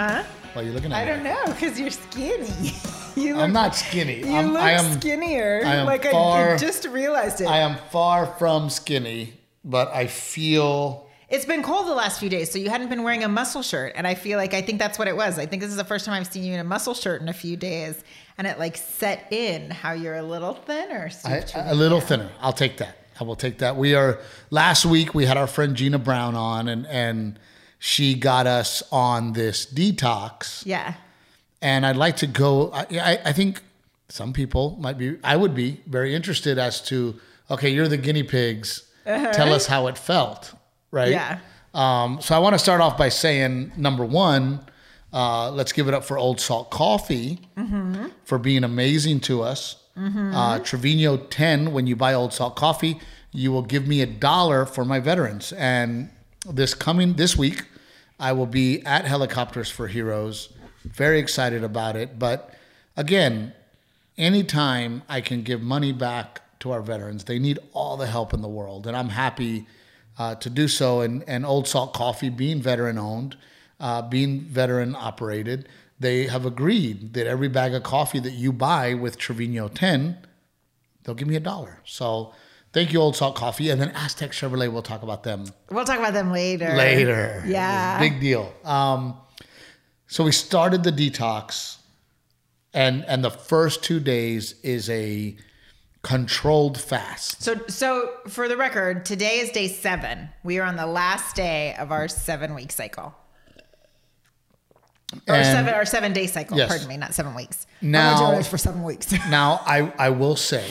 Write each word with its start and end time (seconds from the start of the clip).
Huh? 0.00 0.24
Why 0.54 0.62
are 0.62 0.64
you 0.64 0.72
looking 0.72 0.92
at 0.92 0.96
I 0.96 1.04
me? 1.04 1.10
don't 1.10 1.24
know, 1.24 1.52
because 1.52 1.78
you're 1.78 1.90
skinny. 1.90 2.72
you 3.16 3.34
look, 3.34 3.44
I'm 3.44 3.52
not 3.52 3.76
skinny. 3.76 4.20
You 4.20 4.34
I'm, 4.34 4.52
look 4.54 4.62
I 4.62 4.70
am. 4.70 4.98
skinnier. 4.98 5.60
I 5.62 5.74
am 5.76 5.86
like 5.86 6.06
I, 6.06 6.10
far- 6.10 6.54
I 6.54 6.56
just 6.56 6.86
realized 6.86 7.42
it. 7.42 7.46
I 7.46 7.58
am 7.58 7.76
far 7.90 8.24
from 8.24 8.70
skinny, 8.70 9.34
but 9.62 9.88
I 9.94 10.06
feel. 10.06 11.06
It's 11.28 11.44
been 11.44 11.62
cold 11.62 11.86
the 11.86 11.94
last 11.94 12.18
few 12.18 12.30
days, 12.30 12.50
so 12.50 12.58
you 12.58 12.70
hadn't 12.70 12.88
been 12.88 13.02
wearing 13.02 13.24
a 13.24 13.28
muscle 13.28 13.60
shirt, 13.60 13.92
and 13.94 14.06
I 14.06 14.14
feel 14.14 14.38
like 14.38 14.54
I 14.54 14.62
think 14.62 14.78
that's 14.78 14.98
what 14.98 15.06
it 15.06 15.14
was. 15.14 15.38
I 15.38 15.44
think 15.44 15.60
this 15.60 15.70
is 15.70 15.76
the 15.76 15.84
first 15.84 16.06
time 16.06 16.14
I've 16.14 16.32
seen 16.32 16.44
you 16.44 16.54
in 16.54 16.60
a 16.60 16.64
muscle 16.64 16.94
shirt 16.94 17.20
in 17.20 17.28
a 17.28 17.34
few 17.34 17.58
days, 17.58 18.02
and 18.38 18.46
it 18.46 18.58
like 18.58 18.78
set 18.78 19.30
in 19.30 19.70
how 19.70 19.92
you're 19.92 20.16
a 20.16 20.22
little 20.22 20.54
thinner. 20.54 21.10
I, 21.26 21.44
a 21.56 21.74
little 21.74 22.00
thinner. 22.00 22.30
I'll 22.40 22.54
take 22.54 22.78
that. 22.78 22.96
I 23.20 23.24
will 23.24 23.36
take 23.36 23.58
that. 23.58 23.76
We 23.76 23.94
are 23.94 24.18
last 24.48 24.86
week 24.86 25.14
we 25.14 25.26
had 25.26 25.36
our 25.36 25.46
friend 25.46 25.76
Gina 25.76 25.98
Brown 25.98 26.36
on 26.36 26.68
and 26.68 26.86
and 26.86 27.38
she 27.80 28.14
got 28.14 28.46
us 28.46 28.82
on 28.92 29.32
this 29.32 29.66
detox. 29.66 30.64
yeah. 30.64 30.94
And 31.62 31.84
I'd 31.84 31.96
like 31.96 32.16
to 32.18 32.26
go 32.26 32.70
I, 32.72 32.86
I, 32.92 33.18
I 33.26 33.32
think 33.32 33.60
some 34.08 34.32
people 34.32 34.76
might 34.80 34.96
be 34.96 35.18
I 35.24 35.34
would 35.36 35.54
be 35.54 35.80
very 35.86 36.14
interested 36.14 36.58
as 36.58 36.80
to 36.82 37.18
okay, 37.50 37.70
you're 37.70 37.88
the 37.88 37.96
guinea 37.96 38.22
pigs. 38.22 38.84
Tell 39.04 39.52
us 39.52 39.66
how 39.66 39.88
it 39.88 39.98
felt, 39.98 40.54
right? 40.92 41.10
Yeah. 41.10 41.38
Um, 41.74 42.20
so 42.20 42.36
I 42.36 42.38
want 42.38 42.54
to 42.54 42.58
start 42.58 42.80
off 42.80 42.96
by 42.96 43.08
saying 43.08 43.72
number 43.76 44.04
one, 44.04 44.60
uh, 45.12 45.50
let's 45.50 45.72
give 45.72 45.88
it 45.88 45.94
up 45.94 46.04
for 46.04 46.16
Old 46.18 46.40
Salt 46.40 46.70
Coffee 46.70 47.40
for 48.24 48.38
being 48.38 48.62
amazing 48.62 49.20
to 49.20 49.42
us. 49.42 49.76
Uh, 49.96 50.58
Trevino 50.60 51.16
10, 51.16 51.72
when 51.72 51.86
you 51.86 51.94
buy 51.96 52.14
Old 52.14 52.32
Salt 52.32 52.56
Coffee, 52.56 53.00
you 53.32 53.52
will 53.52 53.62
give 53.62 53.86
me 53.86 54.00
a 54.00 54.06
dollar 54.06 54.64
for 54.64 54.84
my 54.84 54.98
veterans. 55.00 55.52
And 55.52 56.10
this 56.46 56.74
coming 56.74 57.14
this 57.14 57.36
week, 57.36 57.64
I 58.18 58.32
will 58.32 58.46
be 58.46 58.84
at 58.84 59.04
Helicopters 59.04 59.70
for 59.70 59.88
Heroes. 59.88 60.50
Very 60.84 61.18
excited 61.18 61.62
about 61.62 61.96
it. 61.96 62.18
But 62.18 62.54
again, 62.96 63.52
anytime 64.16 65.02
I 65.08 65.20
can 65.20 65.42
give 65.42 65.60
money 65.60 65.92
back 65.92 66.42
to 66.60 66.70
our 66.70 66.82
veterans, 66.82 67.24
they 67.24 67.38
need 67.38 67.58
all 67.72 67.96
the 67.96 68.06
help 68.06 68.32
in 68.34 68.42
the 68.42 68.48
world, 68.48 68.86
and 68.86 68.96
I'm 68.96 69.08
happy 69.10 69.66
uh, 70.18 70.34
to 70.36 70.50
do 70.50 70.68
so. 70.68 71.00
And, 71.00 71.24
and 71.26 71.46
Old 71.46 71.66
Salt 71.66 71.94
Coffee, 71.94 72.28
being 72.28 72.60
veteran 72.60 72.98
owned, 72.98 73.36
uh, 73.78 74.02
being 74.02 74.40
veteran 74.40 74.94
operated, 74.94 75.68
they 75.98 76.26
have 76.26 76.46
agreed 76.46 77.14
that 77.14 77.26
every 77.26 77.48
bag 77.48 77.74
of 77.74 77.82
coffee 77.82 78.20
that 78.20 78.32
you 78.32 78.52
buy 78.52 78.94
with 78.94 79.18
Trevino 79.18 79.68
10, 79.68 80.18
they'll 81.04 81.14
give 81.14 81.28
me 81.28 81.36
a 81.36 81.40
dollar. 81.40 81.80
So 81.84 82.32
thank 82.72 82.92
you, 82.92 83.00
Old 83.00 83.16
Salt 83.16 83.34
Coffee. 83.36 83.70
And 83.70 83.80
then 83.80 83.90
Aztec 83.94 84.30
Chevrolet, 84.32 84.70
we'll 84.72 84.82
talk 84.82 85.02
about 85.02 85.22
them 85.22 85.46
We'll 85.70 85.84
talk 85.84 85.98
about 85.98 86.12
them 86.14 86.32
later. 86.32 86.74
later. 86.74 87.42
Yeah. 87.46 87.98
Big 87.98 88.20
deal. 88.20 88.52
Um, 88.64 89.16
so 90.06 90.24
we 90.24 90.32
started 90.32 90.82
the 90.82 90.90
detox, 90.92 91.76
and 92.74 93.04
and 93.06 93.22
the 93.24 93.30
first 93.30 93.84
two 93.84 94.00
days 94.00 94.54
is 94.62 94.90
a 94.90 95.36
controlled 96.02 96.80
fast. 96.80 97.42
So, 97.42 97.60
so 97.68 98.10
for 98.26 98.48
the 98.48 98.56
record, 98.56 99.04
today 99.04 99.38
is 99.40 99.50
day 99.50 99.68
seven. 99.68 100.30
We 100.42 100.58
are 100.58 100.64
on 100.64 100.76
the 100.76 100.86
last 100.86 101.36
day 101.36 101.74
of 101.78 101.92
our 101.92 102.08
seven 102.08 102.54
week 102.54 102.72
cycle. 102.72 103.14
Or 105.28 105.34
And- 105.34 105.44
seven, 105.46 105.74
or 105.74 105.84
seven 105.84 106.12
day 106.12 106.26
cycle. 106.26 106.56
Yes. 106.56 106.68
Pardon 106.68 106.88
me, 106.88 106.96
not 106.96 107.14
seven 107.14 107.34
weeks. 107.34 107.66
Now- 107.80 108.08
I'm 108.14 108.14
not 108.20 108.26
doing 108.28 108.38
this 108.38 108.48
for 108.48 108.58
seven 108.58 108.82
weeks. 108.82 109.12
Now 109.28 109.60
I 109.66 109.92
I 109.98 110.10
will 110.10 110.36
say 110.36 110.64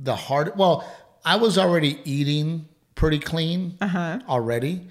the 0.00 0.14
hard. 0.16 0.56
Well, 0.56 0.84
I 1.24 1.36
was 1.36 1.58
already 1.58 2.00
eating 2.04 2.68
pretty 2.94 3.18
clean 3.18 3.76
uh-huh. 3.80 4.20
already, 4.28 4.88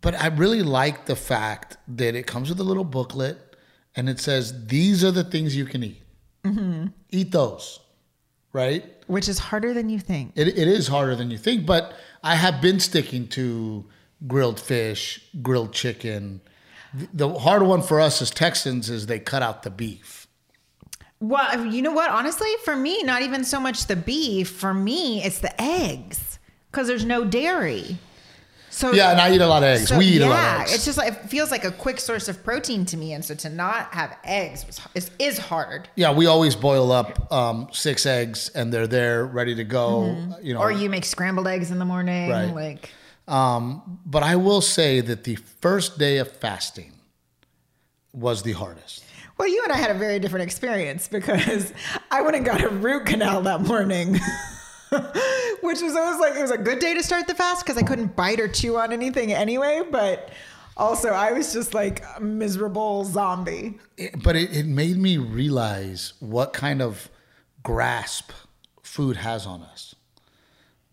but 0.00 0.14
I 0.14 0.28
really 0.28 0.62
like 0.62 1.06
the 1.06 1.16
fact 1.16 1.76
that 1.88 2.14
it 2.14 2.26
comes 2.26 2.48
with 2.48 2.60
a 2.60 2.64
little 2.64 2.84
booklet 2.84 3.56
and 3.96 4.08
it 4.08 4.20
says 4.20 4.66
these 4.66 5.04
are 5.04 5.10
the 5.10 5.24
things 5.24 5.56
you 5.56 5.64
can 5.64 5.82
eat. 5.82 6.02
Mm-hmm. 6.44 6.86
Eat 7.10 7.32
those, 7.32 7.80
right? 8.52 8.84
Which 9.06 9.28
is 9.28 9.38
harder 9.38 9.74
than 9.74 9.90
you 9.90 9.98
think. 9.98 10.32
It, 10.36 10.48
it 10.48 10.68
is 10.68 10.88
harder 10.88 11.16
than 11.16 11.30
you 11.30 11.38
think, 11.38 11.66
but 11.66 11.94
I 12.22 12.36
have 12.36 12.60
been 12.60 12.80
sticking 12.80 13.28
to 13.28 13.84
grilled 14.26 14.60
fish, 14.60 15.20
grilled 15.42 15.72
chicken. 15.72 16.40
The 16.92 17.38
hard 17.38 17.62
one 17.62 17.82
for 17.82 18.00
us 18.00 18.20
as 18.22 18.30
Texans 18.30 18.90
is 18.90 19.06
they 19.06 19.18
cut 19.18 19.42
out 19.42 19.62
the 19.62 19.70
beef. 19.70 20.19
Well, 21.20 21.66
you 21.66 21.82
know 21.82 21.92
what? 21.92 22.10
Honestly, 22.10 22.48
for 22.64 22.74
me, 22.74 23.02
not 23.02 23.22
even 23.22 23.44
so 23.44 23.60
much 23.60 23.86
the 23.86 23.96
beef. 23.96 24.48
For 24.50 24.72
me, 24.72 25.22
it's 25.22 25.38
the 25.40 25.60
eggs 25.60 26.38
because 26.70 26.86
there's 26.88 27.04
no 27.04 27.24
dairy. 27.24 27.98
So 28.72 28.92
Yeah, 28.92 29.10
and 29.10 29.20
I 29.20 29.34
eat 29.34 29.40
a 29.40 29.46
lot 29.46 29.62
of 29.64 29.68
eggs. 29.68 29.88
so, 29.88 29.98
we 29.98 30.06
eat 30.06 30.20
yeah, 30.20 30.28
a 30.28 30.30
lot 30.30 30.54
of 30.56 30.60
eggs. 30.62 30.74
it's 30.76 30.84
just 30.84 30.96
like 30.96 31.12
it 31.12 31.28
feels 31.28 31.50
like 31.50 31.64
a 31.64 31.72
quick 31.72 31.98
source 32.00 32.28
of 32.28 32.42
protein 32.44 32.86
to 32.86 32.96
me, 32.96 33.12
and 33.12 33.22
so 33.24 33.34
to 33.34 33.50
not 33.50 33.92
have 33.92 34.16
eggs 34.24 34.64
was, 34.64 34.80
is, 34.94 35.10
is 35.18 35.38
hard. 35.38 35.88
yeah, 35.96 36.12
we 36.12 36.26
always 36.26 36.54
boil 36.56 36.92
up 36.92 37.30
um, 37.32 37.68
six 37.72 38.06
eggs 38.06 38.48
and 38.54 38.72
they're 38.72 38.86
there 38.86 39.26
ready 39.26 39.54
to 39.56 39.64
go. 39.64 40.16
You 40.40 40.54
know, 40.54 40.60
Or 40.60 40.70
you 40.70 40.88
make 40.88 41.04
scrambled 41.04 41.48
eggs 41.48 41.70
in 41.72 41.78
the 41.80 41.84
morning, 41.84 42.30
Right. 42.30 42.54
like 42.54 42.90
um, 43.28 44.00
but 44.06 44.22
I 44.22 44.36
will 44.36 44.60
say 44.62 45.00
that 45.00 45.24
the 45.24 45.34
first 45.60 45.98
day 45.98 46.18
of 46.18 46.30
fasting 46.30 46.92
was 48.12 48.42
the 48.44 48.52
hardest. 48.52 49.04
Well, 49.40 49.48
you 49.48 49.62
and 49.64 49.72
I 49.72 49.78
had 49.78 49.90
a 49.90 49.94
very 49.94 50.18
different 50.18 50.42
experience 50.44 51.08
because 51.08 51.72
I 52.10 52.20
went 52.20 52.36
and 52.36 52.44
got 52.44 52.62
a 52.62 52.68
root 52.68 53.06
canal 53.06 53.40
that 53.40 53.62
morning. 53.62 54.12
Which 55.62 55.80
was 55.80 55.96
always 55.96 56.20
like 56.20 56.34
it 56.36 56.42
was 56.42 56.50
a 56.50 56.58
good 56.58 56.78
day 56.78 56.92
to 56.92 57.02
start 57.02 57.26
the 57.26 57.34
fast 57.34 57.64
because 57.64 57.78
I 57.78 57.86
couldn't 57.86 58.14
bite 58.14 58.38
or 58.38 58.48
chew 58.48 58.76
on 58.76 58.92
anything 58.92 59.32
anyway, 59.32 59.80
but 59.90 60.28
also 60.76 61.08
I 61.08 61.32
was 61.32 61.54
just 61.54 61.72
like 61.72 62.04
a 62.18 62.20
miserable 62.20 63.06
zombie. 63.06 63.78
It- 63.96 64.22
but 64.22 64.36
it, 64.36 64.54
it 64.54 64.66
made 64.66 64.98
me 64.98 65.16
realize 65.16 66.12
what 66.20 66.52
kind 66.52 66.82
of 66.82 67.08
grasp 67.62 68.32
food 68.82 69.16
has 69.16 69.46
on 69.46 69.62
us. 69.62 69.94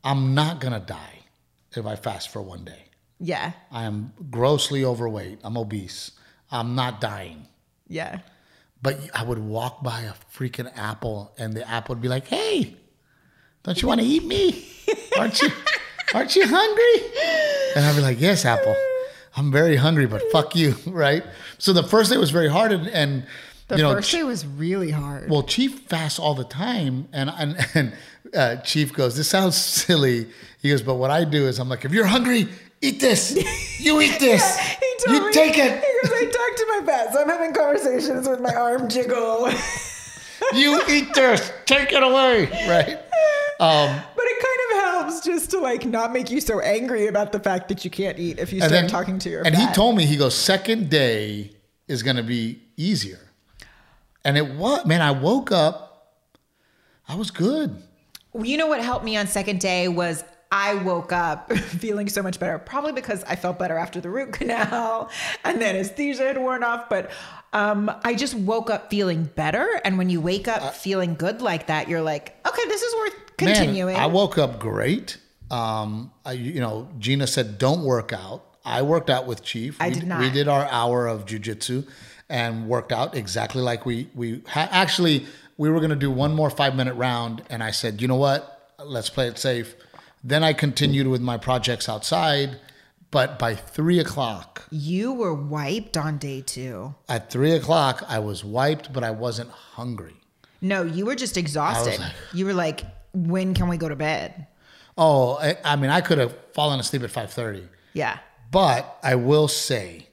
I'm 0.05 0.33
not 0.33 0.61
gonna 0.61 0.79
die 0.79 1.23
if 1.75 1.85
I 1.85 1.97
fast 1.97 2.29
for 2.29 2.41
one 2.41 2.63
day. 2.63 2.85
Yeah. 3.19 3.51
I 3.73 3.83
am 3.83 4.13
grossly 4.31 4.85
overweight. 4.85 5.39
I'm 5.43 5.57
obese. 5.57 6.11
I'm 6.49 6.75
not 6.75 7.01
dying. 7.01 7.47
Yeah. 7.89 8.19
But 8.81 8.99
I 9.13 9.23
would 9.23 9.39
walk 9.39 9.81
by 9.83 10.01
a 10.01 10.13
freaking 10.35 10.71
apple, 10.77 11.33
and 11.37 11.53
the 11.53 11.67
apple 11.67 11.95
would 11.95 12.01
be 12.01 12.07
like, 12.07 12.27
"Hey, 12.27 12.75
don't 13.63 13.81
you 13.81 13.87
want 13.87 14.01
to 14.01 14.05
eat 14.07 14.23
me? 14.23 14.65
Aren't 15.17 15.41
you? 15.41 15.49
Aren't 16.13 16.35
you 16.35 16.45
hungry?" 16.47 17.01
And 17.75 17.85
I'd 17.85 17.95
be 17.95 18.01
like, 18.01 18.19
"Yes, 18.21 18.45
apple. 18.45 18.75
I'm 19.35 19.51
very 19.51 19.75
hungry, 19.75 20.05
but 20.05 20.21
fuck 20.31 20.55
you, 20.55 20.75
right?" 20.87 21.23
So 21.57 21.73
the 21.73 21.83
first 21.83 22.11
day 22.11 22.17
was 22.17 22.29
very 22.31 22.49
hard, 22.49 22.71
and, 22.71 22.87
and 22.89 23.25
The 23.67 23.77
you 23.77 23.83
know, 23.83 23.93
first 23.95 24.11
day 24.11 24.23
was 24.23 24.45
really 24.45 24.91
hard. 24.91 25.29
well, 25.29 25.43
Chief 25.43 25.79
fasts 25.89 26.19
all 26.19 26.35
the 26.35 26.45
time, 26.45 27.07
and 27.11 27.29
and, 27.31 27.57
and 27.73 27.93
uh, 28.35 28.55
Chief 28.57 28.93
goes, 28.93 29.15
"This 29.17 29.27
sounds 29.27 29.57
silly." 29.85 30.27
He 30.61 30.69
goes, 30.69 30.81
"But 30.83 30.95
what 30.95 31.09
I 31.11 31.23
do 31.23 31.47
is 31.47 31.59
I'm 31.59 31.67
like, 31.69 31.83
if 31.83 31.91
you're 31.91 32.05
hungry, 32.05 32.47
eat 32.81 32.99
this. 32.99 33.35
You 33.79 33.99
eat 34.01 34.19
this. 34.19 34.57
He 34.57 34.95
told 35.05 35.17
you 35.17 35.25
me- 35.27 35.33
take 35.33 35.57
it. 35.57 35.71
He 35.83 36.07
goes, 36.07 36.13
I 36.13 36.25
talk 36.25 36.57
to 36.57 36.65
my 36.79 36.81
pet, 36.85 37.13
so 37.13 37.21
I'm 37.21 37.29
having 37.29 37.53
conversations 37.53 38.27
with 38.27 38.39
my 38.41 38.53
arm 38.53 38.89
jiggle. 38.89 39.49
You 40.53 40.79
eat 40.87 41.13
this. 41.15 41.51
Take 41.65 41.91
it 41.91 42.03
away." 42.03 42.45
Right. 42.69 42.93
Um, 43.59 44.01
But 44.15 44.25
it 44.25 44.39
kind 44.39 44.61
of 44.69 44.85
helps 45.03 45.25
just 45.25 45.49
to 45.51 45.59
like 45.59 45.83
not 45.83 46.13
make 46.13 46.29
you 46.29 46.39
so 46.39 46.59
angry 46.61 47.07
about 47.07 47.31
the 47.31 47.39
fact 47.39 47.67
that 47.69 47.83
you 47.83 47.89
can't 47.89 48.19
eat 48.19 48.37
if 48.37 48.53
you 48.53 48.61
start 48.61 48.87
talking 48.87 49.17
to 49.19 49.29
your 49.31 49.41
and 49.45 49.55
he 49.55 49.65
told 49.73 49.95
me 49.97 50.05
he 50.05 50.15
goes 50.15 50.35
second 50.35 50.91
day 50.91 51.51
is 51.87 52.03
going 52.03 52.17
to 52.17 52.23
be 52.23 52.61
easier 52.77 53.19
and 54.23 54.37
it 54.37 54.47
was 54.55 54.85
man 54.85 55.01
i 55.01 55.09
woke 55.09 55.51
up 55.51 56.13
i 57.09 57.15
was 57.15 57.31
good 57.31 57.75
You 58.35 58.57
know 58.57 58.67
what 58.67 58.79
helped 58.83 59.03
me 59.03 59.17
on 59.17 59.25
second 59.25 59.59
day 59.59 59.87
was 59.87 60.23
I 60.51 60.75
woke 60.75 61.11
up 61.11 61.51
feeling 61.53 62.09
so 62.09 62.23
much 62.23 62.39
better, 62.39 62.57
probably 62.59 62.93
because 62.93 63.23
I 63.25 63.35
felt 63.35 63.59
better 63.59 63.77
after 63.77 63.99
the 63.99 64.09
root 64.09 64.33
canal 64.33 65.09
and 65.43 65.61
then 65.61 65.75
anesthesia 65.75 66.23
had 66.23 66.37
worn 66.37 66.63
off. 66.63 66.89
But 66.89 67.11
um, 67.53 67.91
I 68.03 68.15
just 68.15 68.35
woke 68.35 68.69
up 68.69 68.89
feeling 68.89 69.23
better. 69.23 69.67
And 69.83 69.97
when 69.97 70.09
you 70.09 70.21
wake 70.21 70.47
up 70.47 70.73
feeling 70.73 71.15
good 71.15 71.41
like 71.41 71.67
that, 71.67 71.89
you're 71.89 72.01
like, 72.01 72.35
okay, 72.47 72.67
this 72.67 72.81
is 72.81 72.95
worth 72.95 73.37
continuing. 73.37 73.93
Man, 73.93 74.03
I 74.03 74.07
woke 74.07 74.37
up 74.37 74.59
great. 74.59 75.17
Um, 75.49 76.11
I, 76.25 76.33
you 76.33 76.59
know, 76.59 76.89
Gina 76.99 77.27
said 77.27 77.57
don't 77.57 77.83
work 77.83 78.13
out. 78.13 78.43
I 78.65 78.81
worked 78.81 79.09
out 79.09 79.27
with 79.27 79.43
Chief. 79.43 79.81
I 79.81 79.89
we, 79.89 79.93
did 79.93 80.07
not. 80.07 80.19
We 80.19 80.29
did 80.29 80.47
our 80.49 80.65
hour 80.65 81.07
of 81.07 81.25
jujitsu 81.25 81.87
and 82.29 82.67
worked 82.67 82.91
out 82.91 83.15
exactly 83.15 83.61
like 83.61 83.85
we 83.85 84.09
we 84.13 84.43
ha- 84.45 84.67
actually 84.71 85.25
we 85.57 85.69
were 85.69 85.79
going 85.79 85.89
to 85.89 85.95
do 85.95 86.11
one 86.11 86.35
more 86.35 86.49
five 86.49 86.75
minute 86.75 86.95
round, 86.95 87.43
and 87.49 87.63
I 87.63 87.71
said, 87.71 88.01
you 88.01 88.07
know 88.07 88.15
what, 88.15 88.73
let's 88.83 89.09
play 89.09 89.27
it 89.27 89.37
safe. 89.37 89.75
Then 90.27 90.43
I 90.43 90.51
continued 90.51 91.07
with 91.07 91.21
my 91.21 91.37
projects 91.37 91.87
outside, 91.87 92.57
but 93.11 93.39
by 93.39 93.55
three 93.55 93.97
o'clock, 93.99 94.67
you 94.69 95.13
were 95.13 95.33
wiped 95.33 95.95
on 95.95 96.17
day 96.17 96.41
two. 96.41 96.93
at 97.07 97.31
three 97.31 97.53
o'clock, 97.53 98.03
I 98.09 98.19
was 98.19 98.43
wiped, 98.43 98.91
but 98.91 99.05
I 99.05 99.11
wasn't 99.11 99.49
hungry. 99.51 100.15
No, 100.59 100.83
you 100.83 101.05
were 101.05 101.15
just 101.15 101.37
exhausted. 101.37 101.99
like- 102.01 102.11
you 102.33 102.45
were 102.45 102.53
like, 102.53 102.81
when 103.13 103.53
can 103.53 103.69
we 103.69 103.77
go 103.77 103.87
to 103.87 103.95
bed? 103.95 104.47
Oh, 104.97 105.37
I, 105.37 105.55
I 105.63 105.75
mean, 105.77 105.91
I 105.91 106.01
could 106.01 106.17
have 106.17 106.35
fallen 106.53 106.77
asleep 106.81 107.03
at 107.03 107.11
five 107.11 107.31
thirty. 107.31 107.63
Yeah. 107.93 108.17
But 108.51 108.97
I 109.03 109.15
will 109.15 109.47
say, 109.47 110.07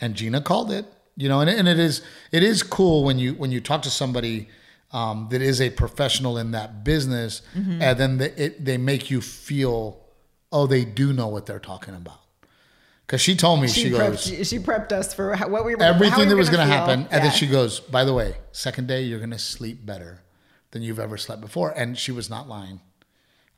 and 0.00 0.16
Gina 0.16 0.40
called 0.40 0.72
it. 0.72 0.86
You 1.16 1.28
know, 1.28 1.40
and, 1.40 1.48
and 1.50 1.68
it 1.68 1.78
is 1.78 2.02
it 2.32 2.42
is 2.42 2.64
cool 2.64 3.04
when 3.04 3.18
you 3.20 3.34
when 3.34 3.52
you 3.52 3.60
talk 3.60 3.82
to 3.82 3.90
somebody 3.90 4.48
um, 4.92 5.28
that 5.30 5.40
is 5.42 5.60
a 5.60 5.70
professional 5.70 6.36
in 6.38 6.50
that 6.52 6.84
business, 6.84 7.42
Mm-hmm. 7.56 7.82
and 7.82 7.98
then 7.98 8.18
they, 8.18 8.30
it, 8.32 8.64
they 8.64 8.76
make 8.78 9.10
you 9.10 9.20
feel, 9.20 10.00
oh, 10.50 10.66
they 10.66 10.84
do 10.84 11.12
know 11.12 11.28
what 11.28 11.46
they're 11.46 11.58
talking 11.58 11.94
about. 11.94 12.18
Because 13.06 13.20
she 13.20 13.34
told 13.36 13.60
me 13.60 13.68
she, 13.68 13.82
She, 13.84 13.90
goes 13.90 14.30
prepped, 14.30 14.48
she 14.48 14.58
prepped 14.58 14.92
us 14.92 15.12
for 15.12 15.34
how, 15.34 15.48
what 15.48 15.64
we 15.64 15.74
were 15.74 15.82
everything 15.82 16.20
we 16.20 16.24
that 16.26 16.30
were 16.30 16.36
was 16.38 16.48
going 16.50 16.66
to 16.66 16.72
happen, 16.72 17.00
and 17.10 17.24
then 17.24 17.32
she 17.32 17.46
goes, 17.46 17.80
by 17.80 18.04
the 18.04 18.14
way, 18.14 18.36
second 18.52 18.86
day 18.88 19.02
you're 19.02 19.18
going 19.18 19.30
to 19.30 19.38
sleep 19.38 19.84
better 19.84 20.22
than 20.70 20.82
you've 20.82 21.00
ever 21.00 21.16
slept 21.18 21.40
before, 21.42 21.70
and 21.76 21.98
she 21.98 22.12
was 22.12 22.30
not 22.30 22.48
lying. 22.48 22.80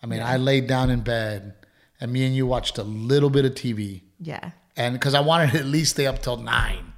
I 0.02 0.06
mean, 0.06 0.20
I 0.22 0.36
laid 0.36 0.66
down 0.66 0.90
in 0.90 1.00
bed, 1.00 1.54
and 2.00 2.12
me 2.12 2.26
and 2.26 2.34
you 2.34 2.46
watched 2.46 2.78
a 2.78 2.82
little 2.82 3.30
bit 3.30 3.44
of 3.44 3.54
TV, 3.54 4.02
yeah. 4.20 4.50
and 4.76 4.94
because 4.94 5.14
I 5.14 5.20
wanted 5.20 5.52
to 5.52 5.58
at 5.60 5.66
least 5.66 5.92
stay 5.92 6.06
up 6.06 6.20
till 6.22 6.36
nine, 6.36 6.92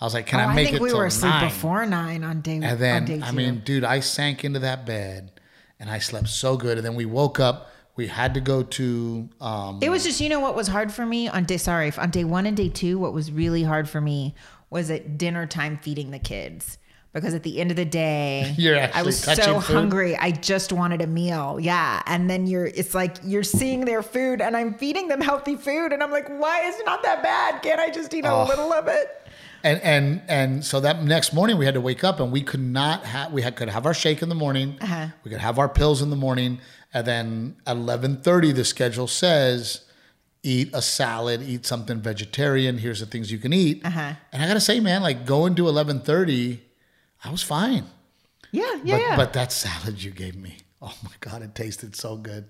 I 0.00 0.04
was 0.04 0.12
like, 0.14 0.26
"Can 0.26 0.40
Oh, 0.40 0.44
I 0.44 0.54
make 0.54 0.68
I 0.68 0.70
think 0.70 0.76
it 0.76 0.82
we 0.82 0.92
were 0.92 1.06
asleep 1.06 1.32
nine? 1.32 1.48
before 1.48 1.86
nine 1.86 2.22
on 2.24 2.40
day. 2.42 2.54
One. 2.54 2.64
And 2.64 2.72
on 2.72 2.78
then, 2.78 3.04
day 3.06 3.20
I 3.22 3.30
mean, 3.32 3.62
dude, 3.64 3.84
I 3.84 4.00
sank 4.00 4.44
into 4.44 4.58
that 4.60 4.84
bed, 4.84 5.32
and 5.80 5.90
I 5.90 5.98
slept 6.00 6.28
so 6.28 6.56
good, 6.56 6.76
and 6.76 6.86
then 6.86 6.94
we 6.94 7.06
woke 7.06 7.40
up. 7.40 7.70
We 7.96 8.08
had 8.08 8.34
to 8.34 8.40
go 8.40 8.62
to. 8.62 9.28
Um, 9.40 9.78
It 9.82 9.88
was 9.88 10.04
just, 10.04 10.20
you 10.20 10.28
know, 10.28 10.40
what 10.40 10.54
was 10.54 10.68
hard 10.68 10.92
for 10.92 11.06
me 11.06 11.28
on 11.28 11.44
day, 11.44 11.56
sorry, 11.56 11.90
on 11.96 12.10
day 12.10 12.24
one 12.24 12.44
and 12.44 12.54
day 12.56 12.68
two, 12.68 12.98
what 12.98 13.14
was 13.14 13.32
really 13.32 13.62
hard 13.62 13.88
for 13.88 14.02
me 14.02 14.34
was 14.68 14.90
at 14.90 15.16
dinner 15.16 15.46
time 15.46 15.78
feeding 15.80 16.10
the 16.10 16.18
kids. 16.18 16.76
Because 17.14 17.32
at 17.32 17.42
the 17.44 17.58
end 17.58 17.70
of 17.70 17.78
the 17.78 17.86
day, 17.86 18.54
You're 18.58 18.78
I 18.92 19.00
was 19.00 19.18
so 19.18 19.60
food? 19.60 19.74
hungry. 19.74 20.14
I 20.18 20.32
just 20.32 20.70
wanted 20.74 21.00
a 21.00 21.06
meal. 21.06 21.58
Yeah. 21.58 22.02
And 22.04 22.28
then 22.28 22.46
you're, 22.46 22.66
it's 22.66 22.94
like 22.94 23.16
you're 23.24 23.42
seeing 23.42 23.86
their 23.86 24.02
food 24.02 24.42
and 24.42 24.54
I'm 24.54 24.74
feeding 24.74 25.08
them 25.08 25.22
healthy 25.22 25.56
food. 25.56 25.94
And 25.94 26.02
I'm 26.02 26.10
like, 26.10 26.28
why 26.28 26.68
is 26.68 26.78
it 26.78 26.84
not 26.84 27.02
that 27.04 27.22
bad? 27.22 27.62
Can't 27.62 27.80
I 27.80 27.88
just 27.88 28.12
eat 28.12 28.26
a 28.26 28.30
Oh. 28.30 28.44
little 28.44 28.70
of 28.70 28.88
it? 28.88 29.25
And 29.64 29.80
and 29.82 30.22
and 30.28 30.64
so 30.64 30.80
that 30.80 31.02
next 31.02 31.32
morning 31.32 31.58
we 31.58 31.64
had 31.64 31.74
to 31.74 31.80
wake 31.80 32.04
up 32.04 32.20
and 32.20 32.30
we 32.32 32.42
could 32.42 32.60
not 32.60 33.04
have 33.04 33.32
we 33.32 33.42
had 33.42 33.56
could 33.56 33.68
have 33.68 33.86
our 33.86 33.94
shake 33.94 34.22
in 34.22 34.28
the 34.28 34.34
morning 34.34 34.76
Uh-huh. 34.80 35.08
we 35.24 35.30
could 35.30 35.40
have 35.40 35.58
our 35.58 35.68
pills 35.68 36.02
in 36.02 36.10
the 36.10 36.16
morning 36.16 36.58
and 36.94 37.06
then 37.06 37.56
at 37.66 37.76
11.30 37.76 38.54
the 38.54 38.64
schedule 38.64 39.06
says 39.06 39.82
eat 40.42 40.70
a 40.72 40.80
salad 40.82 41.42
eat 41.42 41.66
something 41.66 42.00
vegetarian 42.00 42.78
here's 42.78 43.00
the 43.00 43.06
things 43.06 43.30
you 43.32 43.38
can 43.38 43.52
eat 43.52 43.84
Uh-huh. 43.84 44.12
and 44.32 44.42
i 44.42 44.46
gotta 44.46 44.60
say 44.60 44.80
man 44.80 45.02
like 45.02 45.26
going 45.26 45.54
to 45.56 45.62
11.30 45.64 46.58
i 47.24 47.30
was 47.30 47.42
fine 47.42 47.84
Yeah. 48.52 48.62
Yeah. 48.84 48.96
but, 48.96 49.00
yeah. 49.00 49.16
but 49.16 49.32
that 49.34 49.52
salad 49.52 50.02
you 50.02 50.10
gave 50.10 50.36
me 50.36 50.58
oh 50.86 50.94
my 51.02 51.10
god 51.20 51.42
it 51.42 51.54
tasted 51.54 51.96
so 51.96 52.16
good 52.16 52.46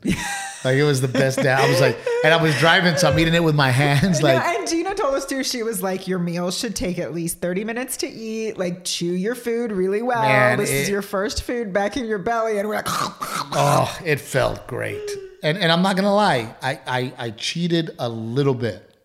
like 0.65 0.77
it 0.77 0.85
was 0.85 1.01
the 1.01 1.09
best 1.09 1.43
day 1.43 1.51
i 1.51 1.69
was 1.69 1.81
like 1.81 1.97
and 2.25 2.33
i 2.35 2.41
was 2.41 2.55
driving 2.59 2.97
so 2.97 3.09
i'm 3.11 3.19
eating 3.19 3.35
it 3.35 3.43
with 3.43 3.55
my 3.55 3.71
hands 3.71 4.23
like 4.23 4.37
no, 4.43 4.59
and 4.59 4.69
Gina 4.69 4.95
told 4.95 5.15
us 5.15 5.27
too, 5.27 5.45
she 5.45 5.63
was 5.63 5.83
like, 5.83 6.09
Your 6.09 6.19
meals 6.19 6.59
should 6.59 6.75
take 6.75 6.99
at 6.99 7.15
least 7.15 7.41
30 7.41 7.65
minutes 7.65 7.97
to 7.99 8.09
eat. 8.09 8.59
Like, 8.59 8.85
chew 8.85 9.13
your 9.13 9.35
food 9.35 9.73
really 9.73 10.03
well. 10.03 10.23
Man, 10.23 10.59
this 10.59 10.71
is 10.71 10.89
your 10.89 11.03
first 11.03 11.43
food 11.43 11.73
back 11.73 11.97
in 11.97 12.07
your 12.07 12.19
belly. 12.19 12.59
And 12.59 12.69
we're 12.69 12.77
like, 12.77 12.87
Oh, 12.91 13.97
it 14.05 14.21
felt 14.21 14.67
great. 14.67 15.09
And 15.43 15.59
and 15.59 15.71
I'm 15.71 15.83
not 15.83 15.97
gonna 15.97 16.15
lie, 16.15 16.55
I, 16.63 16.81
I 16.87 17.13
I 17.19 17.31
cheated 17.31 17.91
a 17.99 18.09
little 18.09 18.55
bit. 18.55 18.96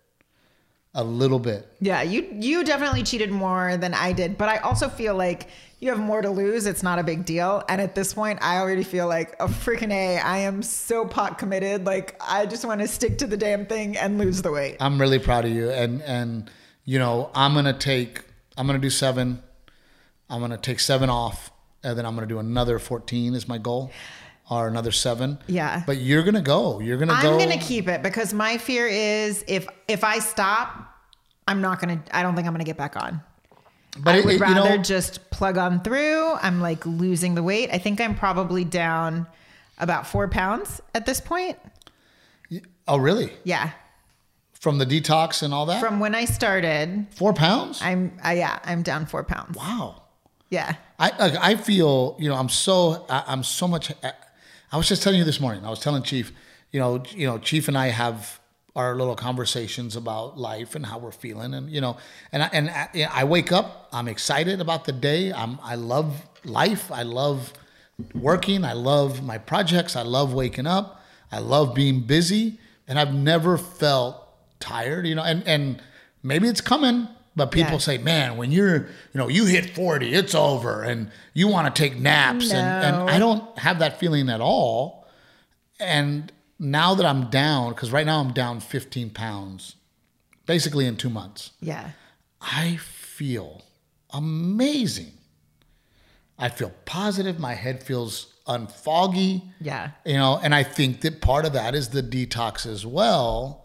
A 0.93 1.03
little 1.03 1.39
bit. 1.39 1.71
Yeah, 1.79 2.01
you 2.01 2.27
you 2.33 2.65
definitely 2.65 3.03
cheated 3.03 3.31
more 3.31 3.77
than 3.77 3.93
I 3.93 4.11
did, 4.11 4.38
but 4.38 4.49
I 4.49 4.57
also 4.57 4.89
feel 4.89 5.15
like 5.15 5.47
you 5.79 5.89
have 5.89 5.99
more 5.99 6.21
to 6.21 6.29
lose. 6.29 6.65
It's 6.65 6.83
not 6.83 6.99
a 6.99 7.03
big 7.03 7.23
deal, 7.23 7.63
and 7.69 7.79
at 7.79 7.95
this 7.95 8.13
point, 8.13 8.39
I 8.41 8.57
already 8.57 8.83
feel 8.83 9.07
like 9.07 9.33
a 9.39 9.47
freaking 9.47 9.93
a. 9.93 10.17
I 10.17 10.39
am 10.39 10.61
so 10.61 11.05
pot 11.05 11.38
committed. 11.38 11.85
Like 11.85 12.19
I 12.19 12.45
just 12.45 12.65
want 12.65 12.81
to 12.81 12.89
stick 12.89 13.17
to 13.19 13.27
the 13.27 13.38
damn 13.38 13.65
thing 13.65 13.95
and 13.95 14.17
lose 14.17 14.41
the 14.41 14.51
weight. 14.51 14.77
I'm 14.81 14.99
really 14.99 15.19
proud 15.19 15.45
of 15.45 15.51
you. 15.51 15.69
And 15.69 16.01
and 16.01 16.51
you 16.83 16.99
know, 16.99 17.31
I'm 17.33 17.53
gonna 17.53 17.71
take 17.71 18.25
I'm 18.57 18.67
gonna 18.67 18.79
do 18.79 18.89
seven. 18.89 19.41
I'm 20.29 20.41
gonna 20.41 20.57
take 20.57 20.81
seven 20.81 21.09
off, 21.09 21.51
and 21.83 21.97
then 21.97 22.05
I'm 22.05 22.15
gonna 22.15 22.27
do 22.27 22.39
another 22.39 22.79
14 22.79 23.33
is 23.33 23.47
my 23.47 23.57
goal. 23.57 23.91
Or 24.51 24.68
another 24.68 24.92
seven. 24.92 25.39
Yeah. 25.48 25.81
But 25.88 25.98
you're 25.98 26.24
gonna 26.24 26.42
go. 26.42 26.80
You're 26.81 26.98
gonna 26.98 27.13
I'm 27.13 27.24
go. 27.24 27.39
gonna 27.39 27.57
keep 27.57 27.88
it 27.88 28.03
because 28.03 28.33
my 28.33 28.57
fear 28.57 28.86
is 28.86 29.44
if 29.48 29.65
if 29.88 30.03
I 30.03 30.19
stop, 30.19 30.94
I'm 31.48 31.62
not 31.62 31.80
gonna. 31.80 32.03
I 32.12 32.21
don't 32.21 32.36
think 32.36 32.45
I'm 32.48 32.53
gonna 32.53 32.65
get 32.65 32.75
back 32.77 32.98
on. 32.98 33.21
but 34.00 34.15
I 34.15 34.18
it- 34.18 34.25
would 34.25 34.33
it- 34.36 34.39
you 34.39 34.42
rather 34.44 34.69
know, 34.75 34.83
just 34.83 35.30
plug 35.31 35.57
on 35.57 35.81
through. 35.81 36.33
I'm 36.33 36.59
like 36.59 36.86
losing 36.86 37.33
the 37.36 37.42
weight. 37.44 37.69
I 37.71 37.77
think 37.77 38.01
I'm 38.01 38.13
probably 38.13 38.65
down 38.65 39.25
about 39.80 40.06
four 40.06 40.27
pounds 40.27 40.81
at 40.94 41.06
this 41.06 41.21
point. 41.21 41.57
oh 42.89 42.98
really? 42.98 43.31
Yeah. 43.45 43.71
From 44.53 44.77
the 44.80 44.86
detox 44.86 45.42
and 45.44 45.53
all 45.53 45.65
that? 45.68 45.80
From 45.80 46.00
when 46.01 46.13
I 46.13 46.25
started, 46.25 47.07
Four 47.15 47.33
pounds? 47.33 47.81
I'm 47.81 48.18
I, 48.21 48.33
yeah, 48.33 48.59
I'm 48.65 48.83
down 48.83 49.06
four 49.06 49.24
pounds. 49.24 49.56
wow. 49.57 50.01
Yeah. 50.50 50.75
I 51.00 51.12
I 51.42 51.56
feel 51.56 52.18
you 52.19 52.27
know 52.27 52.36
I'm 52.36 52.50
so 52.50 53.06
I, 53.09 53.24
I'm 53.27 53.44
so 53.44 53.65
much. 53.68 53.92
Uh, 54.03 54.12
I 54.71 54.77
was 54.77 54.88
just 54.88 55.03
telling 55.03 55.19
you 55.19 55.25
this 55.25 55.41
morning. 55.41 55.65
I 55.65 55.69
was 55.69 55.79
telling 55.79 56.01
Chief, 56.01 56.31
you 56.71 56.79
know, 56.79 57.03
you 57.09 57.27
know, 57.27 57.38
Chief 57.38 57.68
and 57.68 57.77
I 57.77 57.88
have 57.88 58.39
our 58.73 58.95
little 58.95 59.15
conversations 59.15 59.97
about 59.97 60.38
life 60.38 60.75
and 60.75 60.85
how 60.85 60.97
we're 60.97 61.12
feeling, 61.12 61.53
and 61.53 61.69
you 61.69 61.81
know, 61.81 61.97
and 62.31 62.44
I, 62.44 62.50
and 62.53 62.69
I, 62.69 63.09
I 63.12 63.23
wake 63.25 63.51
up. 63.51 63.89
I'm 63.91 64.07
excited 64.07 64.62
about 64.62 64.85
the 64.85 64.94
day. 64.94 65.33
I'm 65.33 65.59
I 65.62 65.75
love 65.75 66.25
life. 66.45 66.89
I 66.89 67.03
love 67.03 67.51
working. 68.15 68.63
I 68.63 68.71
love 68.73 69.21
my 69.21 69.38
projects. 69.38 69.97
I 69.97 70.03
love 70.03 70.33
waking 70.33 70.68
up. 70.68 71.03
I 71.33 71.39
love 71.39 71.75
being 71.75 72.01
busy, 72.01 72.57
and 72.88 72.97
I've 72.97 73.13
never 73.13 73.57
felt 73.57 74.25
tired. 74.62 75.06
You 75.06 75.15
know, 75.15 75.24
and 75.24 75.45
and 75.45 75.81
maybe 76.24 76.47
it's 76.47 76.62
coming. 76.62 77.09
But 77.35 77.51
people 77.51 77.73
Yeah. 77.73 77.77
say, 77.79 77.97
man, 77.97 78.35
when 78.37 78.51
you're, 78.51 78.75
you 78.77 78.87
know, 79.15 79.29
you 79.29 79.45
hit 79.45 79.73
40, 79.73 80.13
it's 80.13 80.35
over 80.35 80.83
and 80.83 81.09
you 81.33 81.47
want 81.47 81.73
to 81.73 81.81
take 81.81 81.97
naps. 81.97 82.51
And, 82.51 82.67
and 82.95 83.09
I 83.09 83.19
don't 83.19 83.57
have 83.57 83.79
that 83.79 83.99
feeling 83.99 84.29
at 84.29 84.41
all. 84.41 85.07
And 85.79 86.31
now 86.59 86.93
that 86.95 87.05
I'm 87.05 87.29
down, 87.29 87.69
because 87.73 87.91
right 87.91 88.05
now 88.05 88.19
I'm 88.19 88.33
down 88.33 88.59
15 88.59 89.11
pounds, 89.11 89.75
basically 90.45 90.85
in 90.87 90.97
two 90.97 91.09
months, 91.09 91.51
Yeah. 91.61 91.91
I 92.41 92.75
feel 92.77 93.61
amazing. 94.11 95.13
I 96.37 96.49
feel 96.49 96.71
positive. 96.85 97.39
My 97.39 97.53
head 97.53 97.81
feels 97.83 98.33
unfoggy. 98.47 99.43
Yeah. 99.61 99.91
You 100.05 100.15
know, 100.15 100.39
and 100.41 100.53
I 100.55 100.63
think 100.63 101.01
that 101.01 101.21
part 101.21 101.45
of 101.45 101.53
that 101.53 101.75
is 101.75 101.89
the 101.89 102.01
detox 102.03 102.65
as 102.65 102.85
well. 102.85 103.61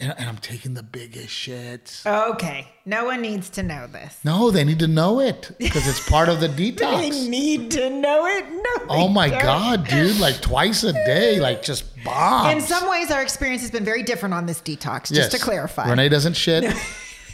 And, 0.00 0.14
and 0.16 0.28
I'm 0.28 0.36
taking 0.38 0.74
the 0.74 0.82
biggest 0.82 1.28
shits. 1.28 2.06
Okay. 2.06 2.68
No 2.86 3.06
one 3.06 3.20
needs 3.20 3.50
to 3.50 3.64
know 3.64 3.88
this. 3.88 4.18
No, 4.24 4.52
they 4.52 4.62
need 4.62 4.78
to 4.78 4.86
know 4.86 5.20
it 5.20 5.50
because 5.58 5.88
it's 5.88 6.08
part 6.08 6.28
of 6.28 6.38
the 6.38 6.48
detox. 6.48 7.00
They 7.00 7.28
need 7.28 7.72
to 7.72 7.90
know 7.90 8.26
it. 8.26 8.48
No. 8.48 8.86
Oh 8.88 9.08
my 9.08 9.28
don't. 9.28 9.42
God, 9.42 9.88
dude. 9.88 10.20
Like 10.20 10.40
twice 10.40 10.84
a 10.84 10.92
day, 10.92 11.40
like 11.40 11.62
just 11.62 11.84
bombs. 12.04 12.52
In 12.52 12.60
some 12.60 12.88
ways, 12.88 13.10
our 13.10 13.22
experience 13.22 13.62
has 13.62 13.72
been 13.72 13.84
very 13.84 14.04
different 14.04 14.34
on 14.34 14.46
this 14.46 14.60
detox. 14.60 15.12
Just 15.12 15.32
to 15.32 15.38
clarify. 15.38 15.90
Renee 15.90 16.08
doesn't 16.08 16.34
shit. 16.34 16.72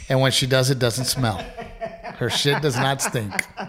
and 0.09 0.19
when 0.21 0.31
she 0.31 0.47
does, 0.47 0.69
it 0.69 0.79
doesn't 0.79 1.05
smell. 1.05 1.37
Her 2.17 2.29
shit 2.29 2.61
does 2.61 2.77
not 2.77 3.01
stink. 3.01 3.33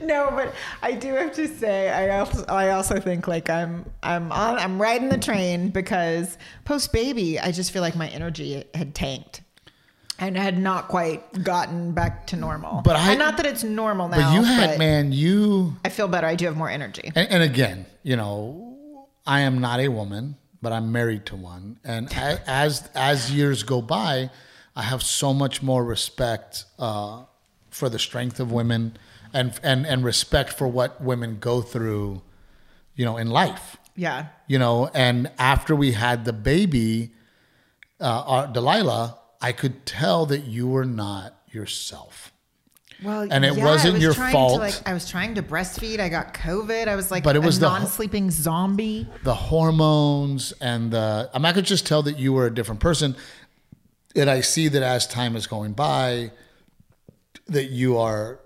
No, 0.00 0.30
but 0.32 0.52
I 0.82 0.92
do 0.92 1.14
have 1.14 1.32
to 1.34 1.46
say, 1.46 1.88
I 1.88 2.18
also, 2.18 2.44
I 2.46 2.70
also 2.70 2.98
think 2.98 3.28
like 3.28 3.48
I'm, 3.48 3.88
I'm 4.02 4.32
on, 4.32 4.58
I'm 4.58 4.82
riding 4.82 5.08
the 5.08 5.18
train 5.18 5.68
because 5.70 6.38
post 6.64 6.92
baby, 6.92 7.38
I 7.38 7.52
just 7.52 7.70
feel 7.70 7.82
like 7.82 7.94
my 7.94 8.08
energy 8.08 8.64
had 8.74 8.94
tanked. 8.96 9.42
And 10.18 10.36
had 10.36 10.58
not 10.58 10.88
quite 10.88 11.44
gotten 11.44 11.92
back 11.92 12.26
to 12.28 12.36
normal. 12.36 12.82
But 12.82 12.96
I- 12.96 13.10
and 13.10 13.18
not 13.18 13.36
that 13.38 13.46
it's 13.46 13.62
normal 13.64 14.08
now. 14.08 14.16
But 14.16 14.34
you 14.34 14.42
had, 14.42 14.70
but 14.70 14.78
man, 14.78 15.12
you. 15.12 15.74
I 15.84 15.88
feel 15.88 16.08
better. 16.08 16.26
I 16.26 16.34
do 16.34 16.46
have 16.46 16.56
more 16.56 16.70
energy. 16.70 17.10
And, 17.14 17.28
and 17.30 17.42
again, 17.42 17.86
you 18.02 18.16
know, 18.16 19.08
I 19.26 19.40
am 19.40 19.60
not 19.60 19.78
a 19.80 19.88
woman, 19.88 20.36
but 20.60 20.72
I'm 20.72 20.90
married 20.92 21.26
to 21.26 21.36
one. 21.36 21.78
And 21.84 22.12
as 22.46 22.88
as 22.94 23.30
years 23.32 23.62
go 23.62 23.80
by, 23.80 24.30
I 24.74 24.82
have 24.82 25.02
so 25.02 25.34
much 25.34 25.62
more 25.62 25.84
respect 25.84 26.64
uh, 26.78 27.24
for 27.70 27.88
the 27.88 27.98
strength 27.98 28.40
of 28.40 28.50
women, 28.52 28.96
and 29.32 29.52
and 29.62 29.86
and 29.86 30.04
respect 30.04 30.52
for 30.52 30.66
what 30.68 31.00
women 31.02 31.38
go 31.40 31.60
through, 31.62 32.22
you 32.96 33.04
know, 33.04 33.16
in 33.18 33.28
life. 33.28 33.76
Yeah. 33.94 34.26
You 34.46 34.58
know, 34.58 34.88
and 34.94 35.30
after 35.38 35.76
we 35.76 35.92
had 35.92 36.24
the 36.24 36.32
baby, 36.32 37.10
uh, 38.00 38.22
our, 38.26 38.46
Delilah, 38.46 39.18
I 39.40 39.52
could 39.52 39.84
tell 39.84 40.24
that 40.26 40.44
you 40.44 40.66
were 40.68 40.86
not 40.86 41.34
yourself. 41.50 42.32
Well, 43.02 43.26
And 43.30 43.44
it 43.44 43.56
yeah, 43.56 43.64
wasn't 43.64 43.94
was 43.94 44.02
your 44.02 44.14
fault. 44.14 44.54
To, 44.54 44.58
like, 44.60 44.88
I 44.88 44.94
was 44.94 45.10
trying 45.10 45.34
to 45.34 45.42
breastfeed. 45.42 45.98
I 45.98 46.08
got 46.08 46.32
COVID. 46.34 46.86
I 46.88 46.94
was 46.96 47.10
like 47.10 47.24
But 47.24 47.34
it 47.36 47.40
was 47.40 47.56
a 47.56 47.60
the- 47.60 47.68
non-sleeping 47.68 48.30
zombie. 48.30 49.08
the 49.24 49.34
hormones 49.34 50.52
and 50.60 50.90
the 50.92 51.28
I, 51.34 51.38
mean, 51.38 51.46
I 51.46 51.52
could 51.52 51.64
just 51.64 51.84
tell 51.86 52.02
that 52.04 52.18
you 52.18 52.32
were 52.32 52.46
a 52.46 52.54
different 52.54 52.80
person 52.80 53.16
and 54.16 54.28
i 54.30 54.40
see 54.40 54.68
that 54.68 54.82
as 54.82 55.06
time 55.06 55.36
is 55.36 55.46
going 55.46 55.72
by 55.72 56.30
that 57.48 57.66
you 57.66 57.98
are 57.98 58.38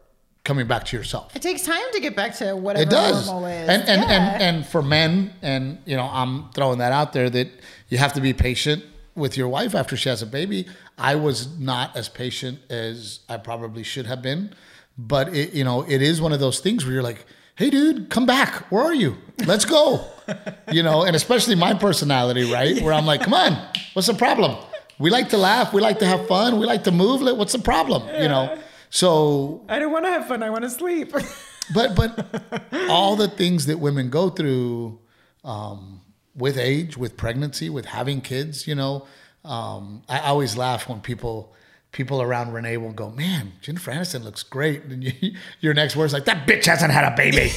coming 0.44 0.66
back 0.66 0.84
to 0.84 0.96
yourself 0.96 1.34
It 1.34 1.42
takes 1.42 1.62
time 1.62 1.82
to 1.92 2.00
get 2.00 2.14
back 2.14 2.34
to 2.36 2.54
whatever 2.54 2.82
it 2.84 2.90
does 2.90 3.26
normal 3.26 3.46
is. 3.46 3.68
and 3.68 3.82
and, 3.82 4.02
Yeah. 4.02 4.32
and 4.32 4.42
and 4.56 4.66
for 4.66 4.80
men 4.82 5.32
and 5.42 5.78
you 5.84 5.96
know 5.96 6.08
i'm 6.12 6.50
throwing 6.50 6.78
that 6.78 6.92
out 6.92 7.12
there 7.12 7.28
that 7.30 7.48
you 7.88 7.98
have 7.98 8.12
to 8.14 8.20
be 8.20 8.32
patient 8.32 8.84
with 9.14 9.36
your 9.36 9.48
wife 9.48 9.74
after 9.74 9.96
she 9.96 10.10
has 10.10 10.20
a 10.20 10.26
baby, 10.26 10.66
I 10.98 11.14
was 11.14 11.58
not 11.58 11.96
as 11.96 12.06
patient 12.06 12.58
as 12.68 13.20
I 13.30 13.38
probably 13.38 13.82
should 13.82 14.04
have 14.04 14.20
been. 14.20 14.52
But 14.98 15.34
it, 15.34 15.54
you 15.54 15.64
know, 15.64 15.86
it 15.88 16.02
is 16.02 16.20
one 16.20 16.34
of 16.34 16.40
those 16.40 16.60
things 16.60 16.84
where 16.84 16.92
you're 16.92 17.02
like, 17.02 17.24
"Hey, 17.54 17.70
dude, 17.70 18.10
come 18.10 18.26
back. 18.26 18.70
Where 18.70 18.82
are 18.84 18.92
you? 18.94 19.16
Let's 19.46 19.64
go." 19.64 20.04
you 20.70 20.82
know, 20.82 21.02
and 21.04 21.16
especially 21.16 21.54
my 21.54 21.72
personality, 21.72 22.44
right? 22.52 22.78
Where 22.82 22.92
I'm 22.92 23.06
like, 23.06 23.22
"Come 23.22 23.32
on, 23.32 23.56
what's 23.94 24.06
the 24.08 24.12
problem? 24.14 24.58
We 24.98 25.10
like 25.10 25.28
to 25.30 25.36
laugh. 25.36 25.72
We 25.72 25.80
like 25.80 25.98
to 25.98 26.06
have 26.06 26.26
fun. 26.26 26.58
We 26.58 26.66
like 26.66 26.84
to 26.84 26.92
move. 26.92 27.20
What's 27.36 27.52
the 27.52 27.58
problem?" 27.58 28.08
You 28.20 28.28
know. 28.28 28.58
So 28.90 29.64
I 29.68 29.78
don't 29.78 29.92
want 29.92 30.04
to 30.04 30.10
have 30.10 30.26
fun. 30.26 30.42
I 30.42 30.50
want 30.50 30.64
to 30.64 30.70
sleep. 30.70 31.12
but 31.74 31.94
but 31.94 32.62
all 32.88 33.16
the 33.16 33.28
things 33.28 33.66
that 33.66 33.78
women 33.78 34.10
go 34.10 34.30
through 34.30 34.98
um, 35.44 36.00
with 36.34 36.56
age, 36.58 36.96
with 36.96 37.16
pregnancy, 37.16 37.68
with 37.70 37.86
having 37.86 38.20
kids, 38.20 38.66
you 38.66 38.74
know, 38.74 39.06
um, 39.44 40.02
I 40.08 40.20
always 40.20 40.56
laugh 40.56 40.88
when 40.88 41.00
people 41.00 41.54
people 41.92 42.20
around 42.20 42.52
Renee 42.52 42.76
will 42.76 42.92
go, 42.92 43.10
"Man, 43.10 43.52
Jennifer 43.60 43.90
Aniston 43.90 44.22
looks 44.22 44.42
great," 44.42 44.84
and 44.84 45.02
you, 45.02 45.12
your 45.60 45.74
next 45.74 45.96
word's 45.96 46.12
like, 46.12 46.24
"That 46.26 46.46
bitch 46.46 46.66
hasn't 46.66 46.92
had 46.92 47.04
a 47.04 47.16
baby. 47.16 47.52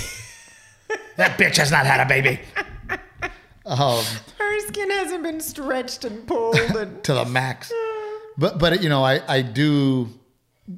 that 1.17 1.37
bitch 1.37 1.57
has 1.57 1.71
not 1.71 1.85
had 1.85 1.99
a 1.99 2.07
baby." 2.07 2.39
Um, 3.65 4.03
skin 4.69 4.89
hasn't 4.91 5.23
been 5.23 5.41
stretched 5.41 6.05
and 6.05 6.25
pulled 6.27 6.55
and 6.55 7.03
to 7.03 7.13
the 7.13 7.25
max. 7.25 7.71
But 8.37 8.59
but 8.59 8.81
you 8.81 8.89
know, 8.89 9.03
I 9.03 9.21
I 9.27 9.41
do, 9.41 10.09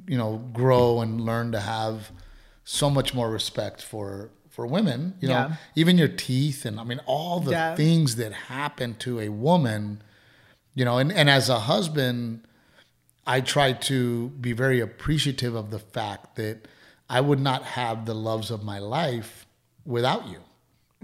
you 0.08 0.18
know, 0.18 0.38
grow 0.52 1.00
and 1.00 1.20
learn 1.20 1.52
to 1.52 1.60
have 1.60 2.10
so 2.64 2.90
much 2.90 3.14
more 3.14 3.30
respect 3.30 3.82
for 3.82 4.30
for 4.50 4.66
women. 4.66 5.14
You 5.20 5.28
know, 5.28 5.34
yeah. 5.34 5.56
even 5.76 5.98
your 5.98 6.08
teeth 6.08 6.64
and 6.64 6.80
I 6.80 6.84
mean 6.84 7.00
all 7.06 7.40
the 7.40 7.52
yeah. 7.52 7.76
things 7.76 8.16
that 8.16 8.32
happen 8.32 8.94
to 8.96 9.20
a 9.20 9.28
woman. 9.28 10.02
You 10.74 10.84
know, 10.84 10.98
and 10.98 11.12
and 11.12 11.28
as 11.28 11.48
a 11.48 11.60
husband, 11.60 12.46
I 13.26 13.40
try 13.40 13.72
to 13.72 14.28
be 14.30 14.52
very 14.52 14.80
appreciative 14.80 15.54
of 15.54 15.70
the 15.70 15.78
fact 15.78 16.36
that 16.36 16.66
I 17.10 17.20
would 17.20 17.40
not 17.40 17.62
have 17.62 18.06
the 18.06 18.14
loves 18.14 18.50
of 18.50 18.64
my 18.64 18.78
life 18.78 19.46
without 19.84 20.28
you. 20.28 20.40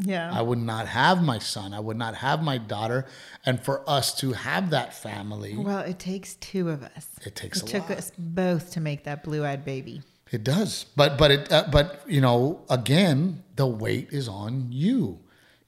Yeah. 0.01 0.31
I 0.33 0.43
would 0.43 0.59
not 0.59 0.87
have 0.89 1.23
my 1.23 1.39
son. 1.39 1.75
I 1.75 1.81
would 1.81 1.97
not 1.97 2.17
have 2.17 2.43
my 2.43 2.59
daughter. 2.59 3.07
And 3.45 3.63
for 3.63 3.89
us 3.89 4.15
to 4.21 4.33
have 4.33 4.71
that 4.71 4.95
family. 4.95 5.57
Well, 5.57 5.81
it 5.81 5.99
takes 5.99 6.35
two 6.37 6.71
of 6.71 6.83
us. 6.83 7.09
It 7.25 7.35
takes 7.35 7.63
it 7.63 7.67
took 7.67 7.89
lot. 7.89 7.99
us 7.99 8.13
both 8.17 8.73
to 8.73 8.81
make 8.81 9.05
that 9.05 9.25
blue 9.25 9.45
eyed 9.45 9.65
baby. 9.65 10.03
It 10.31 10.45
does. 10.45 10.85
But, 10.95 11.19
but 11.19 11.31
it, 11.31 11.53
uh, 11.53 11.69
but, 11.71 12.03
you 12.07 12.21
know, 12.21 12.63
again, 12.69 13.43
the 13.57 13.67
weight 13.67 14.09
is 14.11 14.29
on 14.29 14.69
you. 14.71 15.21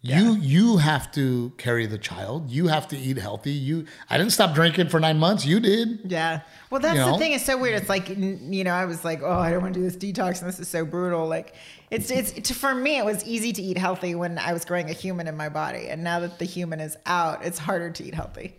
Yeah. 0.03 0.21
You 0.21 0.37
you 0.37 0.77
have 0.79 1.13
to 1.13 1.53
carry 1.59 1.85
the 1.85 1.99
child. 1.99 2.51
You 2.51 2.69
have 2.69 2.89
to 2.89 2.97
eat 2.97 3.19
healthy. 3.19 3.53
You 3.53 3.85
I 4.09 4.17
didn't 4.17 4.33
stop 4.33 4.55
drinking 4.55 4.89
for 4.89 4.99
nine 4.99 5.19
months. 5.19 5.45
You 5.45 5.61
did. 5.61 6.11
Yeah. 6.11 6.41
Well, 6.71 6.81
that's 6.81 6.95
you 6.95 7.05
know? 7.05 7.13
the 7.13 7.19
thing. 7.19 7.33
It's 7.33 7.45
so 7.45 7.59
weird. 7.59 7.79
It's 7.79 7.91
like 7.91 8.09
you 8.09 8.65
know, 8.65 8.73
I 8.73 8.87
was 8.87 9.05
like, 9.05 9.21
oh, 9.23 9.31
I 9.31 9.51
don't 9.51 9.61
want 9.61 9.75
to 9.75 9.81
do 9.81 9.85
this 9.85 9.97
detox, 9.97 10.41
and 10.41 10.49
this 10.49 10.59
is 10.59 10.69
so 10.69 10.87
brutal. 10.87 11.29
Like, 11.29 11.55
it's 11.91 12.11
it's 12.11 12.51
for 12.51 12.75
me, 12.75 12.99
it 12.99 13.05
was 13.05 13.25
easy 13.25 13.53
to 13.53 13.63
eat 13.63 13.79
healthy 13.79 14.15
when 14.15 14.39
I 14.39 14.53
was 14.53 14.65
growing 14.65 14.91
a 14.91 14.93
human 14.93 15.27
in 15.27 15.37
my 15.37 15.49
body, 15.49 15.89
and 15.89 16.05
now 16.05 16.21
that 16.21 16.39
the 16.39 16.45
human 16.45 16.81
is 16.81 16.97
out, 17.07 17.45
it's 17.45 17.59
harder 17.59 17.91
to 17.91 18.05
eat 18.05 18.15
healthy. 18.15 18.57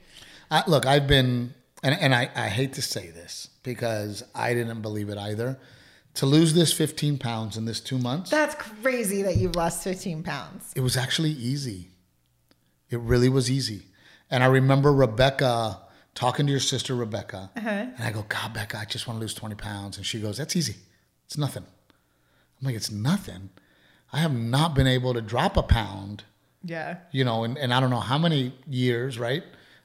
I, 0.50 0.64
look, 0.68 0.86
I've 0.86 1.08
been, 1.08 1.54
and 1.82 1.98
and 2.00 2.14
I 2.14 2.30
I 2.36 2.50
hate 2.50 2.74
to 2.74 2.82
say 2.82 3.10
this 3.12 3.50
because 3.64 4.24
I 4.36 4.54
didn't 4.54 4.82
believe 4.82 5.10
it 5.10 5.18
either 5.18 5.60
to 6.14 6.26
lose 6.26 6.54
this 6.54 6.74
15 6.74 7.18
pounds 7.18 7.58
in 7.58 7.66
this 7.66 7.80
two 7.80 7.98
months. 7.98 8.30
That's 8.30 8.56
crazy 8.56 9.22
that 9.24 9.38
you've 9.38 9.56
lost 9.56 9.84
15 9.84 10.24
pounds. 10.24 10.74
It 10.76 10.82
was 10.82 10.98
actually 10.98 11.32
easy. 11.32 11.90
It 12.90 13.00
really 13.00 13.30
was 13.30 13.50
easy. 13.50 13.84
And 14.30 14.44
I 14.44 14.48
remember 14.48 14.94
Rebecca 14.94 15.80
talking 16.14 16.46
to 16.46 16.52
your 16.52 16.60
sister, 16.60 16.96
Rebecca. 16.96 17.52
Uh-huh. 17.56 17.70
And 17.70 18.04
I 18.04 18.12
go, 18.12 18.26
God, 18.28 18.54
Becca, 18.54 18.78
I 18.78 18.86
just 18.86 19.08
want 19.08 19.18
to 19.18 19.22
lose 19.22 19.34
20 19.34 19.56
pounds. 19.56 19.98
And 19.98 20.06
she 20.06 20.20
goes, 20.20 20.38
That's 20.38 20.56
easy. 20.56 20.76
It's 21.26 21.38
nothing. 21.38 21.66
I'm 22.62 22.68
like, 22.68 22.76
It's 22.76 22.92
nothing. 22.92 23.50
I 24.14 24.20
have 24.20 24.34
not 24.34 24.76
been 24.76 24.88
able 24.88 25.14
to 25.14 25.22
drop 25.22 25.58
a 25.58 25.64
pound. 25.64 26.24
Yeah. 26.64 26.98
You 27.12 27.24
know, 27.24 27.44
and, 27.44 27.58
and 27.58 27.74
I 27.74 27.80
don't 27.80 27.90
know 27.90 28.00
how 28.00 28.18
many 28.18 28.54
years, 28.70 29.18
right? 29.18 29.44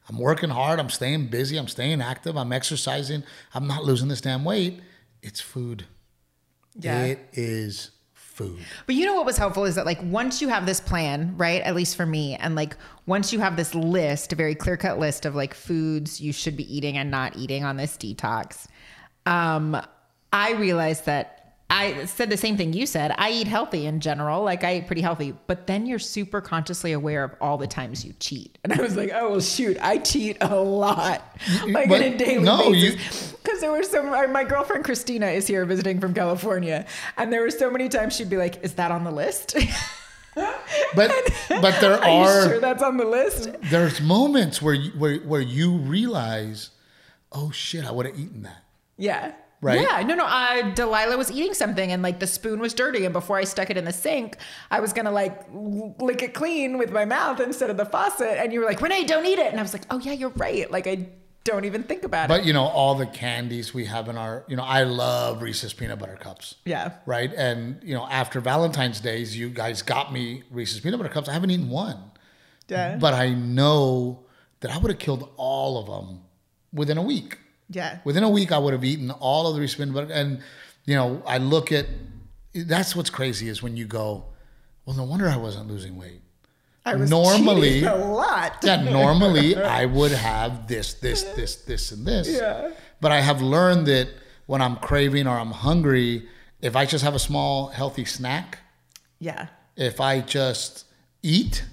I'm 0.09 0.19
working 0.19 0.51
hard. 0.51 0.79
I'm 0.79 0.91
staying 0.91 1.29
busy. 1.29 1.57
I'm 1.57 1.69
staying 1.69 2.01
active. 2.01 2.37
I'm 2.37 2.53
exercising. 2.53 3.25
I'm 3.55 3.67
not 3.67 3.85
losing 3.85 4.09
this 4.09 4.21
damn 4.21 4.45
weight. 4.45 4.81
It's 5.23 5.41
food. 5.41 5.87
Yeah. 6.79 7.05
It 7.05 7.21
is 7.33 7.91
food. 8.13 8.59
But 8.85 8.95
you 8.95 9.07
know 9.07 9.15
what 9.15 9.25
was 9.25 9.39
helpful 9.39 9.65
is 9.65 9.77
that 9.77 9.87
like 9.87 9.99
once 10.03 10.43
you 10.43 10.49
have 10.49 10.67
this 10.67 10.81
plan, 10.81 11.35
right? 11.39 11.63
At 11.63 11.75
least 11.75 11.97
for 11.97 12.05
me, 12.05 12.35
and 12.37 12.55
like 12.55 12.77
once 13.07 13.33
you 13.33 13.41
have 13.41 13.57
this 13.57 13.75
list, 13.75 14.33
a 14.33 14.37
very 14.37 14.55
clear 14.55 14.77
cut 14.77 14.99
list 14.99 15.25
of 15.25 15.35
like 15.35 15.55
foods 15.55 16.21
you 16.21 16.33
should 16.33 16.57
be 16.57 16.77
eating 16.77 16.99
and 16.99 17.11
not 17.11 17.37
eating 17.37 17.65
on 17.65 17.77
this 17.77 17.97
detox, 17.97 18.67
um, 19.25 19.81
I 20.33 20.53
realized 20.53 21.07
that 21.07 21.36
I 21.69 22.05
said 22.05 22.31
the 22.31 22.37
same 22.37 22.57
thing 22.57 22.73
you 22.73 22.87
said. 22.87 23.13
I 23.19 23.31
eat 23.31 23.49
healthy 23.49 23.87
in 23.87 23.99
general, 23.99 24.43
like 24.43 24.63
I 24.63 24.77
eat 24.77 24.87
pretty 24.87 25.03
healthy, 25.03 25.35
but 25.49 25.67
then 25.67 25.85
you're 25.85 25.99
super 25.99 26.41
consciously 26.41 26.93
aware 26.93 27.25
of 27.25 27.35
all 27.41 27.59
the 27.59 27.67
times 27.67 28.05
you 28.05 28.15
cheat. 28.21 28.59
And 28.67 28.73
I 28.73 28.83
was 28.83 28.97
like, 28.97 29.11
oh 29.15 29.31
well, 29.31 29.41
shoot, 29.41 29.77
I 29.81 29.99
cheat 29.99 30.39
a 30.41 30.57
lot, 30.57 31.23
like 31.69 31.89
but 31.89 32.03
on 32.03 32.15
a 32.15 32.17
daily 32.19 32.43
no, 32.43 32.71
basis. 32.71 33.33
Because 33.33 33.61
there 33.61 33.71
were 33.71 33.85
so 33.85 34.03
my 34.29 34.43
girlfriend 34.43 34.85
Christina 34.85 35.27
is 35.27 35.47
here 35.47 35.65
visiting 35.65 36.01
from 36.01 36.15
California, 36.15 36.85
and 37.17 37.33
there 37.33 37.43
were 37.43 37.51
so 37.51 37.71
many 37.71 37.89
times 37.89 38.17
she'd 38.17 38.31
be 38.31 38.37
like, 38.37 38.63
"Is 38.65 38.75
that 38.75 38.91
on 38.91 39.05
the 39.05 39.13
list?" 39.13 39.57
but 40.35 40.53
but 41.49 41.81
there 41.81 41.95
are, 41.95 42.05
are 42.05 42.49
sure 42.49 42.61
that's 42.61 42.83
on 42.83 42.97
the 42.97 43.05
list. 43.05 43.51
There's 43.63 44.01
moments 44.01 44.61
where 44.61 44.75
you, 44.75 44.91
where 44.99 45.19
where 45.19 45.41
you 45.41 45.77
realize, 45.77 46.71
oh 47.31 47.53
shit, 47.53 47.85
I 47.85 47.93
would 47.93 48.07
have 48.07 48.19
eaten 48.19 48.43
that. 48.43 48.65
Yeah 48.97 49.33
right? 49.61 49.81
Yeah, 49.81 50.03
no, 50.03 50.15
no. 50.15 50.25
Uh, 50.27 50.75
Delilah 50.75 51.17
was 51.17 51.31
eating 51.31 51.55
something 51.55 51.93
and 51.93 52.03
like 52.03 52.19
the 52.21 52.27
spoon 52.27 52.61
was 52.61 52.75
dirty, 52.75 53.05
and 53.05 53.13
before 53.13 53.37
I 53.37 53.45
stuck 53.45 53.71
it 53.71 53.77
in 53.77 53.85
the 53.85 53.93
sink, 53.93 54.37
I 54.71 54.81
was 54.81 54.93
gonna 54.93 55.11
like 55.11 55.43
lick 55.53 56.23
it 56.23 56.35
clean 56.35 56.79
with 56.79 56.93
my 56.93 57.05
mouth 57.05 57.41
instead 57.41 57.71
of 57.71 57.77
the 57.77 57.87
faucet. 57.87 58.39
And 58.39 58.53
you 58.53 58.61
were 58.61 58.67
like, 58.67 58.81
Renee, 58.81 59.05
don't 59.05 59.27
eat 59.27 59.39
it. 59.39 59.51
And 59.51 59.59
I 59.59 59.63
was 59.63 59.73
like, 59.73 59.85
oh 59.91 59.99
yeah, 59.99 60.13
you're 60.13 60.31
right. 60.31 60.71
Like 60.71 60.87
I 60.87 61.09
don't 61.45 61.65
even 61.65 61.85
think 61.85 62.05
about 62.05 62.29
but, 62.29 62.35
it. 62.35 62.39
But 62.39 62.47
you 62.47 62.53
know, 62.53 62.65
all 62.65 62.95
the 62.95 63.07
candies 63.07 63.73
we 63.73 63.87
have 63.87 64.09
in 64.09 64.17
our, 64.19 64.45
you 64.49 64.57
know, 64.57 64.65
I 64.65 64.83
love 64.83 65.43
Reese's 65.43 65.73
peanut 65.73 65.99
butter 65.99 66.17
cups. 66.17 66.57
Yeah. 66.65 66.93
Right. 67.07 67.33
And 67.33 67.81
you 67.83 67.95
know, 67.95 68.07
after 68.07 68.41
Valentine's 68.41 69.01
Days, 69.01 69.37
you 69.37 69.49
guys 69.49 69.83
got 69.83 70.13
me 70.13 70.43
Reese's 70.51 70.81
peanut 70.81 70.99
butter 70.99 71.13
cups. 71.13 71.29
I 71.29 71.33
haven't 71.33 71.51
eaten 71.51 71.71
one. 71.71 71.99
Yeah. 72.69 72.97
But 72.97 73.15
I 73.15 73.31
know 73.31 74.27
that 74.61 74.71
I 74.71 74.79
would 74.79 74.91
have 74.91 74.99
killed 74.99 75.31
all 75.37 75.79
of 75.79 75.87
them 75.87 76.23
within 76.73 76.99
a 76.99 77.03
week. 77.03 77.39
Yeah. 77.69 77.99
Within 78.05 78.23
a 78.23 78.31
week, 78.31 78.53
I 78.53 78.59
would 78.59 78.73
have 78.73 78.85
eaten 78.85 79.11
all 79.11 79.49
of 79.49 79.61
the 79.61 79.67
peanut 79.67 79.95
butter. 79.95 80.13
And, 80.13 80.41
you 80.85 80.95
know, 80.95 81.23
I 81.27 81.39
look 81.39 81.73
at 81.73 81.87
that's 82.55 82.97
what's 82.97 83.11
crazy 83.11 83.49
is 83.49 83.63
when 83.63 83.77
you 83.77 83.85
go, 83.85 84.27
well, 84.85 84.97
no 84.97 85.05
wonder 85.05 85.29
I 85.29 85.37
wasn't 85.37 85.69
losing 85.69 85.97
weight. 85.99 86.23
I 86.85 86.95
was 86.95 87.11
normally 87.11 87.83
a 87.83 87.97
lot. 87.97 88.59
yeah, 88.63 88.83
normally 88.91 89.57
I 89.57 89.87
would 89.87 90.13
have 90.13 90.69
this, 90.69 90.95
this, 90.95 91.25
this, 91.35 91.57
this, 91.57 91.91
and 91.91 92.07
this. 92.07 92.29
Yeah. 92.29 92.71
But 93.01 93.11
I 93.11 93.21
have 93.21 93.43
learned 93.43 93.87
that 93.89 94.09
when 94.47 94.63
I'm 94.63 94.77
craving 94.77 95.27
or 95.27 95.37
I'm 95.37 95.51
hungry, 95.51 96.29
if 96.61 96.77
I 96.77 96.87
just 96.87 97.03
have 97.03 97.15
a 97.15 97.19
small 97.19 97.69
healthy 97.69 98.05
snack, 98.05 98.61
yeah. 99.19 99.49
If 99.77 100.01
I 100.01 100.21
just 100.21 100.85
eat 101.23 101.65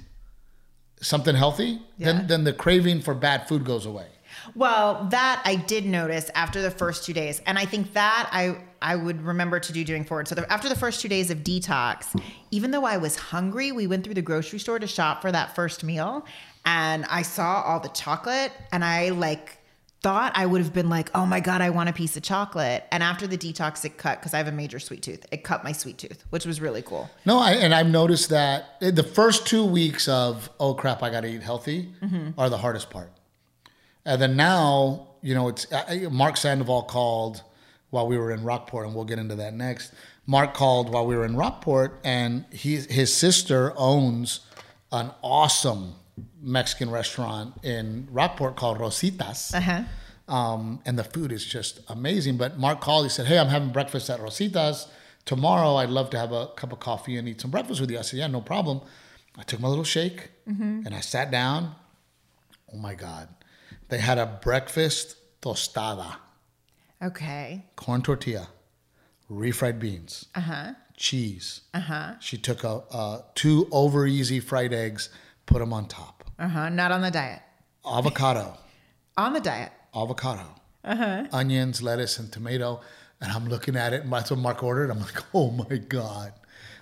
something 1.02 1.36
healthy, 1.36 1.82
yeah. 1.98 2.08
then 2.08 2.28
then 2.28 2.44
the 2.44 2.54
craving 2.54 3.02
for 3.02 3.14
bad 3.14 3.48
food 3.48 3.66
goes 3.66 3.86
away. 3.86 4.08
Well, 4.56 5.08
that 5.10 5.42
I 5.46 5.56
did 5.56 5.86
notice 5.86 6.30
after 6.36 6.62
the 6.62 6.72
first 6.72 7.06
two 7.06 7.14
days, 7.14 7.42
and 7.46 7.58
I 7.58 7.66
think 7.66 7.94
that 7.94 8.30
I 8.32 8.58
I 8.82 8.96
would 8.96 9.22
remember 9.22 9.60
to 9.60 9.74
do 9.74 9.84
doing 9.84 10.04
forward. 10.04 10.28
So 10.28 10.36
the, 10.36 10.52
after 10.52 10.70
the 10.70 10.76
first 10.76 11.02
two 11.02 11.08
days 11.08 11.32
of 11.32 11.40
detox, 11.40 12.20
even 12.52 12.72
though 12.72 12.86
I 12.86 12.98
was 12.98 13.16
hungry, 13.16 13.72
we 13.72 13.88
went 13.88 14.04
through 14.04 14.16
the 14.16 14.22
grocery 14.22 14.60
store 14.60 14.78
to 14.78 14.88
shop 14.88 15.22
for 15.22 15.32
that 15.32 15.56
first 15.56 15.84
meal, 15.84 16.26
and 16.66 17.06
I 17.06 17.22
saw 17.22 17.62
all 17.62 17.80
the 17.80 17.90
chocolate, 17.90 18.52
and 18.72 18.84
I 18.84 19.10
like 19.10 19.58
thought 20.04 20.34
I 20.36 20.46
would 20.46 20.60
have 20.60 20.74
been 20.74 20.90
like, 20.90 21.10
oh 21.16 21.26
my 21.26 21.40
God, 21.40 21.62
I 21.62 21.70
want 21.70 21.88
a 21.88 21.94
piece 21.94 22.18
of 22.18 22.24
chocolate. 22.24 22.84
And 22.92 23.02
after 23.02 23.26
the 23.26 23.38
detox, 23.38 23.86
it 23.86 23.98
cut 23.98 24.20
because 24.20 24.34
I 24.34 24.38
have 24.38 24.50
a 24.50 24.52
major 24.52 24.78
sweet 24.78 25.02
tooth. 25.02 25.26
It 25.32 25.46
cut 25.46 25.64
my 25.64 25.72
sweet 25.72 25.98
tooth, 25.98 26.26
which 26.30 26.46
was 26.46 26.60
really 26.60 26.82
cool. 26.82 27.10
No, 27.26 27.40
I, 27.40 27.54
and 27.54 27.74
I've 27.74 27.88
noticed 27.88 28.30
that 28.30 28.82
the 28.82 29.02
first 29.02 29.48
two 29.48 29.66
weeks 29.66 30.10
of, 30.10 30.50
oh 30.60 30.74
crap, 30.74 31.02
I 31.02 31.10
got 31.10 31.22
to 31.22 31.30
eat 31.30 31.42
healthy 31.42 31.94
mm-hmm. 32.04 32.38
are 32.38 32.50
the 32.50 32.58
hardest 32.58 32.90
part. 32.90 33.14
And 34.06 34.22
then 34.22 34.36
now, 34.36 35.08
you 35.22 35.34
know, 35.34 35.48
it's 35.48 35.72
uh, 35.72 36.10
Mark 36.12 36.38
Sandoval 36.38 36.84
called 36.84 37.44
while 37.90 38.08
we 38.08 38.18
were 38.18 38.32
in 38.32 38.44
Rockport, 38.44 38.86
and 38.86 38.96
we'll 38.96 39.06
get 39.06 39.20
into 39.20 39.36
that 39.36 39.54
next. 39.54 39.94
Mark 40.26 40.54
called 40.54 40.92
while 40.92 41.06
we 41.06 41.16
were 41.16 41.26
in 41.26 41.36
Rockport, 41.36 42.00
and 42.04 42.46
he, 42.52 42.78
his 42.78 43.14
sister 43.14 43.74
owns 43.78 44.42
an 44.92 45.12
awesome 45.22 45.96
Mexican 46.42 46.90
restaurant 46.90 47.54
in 47.64 48.08
Rockport 48.12 48.56
called 48.56 48.80
Rositas. 48.80 49.54
Uh-huh. 49.54 49.84
Um, 50.28 50.82
and 50.86 50.98
the 50.98 51.04
food 51.04 51.32
is 51.32 51.46
just 51.46 51.82
amazing. 51.88 52.38
But 52.38 52.58
Mark 52.58 52.82
called, 52.82 53.06
he 53.06 53.10
said, 53.10 53.26
Hey, 53.26 53.38
I'm 53.38 53.48
having 53.48 53.70
breakfast 53.70 54.10
at 54.10 54.20
Rositas. 54.20 54.88
Tomorrow, 55.26 55.76
I'd 55.76 55.90
love 55.90 56.10
to 56.12 56.20
have 56.20 56.32
a 56.32 56.48
cup 56.48 56.72
of 56.72 56.80
coffee 56.80 57.18
and 57.18 57.28
eat 57.28 57.42
some 57.42 57.52
breakfast 57.52 57.82
with 57.82 57.92
you. 57.92 58.00
I 58.00 58.02
said, 58.02 58.20
Yeah, 58.20 58.28
no 58.28 58.42
problem. 58.42 58.82
I 59.38 59.44
took 59.44 59.60
my 59.60 59.68
little 59.68 59.84
shake 59.84 60.30
mm-hmm. 60.48 60.82
and 60.86 60.94
I 60.94 61.00
sat 61.00 61.32
down. 61.32 61.76
Oh 62.74 62.78
my 62.78 62.96
God 62.96 63.28
They 63.90 64.00
had 64.00 64.18
a 64.18 64.26
breakfast 64.26 65.16
tostada, 65.42 66.16
Okay. 67.02 67.66
corn 67.76 68.02
tortilla, 68.02 68.48
refried 69.30 69.80
beans, 69.80 70.26
Uh 70.36 70.40
huh. 70.42 70.72
cheese. 70.96 71.62
Uh 71.74 71.80
huh. 71.80 72.14
She 72.20 72.38
took 72.38 72.64
a, 72.64 72.82
uh, 72.92 73.22
two 73.36 73.68
over 73.72 74.06
easy 74.08 74.40
fried 74.40 74.74
eggs, 74.74 75.10
put 75.46 75.60
them 75.60 75.74
on 75.74 75.88
top, 75.88 76.24
Uh 76.40 76.48
huh. 76.48 76.70
Not 76.70 76.92
on 76.92 77.02
the 77.02 77.12
diet. 77.12 77.42
avocado, 77.86 78.58
On 79.18 79.34
the 79.34 79.40
diet. 79.42 79.72
avocado, 79.94 80.48
Uh-huh. 80.84 81.26
onions, 81.32 81.82
lettuce, 81.84 82.18
and 82.20 82.32
tomato. 82.32 82.82
And 83.22 83.32
I'm 83.32 83.48
looking 83.48 83.76
at 83.78 83.94
it, 83.94 84.04
and 84.04 84.12
that's 84.12 84.32
what 84.32 84.40
Mark 84.40 84.64
ordered. 84.64 84.90
I'm 84.92 85.00
like, 85.00 85.24
oh 85.34 85.52
my 85.52 85.78
God, 85.78 86.34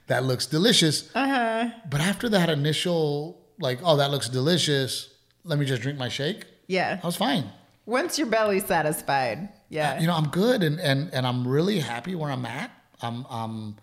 that 0.07 0.23
looks 0.23 0.45
delicious. 0.47 1.09
Uh-huh. 1.13 1.69
But 1.89 2.01
after 2.01 2.29
that 2.29 2.49
initial, 2.49 3.39
like, 3.59 3.79
oh, 3.83 3.97
that 3.97 4.09
looks 4.11 4.27
delicious, 4.29 5.09
let 5.43 5.59
me 5.59 5.65
just 5.65 5.81
drink 5.83 5.99
my 5.99 6.09
shake, 6.09 6.45
Yeah. 6.71 6.99
I 7.03 7.05
was 7.05 7.17
fine. 7.17 7.51
Once 7.85 8.17
your 8.17 8.27
belly's 8.27 8.65
satisfied. 8.65 9.49
Yeah. 9.69 9.99
You 9.99 10.07
know, 10.07 10.15
I'm 10.15 10.29
good 10.29 10.63
and, 10.63 10.79
and, 10.79 11.13
and 11.13 11.27
I'm 11.27 11.45
really 11.47 11.79
happy 11.79 12.15
where 12.15 12.31
I'm 12.31 12.45
at. 12.45 12.71
I'm, 13.01 13.25
I'm 13.29 13.75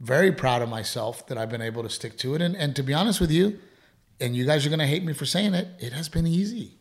very 0.00 0.32
proud 0.32 0.60
of 0.60 0.68
myself 0.68 1.26
that 1.28 1.38
I've 1.38 1.50
been 1.50 1.62
able 1.62 1.82
to 1.84 1.90
stick 1.90 2.18
to 2.18 2.34
it. 2.34 2.42
And, 2.42 2.56
and 2.56 2.74
to 2.76 2.82
be 2.82 2.92
honest 2.92 3.20
with 3.20 3.30
you, 3.30 3.58
and 4.20 4.34
you 4.34 4.44
guys 4.44 4.66
are 4.66 4.68
going 4.68 4.80
to 4.80 4.86
hate 4.86 5.04
me 5.04 5.12
for 5.12 5.26
saying 5.26 5.54
it, 5.54 5.68
it 5.78 5.92
has 5.92 6.08
been 6.08 6.26
easy. 6.26 6.78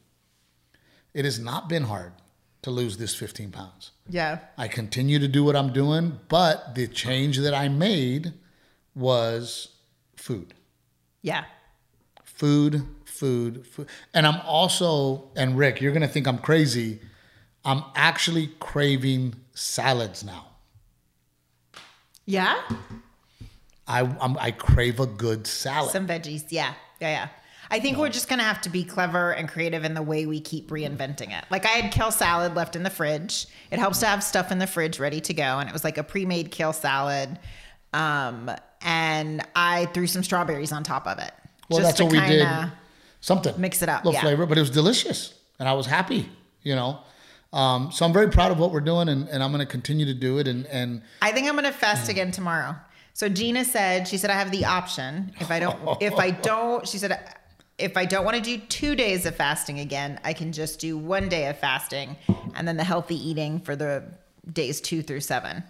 It 1.13 1.25
has 1.25 1.39
not 1.39 1.69
been 1.69 1.83
hard 1.83 2.13
to 2.63 2.71
lose 2.71 2.97
this 2.97 3.13
15 3.13 3.51
pounds. 3.51 3.91
yeah. 4.09 4.39
I 4.57 4.67
continue 4.67 5.19
to 5.19 5.27
do 5.27 5.43
what 5.43 5.55
I'm 5.55 5.73
doing, 5.73 6.19
but 6.29 6.75
the 6.75 6.87
change 6.87 7.37
that 7.39 7.53
I 7.53 7.67
made 7.67 8.33
was 8.95 9.67
food. 10.15 10.53
Yeah. 11.21 11.43
Food, 12.23 12.87
food, 13.23 13.65
food. 13.65 13.87
And 14.13 14.27
I'm 14.27 14.41
also, 14.41 15.29
and 15.37 15.57
Rick, 15.57 15.79
you're 15.79 15.93
going 15.93 16.01
to 16.01 16.09
think 16.09 16.27
I'm 16.27 16.39
crazy. 16.39 16.99
I'm 17.63 17.81
actually 17.95 18.47
craving 18.59 19.35
salads 19.53 20.25
now. 20.25 20.47
Yeah. 22.25 22.61
I 23.87 24.01
I'm, 24.19 24.37
I 24.37 24.51
crave 24.51 24.99
a 24.99 25.05
good 25.05 25.47
salad. 25.47 25.91
Some 25.91 26.05
veggies. 26.05 26.43
Yeah. 26.49 26.73
Yeah. 26.99 27.09
Yeah. 27.09 27.27
I 27.71 27.79
think 27.79 27.97
we're 27.97 28.09
just 28.09 28.27
gonna 28.27 28.43
have 28.43 28.61
to 28.61 28.69
be 28.69 28.83
clever 28.83 29.31
and 29.31 29.47
creative 29.49 29.83
in 29.83 29.93
the 29.93 30.01
way 30.01 30.25
we 30.25 30.39
keep 30.39 30.69
reinventing 30.69 31.37
it. 31.37 31.45
Like 31.49 31.65
I 31.65 31.69
had 31.69 31.91
kale 31.91 32.11
salad 32.11 32.55
left 32.55 32.75
in 32.75 32.83
the 32.83 32.89
fridge. 32.89 33.47
It 33.71 33.79
helps 33.79 33.99
to 34.01 34.05
have 34.05 34.23
stuff 34.23 34.51
in 34.51 34.59
the 34.59 34.67
fridge 34.67 34.99
ready 34.99 35.21
to 35.21 35.33
go, 35.33 35.59
and 35.59 35.67
it 35.67 35.73
was 35.73 35.83
like 35.83 35.97
a 35.97 36.03
pre-made 36.03 36.51
kale 36.51 36.73
salad. 36.73 37.39
Um, 37.93 38.51
and 38.81 39.41
I 39.55 39.87
threw 39.87 40.07
some 40.07 40.23
strawberries 40.23 40.71
on 40.71 40.83
top 40.83 41.07
of 41.07 41.19
it. 41.19 41.31
well, 41.69 41.81
that's 41.81 42.01
what 42.01 42.11
we 42.11 42.19
did. 42.19 42.47
Something 43.23 43.53
mix 43.57 43.81
it 43.81 43.87
up, 43.87 44.03
little 44.03 44.15
yeah. 44.15 44.19
flavor, 44.19 44.45
but 44.45 44.57
it 44.57 44.61
was 44.61 44.69
delicious, 44.69 45.33
and 45.57 45.69
I 45.69 45.71
was 45.75 45.85
happy. 45.85 46.29
You 46.61 46.75
know, 46.75 46.99
um, 47.53 47.89
so 47.89 48.05
I'm 48.05 48.11
very 48.11 48.29
proud 48.29 48.51
of 48.51 48.59
what 48.59 48.71
we're 48.73 48.81
doing, 48.81 49.07
and, 49.07 49.29
and 49.29 49.41
I'm 49.41 49.53
going 49.53 49.65
to 49.65 49.71
continue 49.71 50.05
to 50.07 50.13
do 50.13 50.39
it. 50.39 50.47
And 50.49 50.65
and 50.65 51.01
I 51.21 51.31
think 51.31 51.47
I'm 51.47 51.55
gonna 51.55 51.71
fast 51.71 52.09
again 52.09 52.31
tomorrow. 52.31 52.75
So 53.13 53.29
Gina 53.29 53.63
said, 53.63 54.09
she 54.09 54.17
said 54.17 54.29
I 54.29 54.33
have 54.33 54.51
the 54.51 54.65
option 54.65 55.31
if 55.39 55.49
I 55.49 55.61
don't 55.61 56.01
if 56.01 56.15
I 56.15 56.31
don't 56.49 56.85
she 56.85 56.97
said 56.97 57.17
if 57.77 57.95
I 57.95 58.03
don't 58.03 58.25
want 58.25 58.35
to 58.35 58.43
do 58.43 58.57
two 58.57 58.93
days 58.93 59.25
of 59.25 59.37
fasting 59.37 59.79
again, 59.79 60.19
I 60.25 60.33
can 60.33 60.51
just 60.51 60.81
do 60.81 60.97
one 60.97 61.29
day 61.29 61.47
of 61.47 61.57
fasting 61.57 62.17
and 62.55 62.67
then 62.67 62.75
the 62.75 62.83
healthy 62.83 63.15
eating 63.15 63.61
for 63.61 63.77
the 63.77 64.03
days 64.51 64.81
two 64.81 65.01
through 65.01 65.21
seven. 65.21 65.63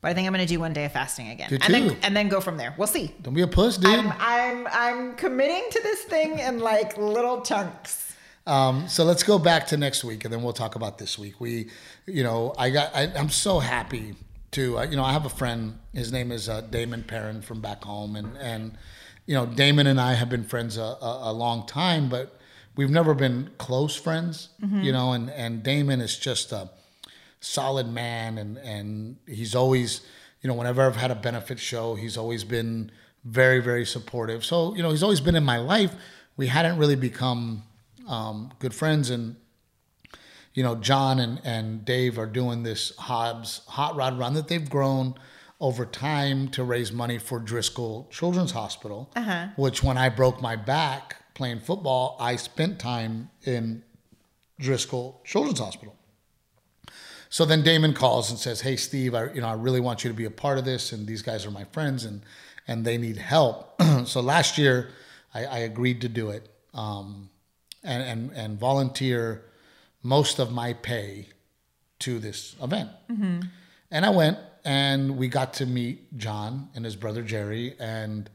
But 0.00 0.08
I 0.12 0.14
think 0.14 0.26
I'm 0.26 0.32
gonna 0.32 0.46
do 0.46 0.60
one 0.60 0.72
day 0.72 0.84
of 0.84 0.92
fasting 0.92 1.28
again. 1.28 1.58
And 1.62 1.74
then 1.74 1.96
and 2.02 2.16
then 2.16 2.28
go 2.28 2.40
from 2.40 2.56
there. 2.56 2.74
We'll 2.78 2.86
see. 2.86 3.14
don't 3.20 3.34
be 3.34 3.42
a 3.42 3.48
puss, 3.48 3.78
dude. 3.78 3.90
I'm 3.90 4.12
I'm 4.18 4.68
I'm 4.70 5.14
committing 5.16 5.64
to 5.72 5.82
this 5.82 6.02
thing 6.02 6.38
in 6.38 6.60
like 6.60 6.96
little 6.96 7.40
chunks. 7.42 8.04
Um, 8.46 8.88
so 8.88 9.04
let's 9.04 9.22
go 9.22 9.38
back 9.38 9.66
to 9.68 9.76
next 9.76 10.04
week, 10.04 10.24
and 10.24 10.32
then 10.32 10.42
we'll 10.42 10.54
talk 10.54 10.74
about 10.74 10.96
this 10.96 11.18
week. 11.18 11.38
We, 11.38 11.68
you 12.06 12.22
know, 12.22 12.54
I 12.56 12.70
got, 12.70 12.96
I, 12.96 13.02
I'm 13.14 13.28
so 13.28 13.58
happy 13.58 14.14
to, 14.52 14.78
uh, 14.78 14.82
you 14.84 14.96
know, 14.96 15.04
I 15.04 15.12
have 15.12 15.26
a 15.26 15.30
friend. 15.30 15.78
His 15.92 16.12
name 16.12 16.32
is 16.32 16.48
uh, 16.48 16.62
Damon 16.62 17.02
Perrin 17.02 17.42
from 17.42 17.60
back 17.60 17.84
home, 17.84 18.16
and 18.16 18.38
and, 18.38 18.78
you 19.26 19.34
know, 19.34 19.44
Damon 19.44 19.86
and 19.86 20.00
I 20.00 20.14
have 20.14 20.30
been 20.30 20.44
friends 20.44 20.78
a, 20.78 20.80
a, 20.82 21.18
a 21.24 21.32
long 21.32 21.66
time, 21.66 22.08
but 22.08 22.38
we've 22.74 22.88
never 22.88 23.12
been 23.12 23.50
close 23.58 23.94
friends, 23.96 24.48
you 24.62 24.92
know. 24.92 25.12
And 25.12 25.28
and 25.28 25.62
Damon 25.62 26.00
is 26.00 26.16
just 26.16 26.50
a 26.52 26.70
solid 27.40 27.88
man, 27.88 28.38
and 28.38 28.58
and 28.58 29.16
he's 29.26 29.54
always, 29.54 30.02
you 30.42 30.48
know, 30.48 30.54
whenever 30.54 30.82
I've 30.82 30.96
had 30.96 31.10
a 31.10 31.16
benefit 31.16 31.58
show, 31.58 31.94
he's 31.94 32.16
always 32.16 32.44
been 32.44 32.90
very 33.24 33.60
very 33.60 33.84
supportive. 33.84 34.44
So 34.44 34.74
you 34.74 34.82
know, 34.82 34.90
he's 34.90 35.02
always 35.02 35.20
been 35.20 35.36
in 35.36 35.44
my 35.44 35.58
life. 35.58 35.94
We 36.36 36.46
hadn't 36.46 36.78
really 36.78 36.96
become 36.96 37.64
um, 38.08 38.52
good 38.58 38.74
friends 38.74 39.10
and 39.10 39.36
you 40.54 40.62
know 40.62 40.74
john 40.74 41.20
and, 41.20 41.40
and 41.44 41.84
dave 41.84 42.18
are 42.18 42.26
doing 42.26 42.62
this 42.62 42.96
hobbs 42.96 43.60
hot 43.68 43.94
rod 43.94 44.18
run 44.18 44.34
that 44.34 44.48
they've 44.48 44.68
grown 44.70 45.14
over 45.60 45.84
time 45.84 46.48
to 46.48 46.64
raise 46.64 46.90
money 46.90 47.18
for 47.18 47.38
driscoll 47.38 48.08
children's 48.10 48.52
hospital 48.52 49.10
which 49.56 49.82
when 49.82 49.98
i 49.98 50.08
broke 50.08 50.40
my 50.40 50.56
back 50.56 51.16
playing 51.34 51.60
football 51.60 52.16
i 52.18 52.34
spent 52.34 52.78
time 52.78 53.30
in 53.44 53.82
driscoll 54.58 55.20
children's 55.24 55.60
hospital 55.60 55.94
so 57.30 57.44
then 57.44 57.62
Damon 57.62 57.92
calls 57.92 58.30
and 58.30 58.38
says, 58.38 58.60
"Hey 58.60 58.76
Steve, 58.76 59.14
I 59.14 59.32
you 59.32 59.40
know 59.40 59.48
I 59.48 59.54
really 59.54 59.80
want 59.80 60.04
you 60.04 60.10
to 60.10 60.16
be 60.16 60.24
a 60.24 60.30
part 60.30 60.58
of 60.58 60.64
this, 60.64 60.92
and 60.92 61.06
these 61.06 61.22
guys 61.22 61.44
are 61.46 61.50
my 61.50 61.64
friends, 61.64 62.04
and 62.04 62.22
and 62.66 62.84
they 62.84 62.98
need 62.98 63.16
help." 63.16 63.80
so 64.06 64.20
last 64.20 64.58
year, 64.58 64.90
I, 65.34 65.44
I 65.44 65.58
agreed 65.58 66.00
to 66.02 66.08
do 66.08 66.30
it, 66.30 66.48
um, 66.74 67.28
and 67.82 68.02
and 68.02 68.32
and 68.32 68.58
volunteer 68.58 69.44
most 70.02 70.38
of 70.38 70.50
my 70.52 70.72
pay 70.72 71.28
to 72.00 72.18
this 72.18 72.54
event. 72.62 72.90
And 73.90 74.06
I 74.06 74.10
went, 74.10 74.38
and 74.64 75.16
we 75.16 75.28
got 75.28 75.54
to 75.54 75.66
meet 75.66 76.16
John 76.16 76.68
and 76.74 76.84
his 76.84 76.94
brother 76.94 77.22
Jerry, 77.22 77.74
and 77.78 78.30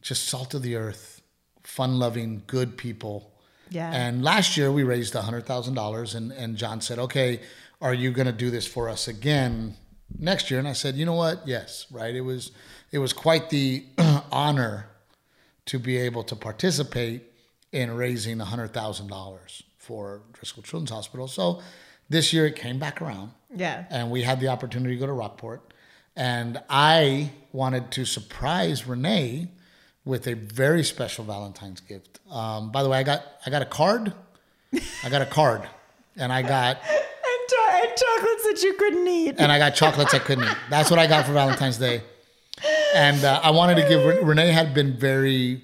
just 0.00 0.24
salt 0.28 0.54
of 0.54 0.62
the 0.62 0.76
earth, 0.76 1.20
fun-loving, 1.64 2.44
good 2.46 2.76
people. 2.76 3.32
Yeah. 3.70 3.90
And 3.92 4.22
last 4.22 4.56
year 4.56 4.70
we 4.70 4.84
raised 4.84 5.14
hundred 5.14 5.46
thousand 5.46 5.74
dollars, 5.74 6.14
and 6.14 6.32
and 6.32 6.56
John 6.56 6.80
said, 6.80 6.98
"Okay, 6.98 7.40
are 7.80 7.94
you 7.94 8.10
going 8.10 8.26
to 8.26 8.32
do 8.32 8.50
this 8.50 8.66
for 8.66 8.88
us 8.88 9.08
again 9.08 9.76
next 10.18 10.50
year?" 10.50 10.58
And 10.58 10.68
I 10.68 10.72
said, 10.72 10.94
"You 10.96 11.04
know 11.06 11.14
what? 11.14 11.46
Yes, 11.46 11.86
right. 11.90 12.14
It 12.14 12.22
was 12.22 12.52
it 12.92 12.98
was 12.98 13.12
quite 13.12 13.50
the 13.50 13.84
honor 14.32 14.86
to 15.66 15.78
be 15.78 15.96
able 15.96 16.22
to 16.24 16.36
participate 16.36 17.22
in 17.72 17.94
raising 17.96 18.38
hundred 18.38 18.72
thousand 18.72 19.08
dollars 19.08 19.62
for 19.78 20.22
Driscoll 20.32 20.62
Children's 20.62 20.90
Hospital. 20.90 21.28
So 21.28 21.60
this 22.08 22.32
year 22.32 22.46
it 22.46 22.56
came 22.56 22.78
back 22.78 23.02
around, 23.02 23.32
Yeah. 23.54 23.84
and 23.90 24.10
we 24.10 24.22
had 24.22 24.40
the 24.40 24.48
opportunity 24.48 24.94
to 24.94 25.00
go 25.00 25.06
to 25.06 25.12
Rockport. 25.12 25.72
And 26.14 26.62
I 26.70 27.32
wanted 27.52 27.90
to 27.92 28.04
surprise 28.04 28.86
Renee 28.86 29.48
with 30.04 30.26
a 30.28 30.34
very 30.34 30.82
special 30.84 31.24
Valentine's 31.24 31.80
gift. 31.80 32.20
Um, 32.30 32.70
by 32.72 32.82
the 32.84 32.88
way, 32.88 32.98
I 32.98 33.02
got 33.02 33.22
I 33.44 33.50
got 33.50 33.62
a 33.62 33.66
card. 33.66 34.12
I 35.04 35.08
got 35.10 35.22
a 35.22 35.26
card, 35.26 35.62
and 36.16 36.32
I 36.32 36.42
got 36.42 36.78
And, 36.78 36.86
cho- 36.88 36.94
and 36.94 37.05
chocolates 37.96 38.44
that 38.44 38.62
you 38.62 38.74
couldn't 38.74 39.06
eat. 39.08 39.34
and 39.38 39.50
I 39.50 39.58
got 39.58 39.70
chocolates 39.74 40.14
I 40.14 40.18
couldn't 40.18 40.44
eat. 40.44 40.56
That's 40.70 40.90
what 40.90 40.98
I 40.98 41.06
got 41.06 41.26
for 41.26 41.32
Valentine's 41.32 41.78
Day. 41.78 42.02
And 42.94 43.22
uh, 43.24 43.40
I 43.42 43.50
wanted 43.50 43.76
to 43.76 43.88
give 43.88 44.26
Renee 44.26 44.50
had 44.50 44.72
been 44.74 44.96
very 44.96 45.62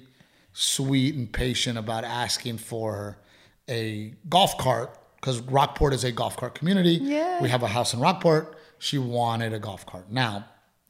sweet 0.53 1.15
and 1.15 1.31
patient 1.31 1.77
about 1.77 2.03
asking 2.03 2.57
for 2.59 3.17
a 3.69 4.13
golf 4.29 4.57
cart 4.57 4.97
because 5.15 5.39
Rockport 5.39 5.93
is 5.93 6.03
a 6.03 6.11
golf 6.11 6.37
cart 6.37 6.53
community. 6.55 6.99
Yeah. 7.01 7.41
We 7.41 7.49
have 7.49 7.63
a 7.63 7.67
house 7.67 7.93
in 7.93 7.99
Rockport. 7.99 8.57
She 8.77 8.97
wanted 8.97 9.53
a 9.53 9.59
golf 9.59 9.85
cart. 9.85 10.11
Now, 10.11 10.45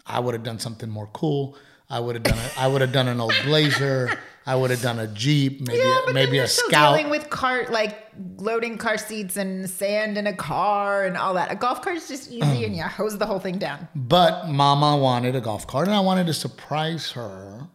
I 0.05 0.19
would 0.19 0.33
have 0.33 0.43
done 0.43 0.59
something 0.59 0.89
more 0.89 1.07
cool. 1.13 1.55
I 1.89 1.99
would 1.99 2.15
have 2.15 2.23
done 2.23 2.37
a, 2.37 2.59
I 2.59 2.67
would 2.67 2.81
have 2.81 2.91
done 2.91 3.07
an 3.07 3.21
old 3.21 3.35
Blazer. 3.45 4.09
I 4.45 4.55
would 4.55 4.71
have 4.71 4.81
done 4.81 4.99
a 4.99 5.07
Jeep, 5.07 5.61
maybe 5.61 5.79
Yeah, 5.79 6.01
a, 6.01 6.05
but 6.05 6.13
maybe 6.13 6.25
then 6.27 6.35
you're 6.35 6.43
a 6.45 6.47
still 6.47 6.67
Scout. 6.69 6.97
dealing 6.97 7.09
with 7.09 7.29
cart 7.29 7.71
like 7.71 8.11
loading 8.37 8.77
car 8.77 8.97
seats 8.97 9.37
and 9.37 9.69
sand 9.69 10.17
in 10.17 10.27
a 10.27 10.33
car 10.35 11.05
and 11.05 11.15
all 11.17 11.33
that. 11.35 11.51
A 11.51 11.55
golf 11.55 11.81
cart 11.81 11.95
is 11.95 12.07
just 12.09 12.29
easy 12.29 12.65
and 12.65 12.75
you 12.75 12.83
hose 12.83 13.17
the 13.17 13.25
whole 13.25 13.39
thing 13.39 13.57
down. 13.57 13.87
But 13.95 14.49
Mama 14.49 14.97
wanted 14.97 15.35
a 15.35 15.41
golf 15.41 15.65
cart, 15.65 15.87
and 15.87 15.95
I 15.95 16.01
wanted 16.01 16.27
to 16.27 16.33
surprise 16.33 17.11
her. 17.11 17.67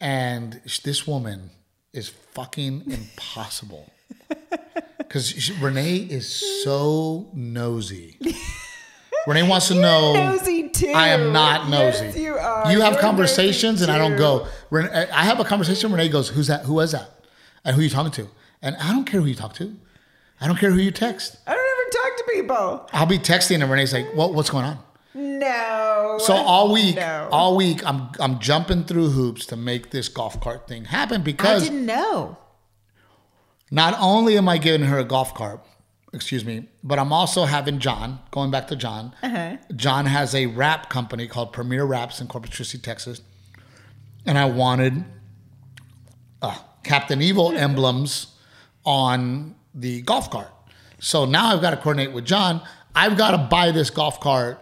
And 0.00 0.60
this 0.84 1.06
woman 1.06 1.50
is 1.92 2.08
fucking 2.08 2.82
impossible. 2.86 3.90
Because 4.98 5.50
Renee 5.60 5.96
is 5.96 6.62
so 6.64 7.30
nosy. 7.34 8.18
Renee 9.26 9.48
wants 9.48 9.68
to 9.68 9.74
know. 9.74 10.12
Nosy 10.12 10.68
too. 10.68 10.92
I 10.94 11.08
am 11.08 11.32
not 11.32 11.68
nosy. 11.68 12.12
You 12.70 12.76
are. 12.76 12.78
You 12.78 12.80
have 12.92 12.98
conversations, 12.98 13.82
and 13.82 13.90
I 13.90 13.98
don't 13.98 14.16
go. 14.16 14.46
I 14.72 15.24
have 15.24 15.40
a 15.40 15.44
conversation. 15.44 15.90
Renee 15.92 16.08
goes, 16.08 16.28
"Who's 16.28 16.46
that? 16.48 16.64
Who 16.64 16.74
was 16.74 16.92
that? 16.92 17.10
And 17.64 17.74
who 17.74 17.80
are 17.80 17.84
you 17.84 17.90
talking 17.90 18.12
to?" 18.12 18.28
And 18.62 18.76
I 18.76 18.92
don't 18.92 19.04
care 19.04 19.20
who 19.20 19.26
you 19.26 19.34
talk 19.34 19.54
to. 19.54 19.74
I 20.40 20.46
don't 20.46 20.56
care 20.58 20.70
who 20.70 20.78
you 20.80 20.90
text. 20.90 21.36
I 21.46 21.54
don't 21.54 21.60
ever 21.60 21.90
talk 22.08 22.16
to 22.18 22.24
people. 22.32 22.90
I'll 22.92 23.06
be 23.06 23.18
texting, 23.18 23.62
and 23.62 23.70
Renee's 23.70 23.92
like, 23.92 24.14
"What? 24.14 24.34
What's 24.34 24.50
going 24.50 24.64
on?" 24.64 24.78
No. 25.14 26.18
So 26.20 26.34
all 26.34 26.72
week, 26.72 26.96
No. 26.96 27.28
all 27.32 27.56
week, 27.56 27.84
I'm 27.86 28.10
I'm 28.20 28.38
jumping 28.38 28.84
through 28.84 29.10
hoops 29.10 29.46
to 29.46 29.56
make 29.56 29.90
this 29.90 30.08
golf 30.08 30.40
cart 30.40 30.66
thing 30.68 30.84
happen 30.86 31.22
because 31.22 31.62
I 31.62 31.64
didn't 31.66 31.86
know. 31.86 32.36
Not 33.70 33.96
only 33.98 34.36
am 34.36 34.48
I 34.48 34.58
giving 34.58 34.86
her 34.88 34.98
a 34.98 35.04
golf 35.04 35.34
cart, 35.34 35.60
excuse 36.16 36.44
me, 36.44 36.66
but 36.82 36.98
I'm 36.98 37.12
also 37.12 37.44
having 37.44 37.78
John, 37.78 38.18
going 38.30 38.50
back 38.50 38.68
to 38.68 38.76
John. 38.76 39.14
Uh-huh. 39.22 39.58
John 39.76 40.06
has 40.06 40.34
a 40.34 40.46
wrap 40.46 40.88
company 40.88 41.28
called 41.28 41.52
Premier 41.52 41.84
Wraps 41.84 42.20
in 42.20 42.26
Corpus 42.26 42.56
Christi, 42.56 42.78
Texas. 42.78 43.20
And 44.24 44.38
I 44.38 44.46
wanted 44.46 45.04
uh, 46.40 46.56
Captain 46.82 47.20
Evil 47.20 47.52
emblems 47.52 48.34
on 48.84 49.54
the 49.74 50.00
golf 50.02 50.30
cart. 50.30 50.50
So 50.98 51.26
now 51.26 51.54
I've 51.54 51.60
got 51.60 51.70
to 51.70 51.76
coordinate 51.76 52.12
with 52.12 52.24
John. 52.24 52.62
I've 52.94 53.18
got 53.18 53.32
to 53.32 53.38
buy 53.38 53.70
this 53.70 53.90
golf 53.90 54.18
cart 54.18 54.58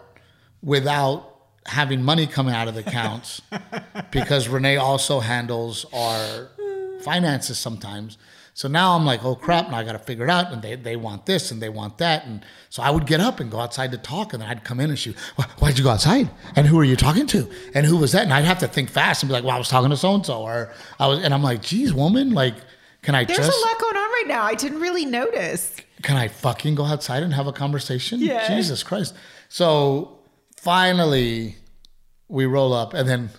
without 0.61 1.31
having 1.65 2.03
money 2.03 2.27
coming 2.27 2.53
out 2.53 2.67
of 2.67 2.75
the 2.75 2.81
accounts 2.81 3.41
because 4.11 4.49
Renee 4.49 4.75
also 4.75 5.21
handles 5.21 5.85
our 5.93 6.49
finances 7.01 7.57
sometimes. 7.57 8.17
So 8.57 8.69
now 8.69 8.95
I'm 8.95 9.05
like, 9.05 9.25
oh 9.25 9.35
crap, 9.35 9.69
now 9.69 9.75
I 9.77 9.83
got 9.83 9.91
to 9.91 9.99
figure 9.99 10.23
it 10.23 10.29
out. 10.29 10.53
And 10.53 10.61
they, 10.61 10.75
they 10.75 10.95
want 10.95 11.25
this 11.25 11.51
and 11.51 11.61
they 11.61 11.67
want 11.67 11.97
that. 11.97 12.25
And 12.25 12.43
so 12.69 12.81
I 12.81 12.89
would 12.89 13.05
get 13.05 13.19
up 13.19 13.41
and 13.41 13.51
go 13.51 13.59
outside 13.59 13.91
to 13.91 13.97
talk. 13.97 14.31
And 14.31 14.41
then 14.41 14.47
I'd 14.49 14.63
come 14.63 14.79
in 14.79 14.89
and 14.89 14.97
she, 14.97 15.13
"Why- 15.35 15.45
why'd 15.59 15.77
you 15.77 15.83
go 15.83 15.89
outside? 15.89 16.29
And 16.55 16.65
who 16.65 16.79
are 16.79 16.85
you 16.85 16.95
talking 16.95 17.27
to? 17.27 17.49
And 17.73 17.85
who 17.85 17.97
was 17.97 18.13
that? 18.13 18.23
And 18.23 18.33
I'd 18.33 18.45
have 18.45 18.59
to 18.59 18.67
think 18.69 18.89
fast 18.89 19.21
and 19.23 19.27
be 19.29 19.33
like, 19.33 19.43
well, 19.43 19.55
I 19.55 19.57
was 19.57 19.67
talking 19.67 19.89
to 19.89 19.97
so 19.97 20.15
and 20.15 20.25
so. 20.25 20.41
Or 20.41 20.73
I 20.99 21.07
was, 21.07 21.19
and 21.21 21.33
I'm 21.33 21.43
like, 21.43 21.61
geez, 21.61 21.93
woman, 21.93 22.31
like, 22.33 22.55
can 23.01 23.13
I 23.13 23.25
There's 23.25 23.37
just, 23.39 23.51
a 23.63 23.67
lot 23.67 23.77
going 23.77 23.97
on 23.97 24.09
right 24.09 24.23
now. 24.27 24.43
I 24.43 24.55
didn't 24.55 24.79
really 24.79 25.05
notice. 25.05 25.75
can 26.01 26.15
I 26.15 26.29
fucking 26.29 26.75
go 26.75 26.85
outside 26.85 27.23
and 27.23 27.33
have 27.33 27.47
a 27.47 27.53
conversation? 27.53 28.21
Yeah. 28.21 28.47
Jesus 28.47 28.83
Christ. 28.83 29.13
So 29.49 30.17
finally, 30.55 31.57
we 32.29 32.45
roll 32.45 32.73
up, 32.73 32.93
and 32.93 33.07
then 33.07 33.29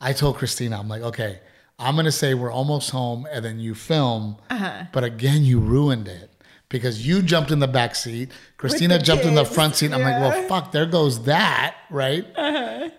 I 0.00 0.12
told 0.12 0.36
Christina, 0.36 0.78
I'm 0.78 0.88
like, 0.88 1.02
okay, 1.02 1.40
I'm 1.78 1.94
gonna 1.96 2.10
say 2.12 2.34
we're 2.34 2.52
almost 2.52 2.90
home, 2.90 3.26
and 3.30 3.44
then 3.44 3.60
you 3.60 3.74
film. 3.74 4.36
Uh-huh. 4.50 4.84
But 4.92 5.04
again, 5.04 5.44
you 5.44 5.60
ruined 5.60 6.08
it 6.08 6.30
because 6.68 7.06
you 7.06 7.22
jumped 7.22 7.50
in 7.50 7.60
the 7.60 7.68
back 7.68 7.94
seat. 7.94 8.30
Christina 8.56 8.98
jumped 8.98 9.24
in 9.24 9.34
the 9.34 9.44
front 9.44 9.76
seat. 9.76 9.92
I'm 9.92 10.00
like, 10.02 10.20
well. 10.20 10.32
Uh-huh. 10.32 10.48
fuck, 10.48 10.72
there 10.72 10.86
goes 10.86 11.22
that, 11.24 11.76
right? 11.90 12.26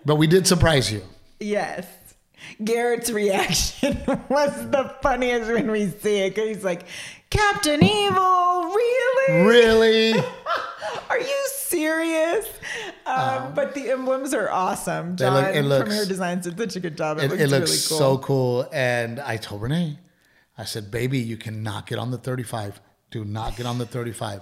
But 0.04 0.16
we 0.16 0.26
did 0.26 0.46
surprise 0.46 0.90
you. 0.92 1.02
Yes. 1.38 1.86
Garrett's 2.64 3.10
reaction 3.10 3.98
was 4.28 4.50
the 4.70 4.94
funniest 5.02 5.50
when 5.52 5.70
we 5.70 5.88
see 5.90 6.18
it. 6.20 6.34
'cause 6.34 6.48
He's 6.48 6.64
like, 6.64 6.84
Captain 7.28 7.82
Evil, 7.84 8.62
really? 8.64 9.44
Really? 9.46 10.14
Are 11.10 11.18
you 11.20 11.46
serious? 11.54 12.46
Um, 13.10 13.54
but 13.54 13.74
the 13.74 13.90
emblems 13.90 14.34
are 14.34 14.50
awesome. 14.50 15.16
John 15.16 15.34
look- 15.34 15.54
it 15.54 15.62
looks- 15.62 15.88
Premier 15.88 16.06
Designs 16.06 16.44
did 16.44 16.58
such 16.58 16.76
a 16.76 16.80
good 16.80 16.96
job. 16.96 17.18
It, 17.18 17.24
it, 17.24 17.30
looks, 17.30 17.42
it 17.42 17.48
looks 17.48 17.70
really 17.70 17.82
cool. 17.88 17.98
so 17.98 18.18
cool. 18.18 18.68
And 18.72 19.20
I 19.20 19.36
told 19.36 19.62
Renee, 19.62 19.98
I 20.56 20.64
said, 20.64 20.90
baby, 20.90 21.18
you 21.18 21.36
cannot 21.36 21.86
get 21.86 21.98
on 21.98 22.10
the 22.10 22.18
35. 22.18 22.80
Do 23.10 23.24
not 23.24 23.56
get 23.56 23.66
on 23.66 23.78
the 23.78 23.86
35. 23.86 24.40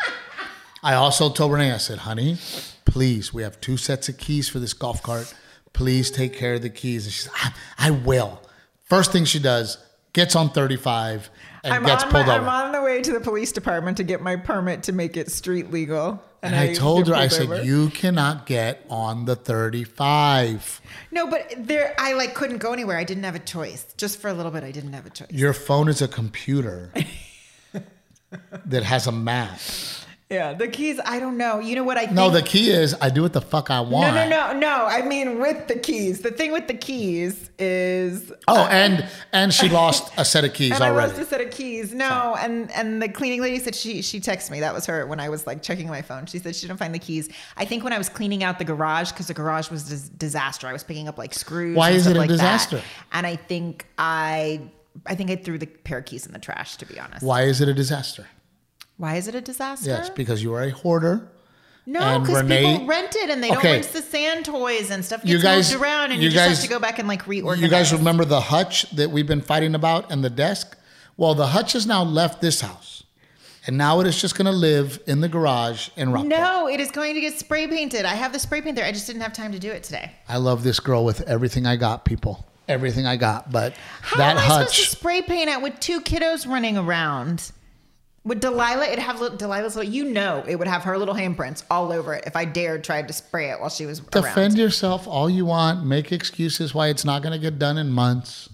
I 0.83 0.95
also 0.95 1.31
told 1.31 1.53
Renee, 1.53 1.73
I 1.73 1.79
said, 1.79 1.99
honey, 1.99 2.37
please, 2.85 3.33
we 3.33 3.43
have 3.43 3.61
two 3.61 3.77
sets 3.77 4.09
of 4.09 4.19
keys 4.19 4.49
for 4.49 4.59
this 4.59 4.73
golf 4.73 5.03
cart. 5.03 5.33
Please 5.73 6.11
take 6.11 6.35
care 6.35 6.55
of 6.55 6.63
the 6.63 6.71
keys. 6.71 7.05
And 7.05 7.13
she 7.13 7.23
said, 7.23 7.33
I, 7.35 7.53
I 7.79 7.91
will. 7.91 8.43
First 8.85 9.13
thing 9.13 9.25
she 9.25 9.39
does, 9.39 9.79
gets 10.13 10.35
on 10.35 10.51
35 10.51 11.31
and 11.65 11.75
I'm 11.75 11.85
gets 11.85 12.05
pulled 12.05 12.27
my, 12.27 12.37
over. 12.37 12.47
I'm 12.47 12.49
on 12.49 12.73
the 12.73 12.83
way 12.83 13.03
to 13.03 13.13
the 13.13 13.21
police 13.21 13.53
department 13.53 13.97
to 13.99 14.05
get 14.05 14.21
my 14.21 14.37
permit 14.37 14.83
to 14.85 14.93
make 14.93 15.17
it 15.17 15.31
street 15.31 15.71
legal. 15.71 16.23
And 16.43 16.55
I, 16.55 16.75
told 16.75 17.09
her, 17.09 17.15
I 17.15 17.29
said, 17.29 17.51
over. 17.51 17.63
you 17.63 17.91
cannot 17.91 18.47
get 18.47 18.85
on 18.89 19.25
the 19.25 19.35
35. 19.37 20.81
No, 21.11 21.27
but 21.27 21.53
there, 21.57 21.95
I 21.99 22.13
like 22.13 22.35
couldn't 22.35 22.59
go 22.59 22.73
anywhere. 22.73 22.97
I 22.97 23.05
didn't 23.05 23.25
have 23.25 23.35
a 23.35 23.41
choice. 23.41 23.87
Just 23.97 24.21
for 24.21 24.29
a 24.29 24.33
little 24.33 24.53
bit, 24.53 24.63
I 24.63 24.71
didn't 24.71 24.93
have 24.93 25.07
a 25.07 25.11
choice. 25.11 25.31
Your 25.31 25.53
phone 25.53 25.89
is 25.89 26.01
a 26.01 26.09
computer 26.09 26.93
that 28.67 28.83
has 28.83 29.07
a 29.07 29.13
map. 29.13 29.61
Yeah, 30.31 30.53
the 30.53 30.69
keys. 30.69 31.01
I 31.07 31.21
don't 31.21 31.39
know. 31.39 31.59
You 31.59 31.75
know 31.75 31.85
what 31.85 31.97
I 31.97 32.03
think? 32.05 32.13
No, 32.13 32.29
the 32.29 32.43
key 32.43 32.69
is 32.71 32.95
I 33.01 33.09
do 33.09 33.23
what 33.23 33.33
the 33.33 33.41
fuck 33.41 33.71
I 33.71 33.81
want. 33.81 34.15
no, 34.15 34.29
no, 34.29 34.53
no, 34.53 34.59
no. 34.59 34.85
I 34.87 35.01
mean, 35.01 35.41
with 35.41 35.69
the 35.69 35.79
keys. 35.79 36.21
The 36.21 36.31
thing 36.31 36.53
with 36.53 36.69
the 36.69 36.75
keys 36.75 37.49
is 37.59 38.31
Oh, 38.47 38.61
uh, 38.65 38.69
and 38.71 39.09
and 39.33 39.55
she 39.55 39.71
lost 39.71 40.13
a 40.19 40.27
set 40.27 40.45
of 40.45 40.53
keys 40.59 40.73
And 40.73 40.85
I 40.85 40.91
lost 40.91 41.17
a 41.17 41.25
set 41.25 41.41
of 41.41 41.51
keys. 41.51 41.95
No, 41.95 42.37
and 42.39 42.71
and 42.73 43.01
the 43.01 43.09
cleaning 43.09 43.41
lady 43.41 43.59
said 43.59 43.75
she 43.75 44.03
she 44.03 44.21
texted 44.21 44.51
me. 44.51 44.61
That 44.61 44.75
was 44.75 44.85
her 44.85 45.07
when 45.07 45.19
I 45.19 45.31
was 45.31 45.47
like 45.47 45.63
checking 45.63 45.89
my 45.89 46.03
phone. 46.03 46.27
She 46.27 46.39
said 46.39 46.55
she 46.55 46.67
didn't 46.67 46.79
find 46.79 46.95
the 46.95 46.99
keys. 46.99 47.31
I 47.57 47.65
think 47.65 47.83
when 47.83 47.95
I 47.95 47.99
was 47.99 48.11
cleaning 48.11 48.43
out 48.45 48.59
the 48.59 48.67
garage 48.67 49.13
because 49.13 49.29
the 49.29 49.35
garage 49.35 49.71
was 49.71 49.85
dis- 49.89 50.11
disaster. 50.11 50.67
I 50.69 50.75
was 50.75 50.85
picking 50.85 51.09
up 51.09 51.17
like 51.17 51.33
screws. 51.33 51.75
Why 51.75 51.93
is 51.93 52.07
it 52.07 52.17
a 52.17 52.19
like 52.19 52.29
that. 52.29 52.35
disaster? 52.35 52.83
And 53.13 53.27
I 53.27 53.37
think 53.37 53.87
I 53.97 54.61
I 55.07 55.15
think 55.15 55.31
I 55.31 55.37
threw 55.37 55.57
the 55.57 55.67
pair 55.67 55.99
of 55.99 56.05
keys 56.05 56.27
in 56.27 56.33
the 56.35 56.39
trash. 56.39 56.77
To 56.77 56.85
be 56.85 57.01
honest, 57.01 57.23
Why 57.25 57.45
is 57.45 57.63
it 57.63 57.69
a 57.71 57.73
disaster? 57.75 58.27
Why 58.99 59.17
is 59.17 59.27
it 59.29 59.35
a 59.35 59.41
disaster? 59.41 59.89
Yes, 59.89 60.11
because 60.11 60.43
you 60.43 60.53
are 60.55 60.63
a 60.63 60.71
hoarder. 60.71 61.29
no, 61.87 62.19
because 62.21 62.43
people 62.43 62.87
rent 62.87 63.17
it 63.17 63.31
and 63.31 63.43
they 63.43 63.49
don't 63.49 63.65
rinse 63.65 63.87
the 63.89 64.03
sand 64.03 64.45
toys 64.45 64.91
and 64.91 65.03
stuff 65.05 65.21
gets 65.23 65.31
You 65.33 65.41
guys- 65.41 65.71
moved 65.73 65.83
around 65.83 66.13
and 66.13 66.21
you 66.21 66.29
you, 66.29 66.35
just 66.35 66.47
guys- 66.49 66.57
have 66.59 66.63
to 66.65 66.69
go 66.69 66.79
back 66.79 66.99
and 66.99 67.09
like 67.09 67.27
reorganize. 67.27 67.63
You 67.63 67.69
guys 67.71 67.93
remember 67.95 68.25
the 68.27 68.41
hutch 68.41 68.91
that 68.91 69.11
we've 69.11 69.27
been 69.27 69.41
fighting 69.41 69.75
about 69.75 70.11
and 70.13 70.23
the 70.23 70.29
desk? 70.31 70.77
Well, 71.17 71.35
the 71.35 71.49
hutch 71.49 71.73
has 71.73 71.87
now 71.87 72.03
left 72.03 72.41
this 72.43 72.61
house. 72.61 73.05
And 73.67 73.77
now 73.77 74.01
it 74.01 74.07
is 74.07 74.19
just 74.19 74.35
going 74.37 74.47
to 74.47 74.53
live 74.53 74.99
in 75.07 75.21
the 75.21 75.29
garage 75.29 75.91
in 75.97 76.11
Rockport. 76.11 76.29
No, 76.31 76.69
it 76.69 76.81
is 76.81 76.91
going 76.91 77.15
to 77.15 77.21
get 77.21 77.39
spray 77.39 77.67
painted. 77.67 78.07
I 78.07 78.15
have 78.15 78.33
the 78.33 78.39
spray 78.39 78.63
paint 78.63 78.77
there. 78.77 78.87
I 78.87 78.93
just 78.93 79.07
didn't 79.07 79.21
have 79.21 79.35
time 79.35 79.53
to 79.53 79.59
do 79.59 79.71
it 79.71 79.83
today. 79.83 80.11
I 80.27 80.39
love 80.39 80.65
this 80.65 80.81
girl 80.81 81.05
with 81.05 81.21
everything 81.29 81.67
I 81.67 81.77
got, 81.77 82.07
people. 82.07 82.47
Everything 82.67 83.07
I 83.07 83.17
got. 83.17 83.53
But 83.53 83.75
How 84.01 84.17
that 84.17 84.31
am 84.33 84.39
I 84.39 84.41
supposed 84.43 84.75
to 84.77 84.83
hutch, 84.83 84.89
spray 84.91 85.21
paint 85.23 85.51
it 85.51 85.61
with 85.61 85.79
two 85.81 86.01
kiddos 86.01 86.47
running 86.49 86.79
around? 86.79 87.53
Would 88.29 88.41
Delilah, 88.41 88.85
it'd 88.85 88.99
have 88.99 89.19
Delilah's 89.39 89.75
little, 89.75 89.91
you 89.91 90.05
know, 90.05 90.45
it 90.47 90.57
would 90.57 90.69
have 90.69 90.83
her 90.83 90.99
little 90.99 91.15
handprints 91.15 91.65
all 91.71 91.91
over 91.91 92.13
it 92.13 92.25
if 92.27 92.37
I 92.37 92.45
dared 92.45 92.85
tried 92.85 93.09
to 93.09 93.15
spray 93.15 93.51
it 93.51 93.59
while 93.59 93.71
she 93.71 93.87
was 93.87 94.01
defend 94.01 94.37
around. 94.53 94.59
yourself 94.59 95.09
all 95.09 95.31
you 95.31 95.47
want. 95.47 95.87
Make 95.87 96.13
excuses 96.13 96.75
why 96.75 96.89
it's 96.89 97.07
not 97.07 97.23
going 97.23 97.33
to 97.33 97.39
get 97.39 97.59
done 97.59 97.79
in 97.79 97.89
months. 97.89 98.51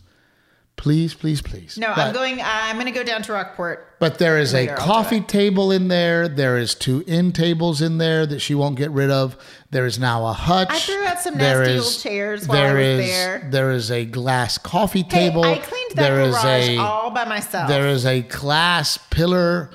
Please, 0.77 1.15
please, 1.15 1.41
please. 1.41 1.79
No, 1.79 1.89
But- 1.95 1.99
I'm 2.09 2.13
going, 2.13 2.41
I'm 2.43 2.75
going 2.77 2.87
to 2.87 2.93
go 2.93 3.05
down 3.05 3.23
to 3.23 3.33
Rockport. 3.33 3.99
But 4.01 4.19
there 4.19 4.39
is 4.39 4.53
a 4.55 4.67
coffee 4.75 5.21
table 5.23 5.71
in 5.73 5.89
there. 5.89 6.29
There 6.29 6.59
is 6.59 6.75
two 6.75 7.03
end 7.07 7.35
tables 7.35 7.81
in 7.81 7.97
there 7.99 8.27
that 8.27 8.41
she 8.41 8.55
won't 8.55 8.77
get 8.77 8.91
rid 8.91 9.11
of. 9.11 9.37
There 9.71 9.87
is 9.87 9.99
now 9.99 10.27
a 10.27 10.33
hutch. 10.35 10.69
I 10.71 10.79
threw 10.79 11.05
out 11.05 11.21
some 11.21 11.39
There 11.39 11.61
nasty 11.61 11.75
is- 11.75 11.85
old 11.85 12.03
chairs 12.03 12.49
while 12.49 12.59
I 12.59 12.63
there 12.63 12.75
was 12.75 13.05
is- 13.07 13.11
there. 13.11 13.49
There 13.51 13.71
is 13.71 13.91
a 13.91 14.05
glass 14.05 14.59
coffee 14.59 15.03
Hey, 15.03 15.09
table. 15.31 15.45
I 15.45 15.57
cleaned 15.59 15.93
that 15.95 16.03
There 16.03 16.21
is 16.21 16.35
garage 16.35 16.69
a 16.69 16.77
all 16.79 17.11
by 17.13 17.25
myself. 17.25 17.69
there 17.69 17.87
is 17.87 18.05
a 18.05 18.21
glass 18.23 18.99
pillar, 19.11 19.71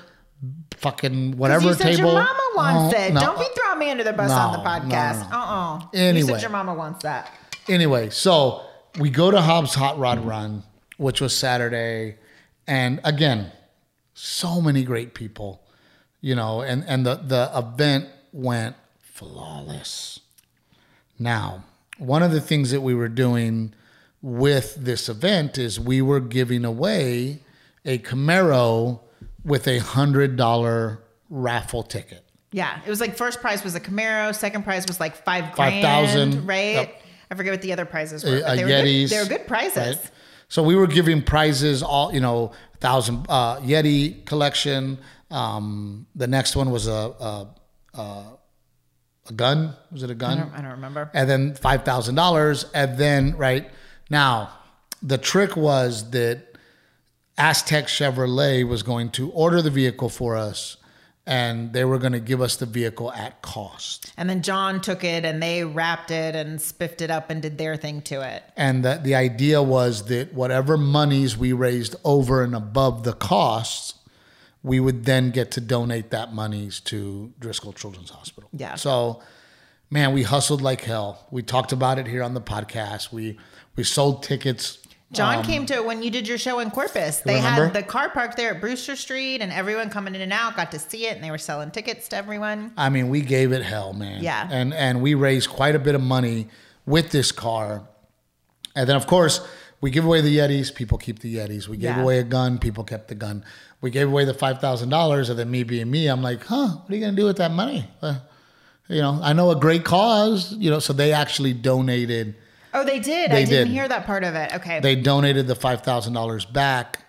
fucking 0.77 1.37
whatever 1.37 1.69
you 1.69 1.73
said 1.73 1.95
table. 1.95 2.11
your 2.11 2.21
mama 2.23 2.39
wants 2.55 2.95
Oh, 2.95 3.01
it. 3.01 3.13
no. 3.13 3.19
Don't 3.21 3.39
be 3.39 3.47
throwing 3.55 3.79
me 3.79 3.89
under 3.89 4.03
the 4.03 4.13
bus 4.13 4.29
on 4.31 4.51
the 4.51 4.57
No, 4.57 4.63
no, 4.63 4.69
podcast. 4.69 5.29
no. 5.31 5.37
Uh-uh. 5.37 5.79
You 5.93 5.99
Anyway. 6.01 6.33
said 6.33 6.41
your 6.41 6.51
mama 6.51 6.73
wants 6.73 7.03
that. 7.03 7.31
Anyway, 7.67 8.09
so 8.11 8.61
we 8.99 9.09
go 9.09 9.31
to 9.31 9.41
Hobbs 9.41 9.73
Hot 9.75 9.97
Rod 9.99 10.25
Run, 10.25 10.63
which 10.99 11.21
was 11.21 11.33
Saturday, 11.33 12.15
and 12.67 12.99
again, 13.05 13.51
so 14.13 14.61
many 14.61 14.83
great 14.83 15.13
people, 15.13 15.63
you 16.19 16.35
know, 16.35 16.61
and 16.61 16.83
and 16.87 17.05
the 17.05 17.15
the 17.15 17.49
event 17.55 18.09
went 18.33 18.75
flawless. 19.01 20.19
Now, 21.17 21.63
one 21.97 22.21
of 22.21 22.31
the 22.31 22.41
things 22.41 22.71
that 22.71 22.81
we 22.81 22.93
were 22.93 23.07
doing 23.07 23.73
with 24.21 24.75
this 24.75 25.07
event 25.07 25.57
is 25.57 25.79
we 25.79 26.01
were 26.01 26.19
giving 26.19 26.65
away 26.65 27.43
a 27.85 27.97
Camaro 27.99 28.99
with 29.45 29.69
a 29.69 29.79
hundred 29.79 30.35
dollar 30.35 31.01
raffle 31.29 31.83
ticket. 31.83 32.25
Yeah, 32.51 32.81
it 32.85 32.89
was 32.89 32.99
like 32.99 33.15
first 33.15 33.39
prize 33.39 33.63
was 33.63 33.75
a 33.75 33.79
Camaro, 33.79 34.35
second 34.35 34.63
prize 34.63 34.85
was 34.85 34.99
like 34.99 35.15
five 35.23 35.55
grand, 35.55 35.81
5,000, 35.81 36.45
right? 36.45 36.73
yep. 36.73 37.01
I 37.31 37.35
forget 37.35 37.53
what 37.53 37.61
the 37.61 37.71
other 37.71 37.85
prizes 37.85 38.25
were. 38.25 38.37
a, 38.37 38.41
but 38.41 38.51
a 38.51 38.55
they 38.57 38.63
were 38.65 38.69
Yetis. 38.69 39.01
Good, 39.01 39.09
they 39.09 39.23
were 39.23 39.29
good 39.29 39.47
prizes. 39.47 39.77
right? 39.77 40.11
So 40.49 40.63
we 40.63 40.75
were 40.75 40.87
giving 40.87 41.21
prizes 41.21 41.81
all 41.81 42.13
you 42.13 42.19
know 42.19 42.51
thousand 42.79 43.25
uh, 43.29 43.59
Yeti 43.61 44.25
collection. 44.25 44.97
Um, 45.31 46.07
the 46.15 46.27
next 46.27 46.55
one 46.55 46.71
was 46.71 46.87
a 46.87 46.91
a, 47.19 47.47
a 47.93 48.23
a 49.29 49.33
gun. 49.33 49.75
Was 49.91 50.03
it 50.03 50.09
a 50.09 50.15
gun? 50.15 50.37
don't, 50.39 50.53
I 50.53 50.61
don't 50.61 50.71
remember. 50.71 51.09
And 51.13 51.29
then 51.29 51.55
five 51.55 51.83
thousand 51.85 52.15
dollars. 52.15 52.65
And 52.73 52.97
then 52.97 53.37
right 53.37 53.69
now, 54.09 54.51
the 55.01 55.17
trick 55.17 55.55
was 55.55 56.09
that 56.11 56.57
Aztec 57.37 57.85
Chevrolet 57.85 58.67
was 58.67 58.83
going 58.83 59.11
to 59.11 59.31
order 59.31 59.61
the 59.61 59.69
vehicle 59.69 60.09
for 60.09 60.35
us, 60.35 60.77
and 61.29 61.73
they 61.73 61.85
were 61.85 61.99
going 61.99 62.13
to 62.13 62.19
give 62.19 62.41
us 62.41 62.55
the 62.55 62.65
vehicle 62.65 63.13
at 63.13 63.43
cost. 63.43 64.11
And 64.17 64.27
then 64.27 64.41
John 64.41 64.81
took 64.81 65.03
it 65.03 65.23
and 65.23 65.41
they 65.43 65.63
wrapped 65.63 66.09
it 66.09 66.35
and 66.35 66.59
spiffed 66.59 67.01
it 67.03 67.11
up 67.11 67.29
and 67.29 67.39
did 67.39 67.59
their 67.59 67.77
thing 67.77 68.01
to 68.03 68.27
it. 68.27 68.43
And 68.57 68.83
the, 68.83 68.99
the 69.01 69.13
idea 69.13 69.61
was 69.61 70.07
that 70.07 70.33
whatever 70.33 70.75
monies 70.75 71.37
we 71.37 71.53
raised 71.53 71.95
over 72.03 72.41
and 72.41 72.55
above 72.55 73.03
the 73.03 73.13
costs, 73.13 73.93
we 74.63 74.79
would 74.79 75.05
then 75.05 75.29
get 75.29 75.51
to 75.51 75.61
donate 75.61 76.09
that 76.09 76.33
monies 76.33 76.79
to 76.81 77.31
Driscoll 77.39 77.73
Children's 77.73 78.09
Hospital. 78.09 78.49
Yeah. 78.51 78.73
So, 78.73 79.21
man, 79.91 80.13
we 80.13 80.23
hustled 80.23 80.63
like 80.63 80.81
hell. 80.81 81.27
We 81.29 81.43
talked 81.43 81.71
about 81.71 81.99
it 81.99 82.07
here 82.07 82.23
on 82.23 82.33
the 82.33 82.41
podcast. 82.41 83.11
We 83.11 83.37
we 83.75 83.83
sold 83.83 84.23
tickets 84.23 84.78
John 85.11 85.43
came 85.43 85.65
to 85.65 85.73
it 85.73 85.85
when 85.85 86.03
you 86.03 86.11
did 86.11 86.27
your 86.27 86.37
show 86.37 86.59
in 86.59 86.69
Corpus. 86.69 87.21
They 87.21 87.35
remember? 87.35 87.65
had 87.65 87.73
the 87.73 87.83
car 87.83 88.09
parked 88.09 88.37
there 88.37 88.53
at 88.53 88.61
Brewster 88.61 88.95
Street, 88.95 89.41
and 89.41 89.51
everyone 89.51 89.89
coming 89.89 90.13
in 90.13 90.21
and 90.21 90.31
out 90.31 90.55
got 90.55 90.71
to 90.71 90.79
see 90.79 91.07
it, 91.07 91.15
and 91.15 91.23
they 91.23 91.31
were 91.31 91.39
selling 91.39 91.71
tickets 91.71 92.07
to 92.09 92.15
everyone. 92.15 92.71
I 92.77 92.89
mean, 92.89 93.09
we 93.09 93.21
gave 93.21 93.51
it 93.51 93.63
hell, 93.63 93.93
man. 93.93 94.21
Yeah. 94.23 94.47
And 94.51 94.73
and 94.73 95.01
we 95.01 95.15
raised 95.15 95.49
quite 95.49 95.75
a 95.75 95.79
bit 95.79 95.95
of 95.95 96.01
money 96.01 96.47
with 96.85 97.09
this 97.11 97.31
car. 97.31 97.87
And 98.75 98.87
then 98.87 98.95
of 98.95 99.07
course, 99.07 99.41
we 99.81 99.89
give 99.89 100.05
away 100.05 100.21
the 100.21 100.37
Yetis, 100.37 100.73
people 100.75 100.97
keep 100.97 101.19
the 101.19 101.35
Yetis. 101.37 101.67
We 101.67 101.77
gave 101.77 101.95
Yeah. 101.97 102.01
away 102.03 102.19
a 102.19 102.23
gun, 102.23 102.59
people 102.59 102.83
kept 102.83 103.07
the 103.07 103.15
gun. 103.15 103.43
We 103.81 103.89
gave 103.89 104.07
away 104.07 104.25
the 104.25 104.33
five 104.35 104.59
thousand 104.61 104.89
dollars, 104.89 105.29
and 105.29 105.39
then 105.39 105.49
me 105.49 105.63
being 105.63 105.89
me, 105.89 106.07
I'm 106.07 106.21
like, 106.21 106.43
huh, 106.45 106.67
what 106.67 106.91
are 106.91 106.95
you 106.95 107.01
gonna 107.01 107.15
do 107.17 107.25
with 107.25 107.37
that 107.37 107.51
money? 107.51 107.89
Uh, 108.01 108.15
you 108.87 109.01
know, 109.01 109.19
I 109.23 109.33
know 109.33 109.49
a 109.51 109.55
great 109.55 109.83
cause, 109.85 110.53
you 110.53 110.69
know, 110.69 110.79
so 110.79 110.93
they 110.93 111.13
actually 111.13 111.53
donated 111.53 112.35
Oh, 112.73 112.83
they 112.85 112.99
did. 112.99 113.31
They 113.31 113.41
I 113.41 113.45
didn't 113.45 113.67
did. 113.67 113.73
hear 113.73 113.87
that 113.87 114.05
part 114.05 114.23
of 114.23 114.35
it. 114.35 114.53
Okay. 114.55 114.79
they 114.79 114.95
donated 114.95 115.47
the 115.47 115.55
five 115.55 115.81
thousand 115.81 116.13
dollars 116.13 116.45
back 116.45 116.99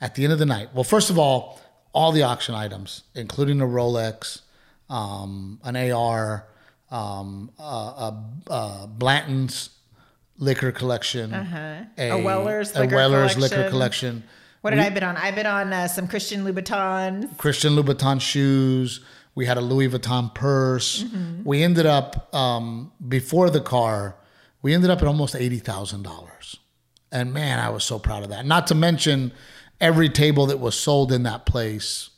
at 0.00 0.14
the 0.14 0.24
end 0.24 0.32
of 0.32 0.38
the 0.38 0.46
night. 0.46 0.68
Well, 0.74 0.84
first 0.84 1.10
of 1.10 1.18
all, 1.18 1.60
all 1.92 2.12
the 2.12 2.22
auction 2.22 2.54
items, 2.54 3.02
including 3.14 3.60
a 3.60 3.66
Rolex, 3.66 4.42
um, 4.88 5.60
an 5.64 5.76
AR, 5.76 6.46
um, 6.90 7.50
a, 7.58 7.62
a, 7.62 8.24
a 8.50 8.86
Blanton's 8.88 9.70
liquor 10.38 10.72
collection, 10.72 11.34
Uh-huh. 11.34 11.84
A 11.98 12.22
Weller's 12.22 12.74
liquor 12.74 12.94
Weller's 12.96 13.36
liquor 13.36 13.68
collection. 13.68 13.70
collection, 13.70 14.24
what 14.62 14.70
did 14.70 14.78
I 14.78 14.88
bid 14.90 15.02
on? 15.02 15.16
I 15.16 15.30
bid 15.32 15.46
on 15.46 15.72
uh, 15.72 15.88
some 15.88 16.06
Christian 16.08 16.44
Louboutins. 16.44 17.36
Christian 17.36 17.74
Louboutin 17.74 18.20
shoes. 18.20 19.00
We 19.34 19.46
had 19.46 19.56
a 19.58 19.60
Louis 19.60 19.88
Vuitton 19.88 20.34
purse. 20.34 21.02
Mm-hmm. 21.04 21.44
We 21.44 21.62
ended 21.62 21.86
up 21.86 22.34
um, 22.34 22.92
before 23.08 23.48
the 23.50 23.60
car. 23.60 24.16
We 24.62 24.74
ended 24.74 24.90
up 24.90 25.00
at 25.00 25.06
almost 25.08 25.34
eighty 25.36 25.58
thousand 25.58 26.02
dollars, 26.02 26.56
and 27.10 27.32
man, 27.32 27.58
I 27.58 27.70
was 27.70 27.84
so 27.84 27.98
proud 27.98 28.22
of 28.22 28.28
that. 28.30 28.44
Not 28.46 28.66
to 28.68 28.74
mention, 28.74 29.32
every 29.80 30.08
table 30.08 30.46
that 30.46 30.58
was 30.60 30.74
sold 30.78 31.12
in 31.12 31.22
that 31.24 31.46
place 31.46 32.10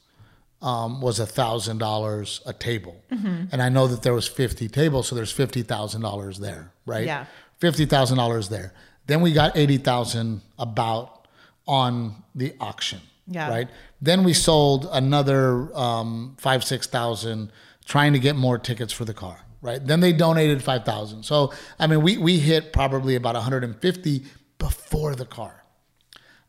um, 0.60 1.00
was 1.00 1.18
a 1.20 1.26
thousand 1.26 1.78
dollars 1.78 2.40
a 2.46 2.52
table, 2.52 3.02
Mm-hmm. 3.12 3.44
and 3.52 3.62
I 3.62 3.68
know 3.68 3.86
that 3.86 4.02
there 4.02 4.14
was 4.14 4.26
fifty 4.28 4.68
tables, 4.68 5.08
so 5.08 5.14
there's 5.14 5.32
fifty 5.32 5.62
thousand 5.62 6.00
dollars 6.02 6.38
there, 6.38 6.72
right? 6.86 7.06
Yeah. 7.06 7.26
fifty 7.58 7.84
thousand 7.86 8.18
dollars 8.18 8.48
there. 8.48 8.72
Then 9.06 9.20
we 9.20 9.32
got 9.32 9.56
eighty 9.56 9.78
thousand 9.78 10.42
about 10.58 11.26
on 11.66 12.22
the 12.34 12.54
auction, 12.60 13.00
Yeah. 13.28 13.48
right? 13.48 13.68
Then 14.00 14.24
we 14.24 14.32
sold 14.32 14.88
another 14.92 15.76
um, 15.76 16.36
five 16.38 16.64
six 16.64 16.86
thousand, 16.88 17.52
trying 17.84 18.12
to 18.14 18.18
get 18.18 18.34
more 18.36 18.58
tickets 18.58 18.92
for 18.92 19.04
the 19.04 19.14
car. 19.14 19.40
Right. 19.62 19.84
Then 19.86 20.00
they 20.00 20.12
donated 20.12 20.60
five 20.60 20.84
thousand. 20.84 21.22
So 21.22 21.52
I 21.78 21.86
mean, 21.86 22.02
we 22.02 22.18
we 22.18 22.40
hit 22.40 22.72
probably 22.72 23.14
about 23.14 23.34
one 23.34 23.44
hundred 23.44 23.62
and 23.62 23.76
fifty 23.80 24.24
before 24.58 25.14
the 25.14 25.24
car. 25.24 25.62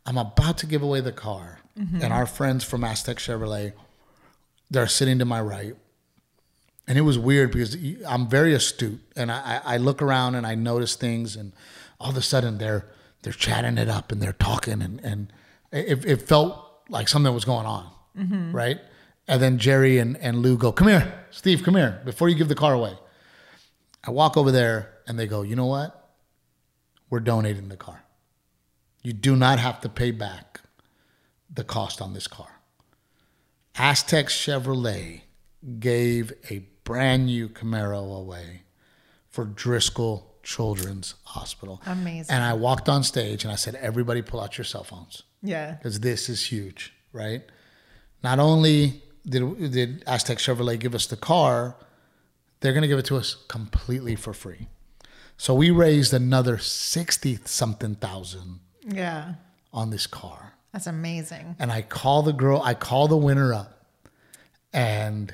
I'm 0.06 0.18
about 0.18 0.58
to 0.58 0.66
give 0.66 0.82
away 0.82 1.00
the 1.00 1.12
car, 1.12 1.60
and 2.02 2.12
our 2.12 2.26
friends 2.26 2.64
from 2.64 2.84
Aztec 2.84 3.18
Chevrolet, 3.18 3.74
they're 4.70 4.88
sitting 4.88 5.20
to 5.20 5.26
my 5.26 5.40
right. 5.40 5.76
And 6.88 6.98
it 6.98 7.02
was 7.02 7.18
weird 7.18 7.52
because 7.52 7.78
I'm 8.06 8.28
very 8.28 8.54
astute, 8.54 9.00
and 9.16 9.32
I, 9.32 9.62
I 9.64 9.78
look 9.78 10.02
around 10.02 10.36
and 10.36 10.46
I 10.46 10.56
notice 10.56 10.96
things, 10.96 11.36
and 11.36 11.54
all 12.00 12.10
of 12.10 12.18
a 12.18 12.22
sudden 12.22 12.58
they're 12.58 12.88
they're 13.22 13.32
chatting 13.32 13.78
it 13.78 13.90
up 13.90 14.12
and 14.12 14.22
they're 14.22 14.34
talking, 14.34 14.82
and 14.82 15.00
and 15.02 15.32
it, 15.72 16.04
it 16.04 16.22
felt 16.24 16.58
like 16.90 17.08
something 17.08 17.34
was 17.34 17.46
going 17.46 17.66
on, 17.66 17.90
mm-hmm. 18.18 18.56
right? 18.56 18.82
And 19.28 19.42
then 19.42 19.60
Jerry 19.60 20.00
and, 20.00 20.18
and 20.18 20.40
Lou 20.40 20.58
go, 20.58 20.72
"Come 20.72 20.90
here, 20.90 21.26
Steve, 21.30 21.64
come 21.64 21.76
here 21.76 22.02
before 22.04 22.28
you 22.28 22.36
give 22.36 22.50
the 22.50 22.56
car 22.56 22.74
away." 22.74 22.98
I 24.04 24.12
walk 24.12 24.36
over 24.38 24.52
there, 24.52 24.94
and 25.08 25.18
they 25.18 25.28
go, 25.28 25.42
"You 25.42 25.56
know 25.56 25.66
what? 25.66 26.16
We're 27.10 27.20
donating 27.22 27.70
the 27.70 27.78
car. 27.78 28.04
You 29.02 29.14
do 29.14 29.36
not 29.36 29.60
have 29.60 29.82
to 29.82 29.90
pay 29.90 30.12
back 30.12 30.62
the 31.50 31.64
cost 31.64 32.02
on 32.02 32.14
this 32.14 32.28
car." 32.28 32.60
Aztec 33.76 34.28
Chevrolet 34.28 35.22
gave 35.80 36.34
a 36.50 36.60
brand 36.84 37.26
new 37.28 37.50
Camaro 37.50 38.18
away 38.20 38.64
for 39.30 39.46
Driscoll 39.46 40.36
Children's 40.44 41.16
Hospital. 41.24 41.82
Amazing. 41.86 42.36
And 42.36 42.44
I 42.44 42.54
walked 42.54 42.88
on 42.90 43.04
stage 43.04 43.44
and 43.44 43.52
I 43.52 43.56
said, 43.56 43.76
everybody 43.76 44.22
pull 44.22 44.42
out 44.42 44.58
your 44.58 44.66
cell 44.66 44.84
phones 44.84 45.24
Yeah. 45.42 45.72
because 45.72 46.02
this 46.02 46.30
is 46.30 46.46
huge, 46.52 46.94
right? 47.14 47.42
Not 48.24 48.40
only 48.40 49.02
did, 49.26 49.72
did 49.72 50.04
Aztec 50.06 50.38
Chevrolet 50.38 50.78
give 50.80 50.94
us 50.94 51.08
the 51.08 51.16
car, 51.18 51.76
they're 52.64 52.72
going 52.74 52.82
to 52.82 52.88
give 52.88 52.98
it 52.98 53.06
to 53.06 53.18
us 53.18 53.36
completely 53.50 54.16
for 54.16 54.34
free. 54.34 54.68
So 55.38 55.54
we 55.54 55.70
raised 55.70 56.14
another 56.14 56.58
60 56.58 57.40
something 57.46 57.96
thousand 57.96 58.62
Yeah. 58.88 59.34
on 59.74 59.90
this 59.90 60.08
car 60.08 60.54
That's 60.72 60.88
amazing. 60.88 61.56
and 61.60 61.72
I 61.72 61.82
call 61.82 62.24
the 62.24 62.32
girl, 62.32 62.62
I 62.64 62.74
call 62.74 63.08
the 63.10 63.18
winner 63.18 63.54
up, 63.54 63.86
and 64.72 65.34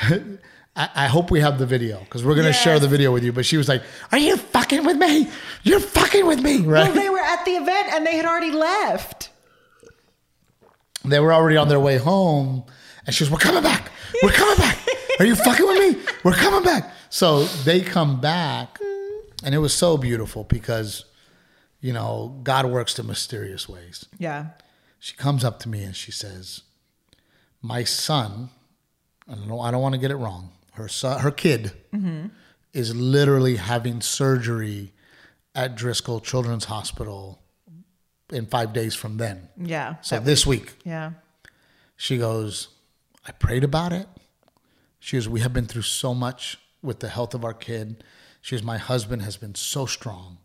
I, 0.76 1.06
hope 1.06 1.30
we 1.30 1.40
have 1.40 1.58
the 1.58 1.66
video 1.66 2.00
because 2.00 2.24
we're 2.24 2.34
gonna 2.34 2.52
share 2.52 2.78
the 2.78 2.88
video 2.88 3.12
with 3.12 3.24
you. 3.24 3.32
But 3.32 3.46
she 3.46 3.56
was 3.56 3.66
like, 3.68 3.82
"Are 4.12 4.18
you 4.18 4.36
fucking 4.36 4.84
with 4.84 4.96
me? 4.98 5.28
You're 5.62 5.80
fucking 5.80 6.26
with 6.26 6.40
me, 6.42 6.58
right?" 6.60 6.84
Well, 6.84 6.92
they 6.94 7.08
were 7.08 7.18
at 7.18 7.44
the 7.46 7.52
event 7.52 7.88
and 7.94 8.06
they 8.06 8.16
had 8.16 8.26
already 8.26 8.50
left. 8.50 9.30
they 11.04 11.18
were 11.20 11.32
already 11.32 11.56
on 11.56 11.68
their 11.68 11.80
way 11.80 11.96
home, 11.98 12.64
and 13.06 13.14
she 13.14 13.22
was, 13.24 13.30
"We're 13.30 13.38
coming 13.38 13.62
back. 13.62 13.90
We're 14.22 14.30
coming 14.32 14.56
back. 14.58 14.76
Are 15.18 15.24
you 15.24 15.34
fucking 15.34 15.66
with 15.66 15.96
me? 15.96 16.02
We're 16.24 16.32
coming 16.32 16.62
back." 16.62 16.92
So 17.10 17.44
they 17.44 17.80
come 17.80 18.20
back, 18.20 18.78
and 19.44 19.54
it 19.54 19.58
was 19.58 19.72
so 19.72 19.96
beautiful 19.96 20.44
because, 20.44 21.04
you 21.80 21.92
know, 21.92 22.38
God 22.42 22.66
works 22.66 22.98
in 22.98 23.06
mysterious 23.06 23.68
ways. 23.68 24.04
Yeah. 24.18 24.46
she 24.98 25.14
comes 25.14 25.44
up 25.44 25.60
to 25.60 25.68
me 25.68 25.84
and 25.84 25.94
she 25.94 26.10
says, 26.10 26.62
"My 27.62 27.84
son, 27.84 28.50
I 29.28 29.34
don't 29.34 29.48
know, 29.48 29.60
I 29.60 29.70
don't 29.70 29.82
want 29.82 29.94
to 29.94 30.00
get 30.00 30.10
it 30.10 30.16
wrong. 30.16 30.50
Her 30.72 30.88
son, 30.88 31.20
her 31.20 31.30
kid, 31.30 31.72
mm-hmm. 31.94 32.26
is 32.72 32.94
literally 32.94 33.56
having 33.56 34.00
surgery 34.00 34.92
at 35.54 35.74
Driscoll 35.74 36.20
Children's 36.20 36.66
Hospital 36.66 37.40
in 38.30 38.46
five 38.46 38.72
days 38.72 38.94
from 38.94 39.16
then. 39.16 39.48
Yeah. 39.56 39.96
So 40.02 40.20
this 40.20 40.46
week, 40.46 40.74
yeah. 40.84 41.12
she 41.96 42.18
goes, 42.18 42.68
I 43.26 43.32
prayed 43.32 43.64
about 43.64 43.92
it. 43.92 44.06
She 45.06 45.16
goes, 45.16 45.28
We 45.28 45.38
have 45.38 45.52
been 45.52 45.66
through 45.66 45.82
so 45.82 46.14
much 46.14 46.58
with 46.82 46.98
the 46.98 47.08
health 47.08 47.32
of 47.32 47.44
our 47.44 47.54
kid. 47.54 48.02
She 48.40 48.56
goes, 48.56 48.64
My 48.64 48.76
husband 48.76 49.22
has 49.22 49.36
been 49.36 49.54
so 49.54 49.86
strong. 49.86 50.38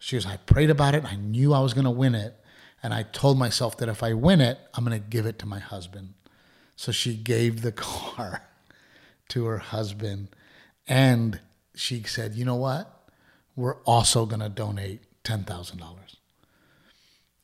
She 0.00 0.16
goes, 0.16 0.26
I 0.26 0.38
prayed 0.38 0.70
about 0.70 0.96
it. 0.96 1.04
I 1.04 1.14
knew 1.14 1.54
I 1.54 1.60
was 1.60 1.72
going 1.72 1.84
to 1.84 1.90
win 1.90 2.16
it. 2.16 2.34
And 2.82 2.92
I 2.92 3.04
told 3.04 3.38
myself 3.38 3.76
that 3.76 3.88
if 3.88 4.02
I 4.02 4.12
win 4.14 4.40
it, 4.40 4.58
I'm 4.74 4.84
going 4.84 5.00
to 5.00 5.08
give 5.08 5.24
it 5.24 5.38
to 5.38 5.46
my 5.46 5.60
husband. 5.60 6.14
So 6.74 6.90
she 6.90 7.14
gave 7.14 7.62
the 7.62 7.70
car 8.16 8.42
to 9.28 9.44
her 9.44 9.58
husband. 9.58 10.30
And 10.88 11.38
she 11.76 12.02
said, 12.02 12.34
You 12.34 12.44
know 12.44 12.56
what? 12.56 13.08
We're 13.54 13.80
also 13.82 14.26
going 14.26 14.40
to 14.40 14.48
donate 14.48 15.02
$10,000. 15.22 15.80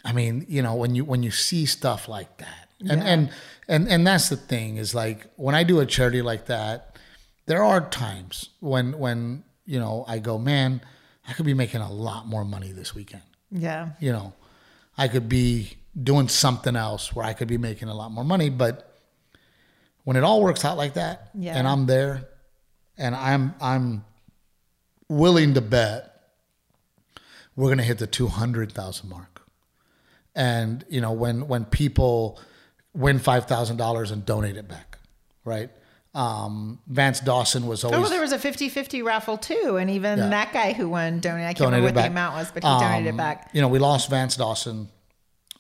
I 0.05 0.13
mean, 0.13 0.45
you 0.49 0.63
know, 0.63 0.75
when 0.75 0.97
you 0.97 1.05
when 1.05 1.23
you 1.23 1.31
see 1.31 1.67
stuff 1.67 2.09
like 2.09 2.39
that, 2.39 2.68
and 2.81 3.03
and 3.03 3.31
and 3.69 3.89
and 3.89 4.07
that's 4.07 4.29
the 4.29 4.37
thing 4.37 4.77
is 4.77 4.95
like 4.95 5.27
when 5.37 5.55
I 5.55 5.63
do 5.65 5.81
a 5.81 5.87
charity 5.87 6.23
like 6.23 6.47
that, 6.47 6.97
there 7.47 7.63
are 7.65 7.81
times 7.89 8.51
when 8.61 8.99
when 8.99 9.45
you 9.65 9.79
know 9.79 10.05
I 10.07 10.19
go, 10.19 10.39
man, 10.39 10.81
I 11.29 11.33
could 11.33 11.47
be 11.47 11.55
making 11.55 11.81
a 11.81 11.91
lot 11.93 12.27
more 12.27 12.45
money 12.45 12.73
this 12.73 12.95
weekend. 12.95 13.23
Yeah. 13.51 13.91
You 14.01 14.13
know, 14.13 14.33
I 14.97 15.09
could 15.09 15.29
be 15.29 15.73
doing 16.01 16.29
something 16.29 16.77
else 16.77 17.15
where 17.15 17.25
I 17.27 17.33
could 17.33 17.49
be 17.49 17.59
making 17.59 17.89
a 17.89 17.95
lot 17.95 18.13
more 18.13 18.25
money, 18.25 18.51
but 18.51 18.85
when 20.05 20.17
it 20.17 20.23
all 20.25 20.43
works 20.43 20.65
out 20.65 20.77
like 20.77 20.95
that, 20.95 21.31
Yeah. 21.35 21.57
and 21.57 21.67
I'm 21.67 21.87
there, 21.87 22.29
and 22.97 23.15
I'm 23.15 23.55
I'm 23.61 24.05
willing 25.09 25.55
to 25.55 25.61
bet 25.61 26.05
we're 27.57 27.69
gonna 27.71 27.83
hit 27.83 27.99
the 27.99 28.07
two 28.07 28.29
hundred 28.29 28.71
thousand 28.73 29.09
mark. 29.09 29.43
And 30.35 30.85
you 30.89 31.01
know, 31.01 31.13
when 31.13 31.49
when 31.49 31.65
people 31.65 32.39
win 32.99 33.19
five 33.19 33.47
thousand 33.47 33.77
dollars 33.77 34.11
and 34.11 34.25
donate 34.27 34.57
it 34.57 34.69
back, 34.69 34.99
right? 35.45 35.71
Um, 36.15 36.81
Vance 36.89 37.21
Dawson 37.21 37.67
was 37.67 37.85
Oh, 37.85 37.89
always 37.89 38.01
well, 38.01 38.11
there 38.11 38.21
was 38.21 38.33
a 38.33 38.39
50-50 38.39 39.05
raffle 39.05 39.37
too, 39.39 39.77
and 39.81 39.89
even 39.91 40.19
Yeah. 40.19 40.29
that 40.31 40.53
guy 40.53 40.73
who 40.73 40.89
won 40.89 41.21
donated. 41.21 41.47
I 41.47 41.53
can't 41.53 41.59
donated 41.59 41.77
remember 41.77 41.87
what 41.87 41.95
back. 41.95 42.05
the 42.05 42.11
amount 42.11 42.35
was, 42.37 42.51
but 42.51 42.63
he 42.65 42.69
donated 42.69 43.07
it 43.07 43.11
Um, 43.11 43.17
back. 43.19 43.51
You 43.53 43.61
know, 43.61 43.69
we 43.69 43.79
lost 43.79 44.11
Vance 44.11 44.35
Dawson 44.37 44.89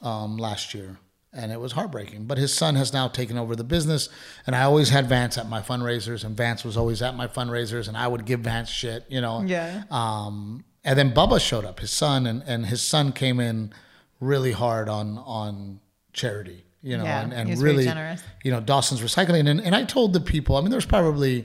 um, 0.01 0.37
last 0.38 0.74
year, 0.74 0.98
and 1.33 1.53
it 1.53 1.61
was 1.61 1.72
heartbreaking. 1.72 2.24
But 2.24 2.38
his 2.38 2.53
son 2.53 2.74
has 2.77 2.92
now 2.92 3.09
taken 3.09 3.37
over 3.38 3.55
the 3.55 3.62
business, 3.62 4.09
and 4.46 4.57
I 4.57 4.62
always 4.62 4.88
had 4.88 5.07
Vance 5.09 5.37
at 5.38 5.48
my 5.48 5.61
fundraisers, 5.61 6.24
and 6.24 6.37
Vance 6.37 6.64
was 6.64 6.77
always 6.77 7.03
at 7.03 7.14
my 7.14 7.29
fundraisers, 7.29 7.87
and 7.87 7.96
I 7.96 8.09
would 8.09 8.24
give 8.24 8.40
Vance 8.40 8.70
shit, 8.70 9.05
you 9.09 9.20
know. 9.20 9.42
Yeah. 9.46 9.85
Um, 9.90 10.64
and 10.83 10.98
then 10.98 11.12
Bubba 11.12 11.40
showed 11.40 11.66
up, 11.66 11.81
his 11.81 11.90
son, 11.90 12.27
and, 12.27 12.42
and 12.46 12.66
his 12.66 12.81
son 12.83 13.12
came 13.12 13.38
in 13.38 13.72
really 14.18 14.53
hard 14.53 14.88
on 14.88 15.18
on 15.18 15.81
charity, 16.12 16.64
you 16.82 16.96
know, 16.96 17.04
Yeah, 17.04 17.22
and, 17.22 17.32
and 17.32 17.48
he 17.48 17.52
was 17.52 17.60
very 17.60 17.72
really, 17.72 17.84
generous. 17.84 18.22
you 18.44 18.50
know, 18.50 18.60
Dawson's 18.60 19.00
Recycling. 19.00 19.48
And, 19.48 19.60
and 19.60 19.74
I 19.74 19.84
told 19.84 20.12
the 20.12 20.20
people, 20.20 20.56
I 20.56 20.60
mean, 20.60 20.70
there's 20.70 20.86
probably 20.86 21.44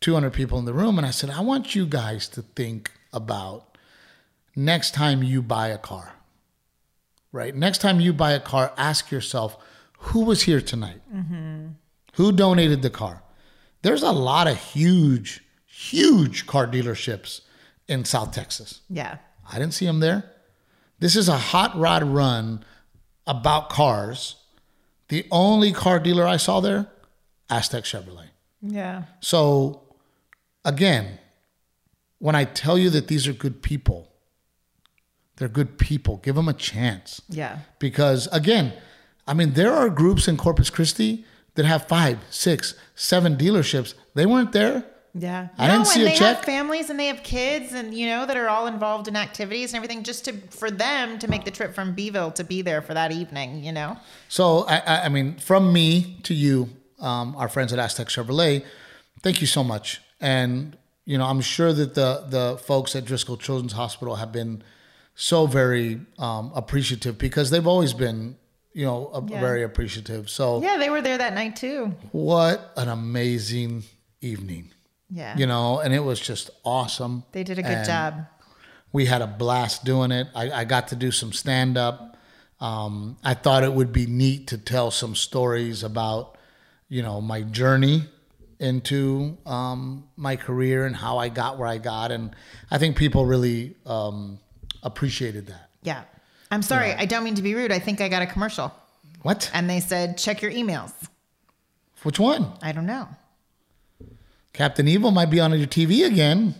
200 0.00 0.32
people 0.32 0.58
in 0.58 0.64
the 0.64 0.72
room, 0.72 0.98
and 0.98 1.06
I 1.06 1.10
said, 1.10 1.30
I 1.30 1.40
want 1.40 1.74
you 1.74 1.86
guys 1.86 2.28
to 2.30 2.42
think 2.42 2.90
about 3.12 3.76
next 4.56 4.94
time 4.94 5.22
you 5.22 5.42
buy 5.42 5.68
a 5.68 5.78
car, 5.78 6.14
right? 7.32 7.54
Next 7.54 7.78
time 7.78 8.00
you 8.00 8.12
buy 8.12 8.32
a 8.32 8.40
car, 8.40 8.72
ask 8.76 9.10
yourself, 9.10 9.56
who 9.98 10.24
was 10.24 10.42
here 10.42 10.60
tonight? 10.60 11.00
Mm-hmm. 11.14 11.66
Who 12.14 12.32
donated 12.32 12.82
the 12.82 12.90
car? 12.90 13.22
There's 13.82 14.02
a 14.02 14.10
lot 14.12 14.46
of 14.48 14.56
huge, 14.58 15.42
huge 15.66 16.46
car 16.46 16.66
dealerships 16.66 17.42
in 17.88 18.04
South 18.04 18.32
Texas. 18.32 18.80
Yeah. 18.88 19.18
I 19.50 19.58
didn't 19.58 19.74
see 19.74 19.86
them 19.86 20.00
there. 20.00 20.30
This 20.98 21.16
is 21.16 21.28
a 21.28 21.36
hot 21.36 21.76
rod 21.78 22.02
run 22.04 22.64
about 23.26 23.68
cars. 23.70 24.36
The 25.10 25.26
only 25.30 25.72
car 25.72 25.98
dealer 25.98 26.26
I 26.26 26.36
saw 26.38 26.60
there, 26.60 26.86
Aztec 27.50 27.84
Chevrolet. 27.84 28.30
Yeah. 28.62 29.04
So, 29.20 29.82
again, 30.64 31.18
when 32.18 32.34
I 32.34 32.44
tell 32.44 32.78
you 32.78 32.90
that 32.90 33.08
these 33.08 33.26
are 33.26 33.32
good 33.32 33.60
people, 33.60 34.12
they're 35.36 35.48
good 35.48 35.78
people. 35.78 36.18
Give 36.18 36.36
them 36.36 36.48
a 36.48 36.52
chance. 36.54 37.22
Yeah. 37.28 37.58
Because, 37.78 38.28
again, 38.30 38.72
I 39.26 39.34
mean, 39.34 39.54
there 39.54 39.72
are 39.72 39.90
groups 39.90 40.28
in 40.28 40.36
Corpus 40.36 40.70
Christi 40.70 41.24
that 41.54 41.66
have 41.66 41.88
five, 41.88 42.18
six, 42.30 42.74
seven 42.94 43.36
dealerships. 43.36 43.94
They 44.14 44.26
weren't 44.26 44.52
there. 44.52 44.84
Yeah. 45.14 45.48
I 45.58 45.66
didn't 45.68 45.86
see 45.86 46.00
and 46.00 46.08
a 46.08 46.12
they 46.12 46.16
check. 46.18 46.36
have 46.36 46.44
families 46.44 46.88
and 46.90 46.98
they 47.00 47.06
have 47.06 47.22
kids 47.24 47.72
and 47.72 47.92
you 47.92 48.06
know 48.06 48.26
that 48.26 48.36
are 48.36 48.48
all 48.48 48.66
involved 48.68 49.08
in 49.08 49.16
activities 49.16 49.70
and 49.72 49.76
everything 49.76 50.04
just 50.04 50.24
to 50.26 50.32
for 50.50 50.70
them 50.70 51.18
to 51.18 51.28
make 51.28 51.44
the 51.44 51.50
trip 51.50 51.74
from 51.74 51.94
Beeville 51.94 52.30
to 52.32 52.44
be 52.44 52.62
there 52.62 52.80
for 52.80 52.94
that 52.94 53.10
evening, 53.10 53.64
you 53.64 53.72
know. 53.72 53.96
So, 54.28 54.60
I, 54.68 54.76
I, 54.78 55.04
I 55.06 55.08
mean, 55.08 55.36
from 55.38 55.72
me 55.72 56.18
to 56.22 56.32
you, 56.34 56.68
um, 57.00 57.34
our 57.36 57.48
friends 57.48 57.72
at 57.72 57.78
Aztec 57.80 58.06
Chevrolet, 58.08 58.64
thank 59.22 59.40
you 59.40 59.46
so 59.48 59.64
much. 59.64 60.00
And 60.20 60.76
you 61.06 61.18
know, 61.18 61.26
I'm 61.26 61.40
sure 61.40 61.72
that 61.72 61.94
the 61.94 62.24
the 62.28 62.58
folks 62.58 62.94
at 62.94 63.04
Driscoll 63.04 63.36
Children's 63.36 63.72
Hospital 63.72 64.16
have 64.16 64.30
been 64.30 64.62
so 65.16 65.46
very 65.46 66.00
um, 66.18 66.52
appreciative 66.54 67.18
because 67.18 67.50
they've 67.50 67.66
always 67.66 67.92
been, 67.92 68.36
you 68.72 68.84
know, 68.86 69.10
a, 69.12 69.22
Yeah. 69.28 69.40
very 69.40 69.62
appreciative. 69.64 70.30
So, 70.30 70.62
Yeah, 70.62 70.76
they 70.78 70.88
were 70.88 71.02
there 71.02 71.18
that 71.18 71.34
night 71.34 71.56
too. 71.56 71.94
what 72.12 72.72
an 72.76 72.88
amazing 72.88 73.82
evening, 74.20 74.70
Yeah. 75.10 75.36
you 75.36 75.46
know, 75.46 75.80
and 75.80 75.92
it 75.92 76.00
was 76.04 76.20
just 76.20 76.50
awesome. 76.64 77.24
they 77.32 77.42
did 77.44 77.58
a 77.58 77.62
good 77.62 77.70
And 77.72 77.86
job. 77.86 78.26
we 78.92 79.06
had 79.06 79.22
a 79.22 79.26
blast 79.26 79.84
doing 79.84 80.12
it. 80.12 80.28
I, 80.34 80.50
I 80.50 80.64
got 80.64 80.88
to 80.88 80.96
do 80.96 81.10
some 81.10 81.32
stand 81.32 81.76
up. 81.76 82.16
Um, 82.60 83.16
I 83.24 83.34
thought 83.34 83.64
it 83.64 83.72
would 83.72 83.92
be 83.92 84.06
neat 84.06 84.46
to 84.48 84.58
tell 84.58 84.90
some 84.90 85.14
stories 85.16 85.82
about, 85.82 86.36
you 86.88 87.02
know, 87.02 87.20
my 87.20 87.42
journey 87.42 88.04
into 88.58 89.38
um, 89.46 90.04
my 90.16 90.36
career 90.36 90.84
and 90.86 90.94
how 90.94 91.16
I 91.18 91.28
got 91.30 91.58
where 91.58 91.66
I 91.68 91.78
got, 91.78 92.12
and 92.12 92.36
I 92.70 92.76
think 92.78 92.96
people 92.96 93.24
really 93.24 93.74
um, 93.86 94.38
appreciated 94.82 95.46
that. 95.46 95.70
Yeah. 95.82 96.02
I'm 96.50 96.62
sorry, 96.62 96.92
I 96.92 97.06
don't 97.06 97.24
mean 97.24 97.36
to 97.36 97.42
be 97.42 97.54
rude. 97.54 97.72
I 97.72 97.78
think 97.78 98.00
I 98.00 98.08
got 98.08 98.22
a 98.22 98.26
commercial 98.26 98.72
What? 99.22 99.50
and 99.54 99.70
they 99.70 99.80
said 99.80 100.18
check 100.18 100.42
your 100.42 100.50
emails. 100.50 100.92
Which 102.02 102.18
one? 102.18 102.52
I 102.60 102.72
don't 102.72 102.86
know. 102.86 103.08
Captain 104.52 104.88
Evil 104.88 105.10
might 105.10 105.26
be 105.30 105.40
on 105.40 105.56
your 105.56 105.66
TV 105.66 106.06
again. 106.06 106.54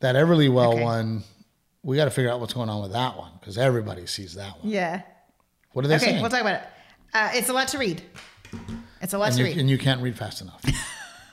That 0.00 0.14
Everlywell 0.16 0.74
Okay. 0.74 0.82
one. 0.82 1.24
We 1.82 1.96
got 1.96 2.04
to 2.06 2.10
figure 2.10 2.30
out 2.30 2.40
what's 2.40 2.54
going 2.54 2.68
on 2.68 2.82
with 2.82 2.92
that 2.92 3.16
one 3.16 3.32
because 3.40 3.58
everybody 3.58 4.06
sees 4.06 4.34
that 4.34 4.58
one. 4.62 4.70
Yeah. 4.70 5.02
What 5.72 5.84
are 5.84 5.88
they 5.88 5.96
Okay, 5.96 6.06
saying? 6.06 6.20
we'll 6.22 6.30
talk 6.30 6.40
about 6.40 6.62
it. 6.62 6.68
Uh, 7.12 7.30
it's 7.34 7.48
a 7.48 7.52
lot 7.52 7.68
to 7.68 7.78
read. 7.78 8.02
It's 9.02 9.12
a 9.12 9.18
lot 9.18 9.28
and 9.28 9.36
to 9.36 9.40
you, 9.42 9.48
read. 9.48 9.58
and 9.58 9.68
you 9.68 9.76
can't 9.78 10.00
read 10.02 10.16
fast 10.16 10.40
enough. 10.42 10.62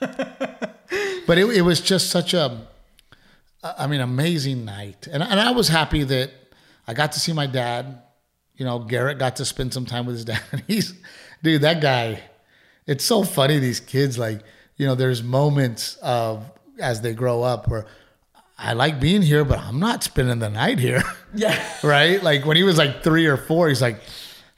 but 1.26 1.38
it, 1.38 1.44
it 1.56 1.62
was 1.62 1.80
just 1.80 2.10
such 2.10 2.34
a, 2.34 2.66
I 3.62 3.86
mean, 3.86 4.00
amazing 4.00 4.64
night, 4.64 5.06
and 5.10 5.22
and 5.22 5.38
I 5.40 5.52
was 5.52 5.68
happy 5.68 6.02
that 6.04 6.30
I 6.86 6.94
got 6.94 7.12
to 7.12 7.20
see 7.20 7.32
my 7.32 7.46
dad. 7.46 8.02
You 8.56 8.64
know, 8.66 8.80
Garrett 8.80 9.18
got 9.18 9.36
to 9.36 9.44
spend 9.44 9.72
some 9.72 9.86
time 9.86 10.04
with 10.06 10.16
his 10.16 10.24
dad. 10.24 10.42
He's, 10.66 10.94
dude, 11.42 11.62
that 11.62 11.80
guy. 11.80 12.20
It's 12.86 13.04
so 13.04 13.22
funny. 13.22 13.58
These 13.58 13.80
kids, 13.80 14.18
like, 14.18 14.42
you 14.76 14.86
know, 14.86 14.94
there's 14.94 15.22
moments 15.22 15.96
of 16.02 16.44
as 16.78 17.00
they 17.00 17.12
grow 17.14 17.42
up 17.42 17.68
where 17.68 17.86
I 18.58 18.72
like 18.74 19.00
being 19.00 19.22
here, 19.22 19.44
but 19.44 19.58
I'm 19.58 19.78
not 19.80 20.02
spending 20.02 20.38
the 20.38 20.50
night 20.50 20.78
here. 20.78 21.02
yeah. 21.34 21.62
right? 21.82 22.22
Like 22.22 22.44
when 22.46 22.56
he 22.56 22.62
was 22.62 22.78
like 22.78 23.02
three 23.02 23.26
or 23.26 23.36
four, 23.36 23.68
he's 23.68 23.82
like, 23.82 24.00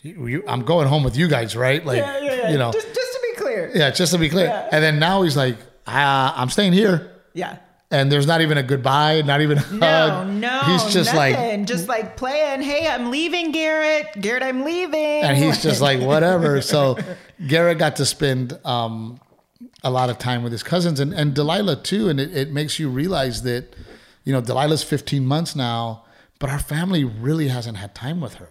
"I'm 0.04 0.64
going 0.64 0.88
home 0.88 1.04
with 1.04 1.16
you 1.16 1.28
guys, 1.28 1.56
right?" 1.56 1.84
Like, 1.84 1.98
Yeah, 1.98 2.18
yeah, 2.20 2.34
yeah. 2.34 2.50
you 2.50 2.58
know, 2.58 2.72
just, 2.72 2.86
just 2.88 3.12
to 3.12 3.20
be 3.30 3.36
clear. 3.42 3.70
yeah, 3.74 3.90
just 3.90 4.12
to 4.12 4.18
be 4.18 4.28
clear. 4.28 4.46
Yeah. 4.46 4.68
And 4.72 4.82
then 4.84 4.98
now 4.98 5.22
he's 5.22 5.36
like, 5.36 5.56
uh, 5.86 6.32
I'm 6.36 6.50
staying 6.50 6.72
here. 6.74 7.10
Yeah. 7.32 7.58
And 7.90 8.10
there's 8.10 8.26
not 8.26 8.40
even 8.40 8.58
a 8.58 8.62
goodbye, 8.62 9.22
not 9.22 9.40
even 9.40 9.58
a 9.58 9.72
No, 9.72 9.86
hug. 9.86 10.28
no. 10.28 10.60
He's 10.66 10.92
just 10.92 11.14
like, 11.14 11.34
nothing. 11.36 11.64
just 11.66 11.86
like 11.86 12.16
playing. 12.16 12.60
Hey, 12.62 12.88
I'm 12.88 13.10
leaving, 13.10 13.52
Garrett. 13.52 14.20
Garrett, 14.20 14.42
I'm 14.42 14.64
leaving. 14.64 15.22
and 15.22 15.36
he's 15.36 15.62
just 15.62 15.80
like, 15.80 16.00
whatever. 16.12 16.60
So 16.60 16.98
Garrett 17.46 17.78
got 17.78 17.96
to 17.96 18.04
spend 18.06 18.58
um, 18.64 19.20
a 19.84 19.90
lot 19.90 20.10
of 20.10 20.18
time 20.18 20.42
with 20.42 20.50
his 20.50 20.62
cousins 20.62 20.98
and, 20.98 21.12
and 21.12 21.34
Delilah 21.34 21.76
too. 21.76 22.08
And 22.08 22.18
it, 22.18 22.34
it 22.34 22.50
makes 22.50 22.78
you 22.78 22.88
realize 22.88 23.42
that, 23.42 23.76
you 24.24 24.32
know, 24.32 24.40
Delilah's 24.40 24.82
15 24.82 25.24
months 25.26 25.54
now, 25.54 26.04
but 26.38 26.50
our 26.50 26.58
family 26.58 27.04
really 27.04 27.48
hasn't 27.48 27.76
had 27.76 27.94
time 27.94 28.20
with 28.20 28.34
her. 28.34 28.48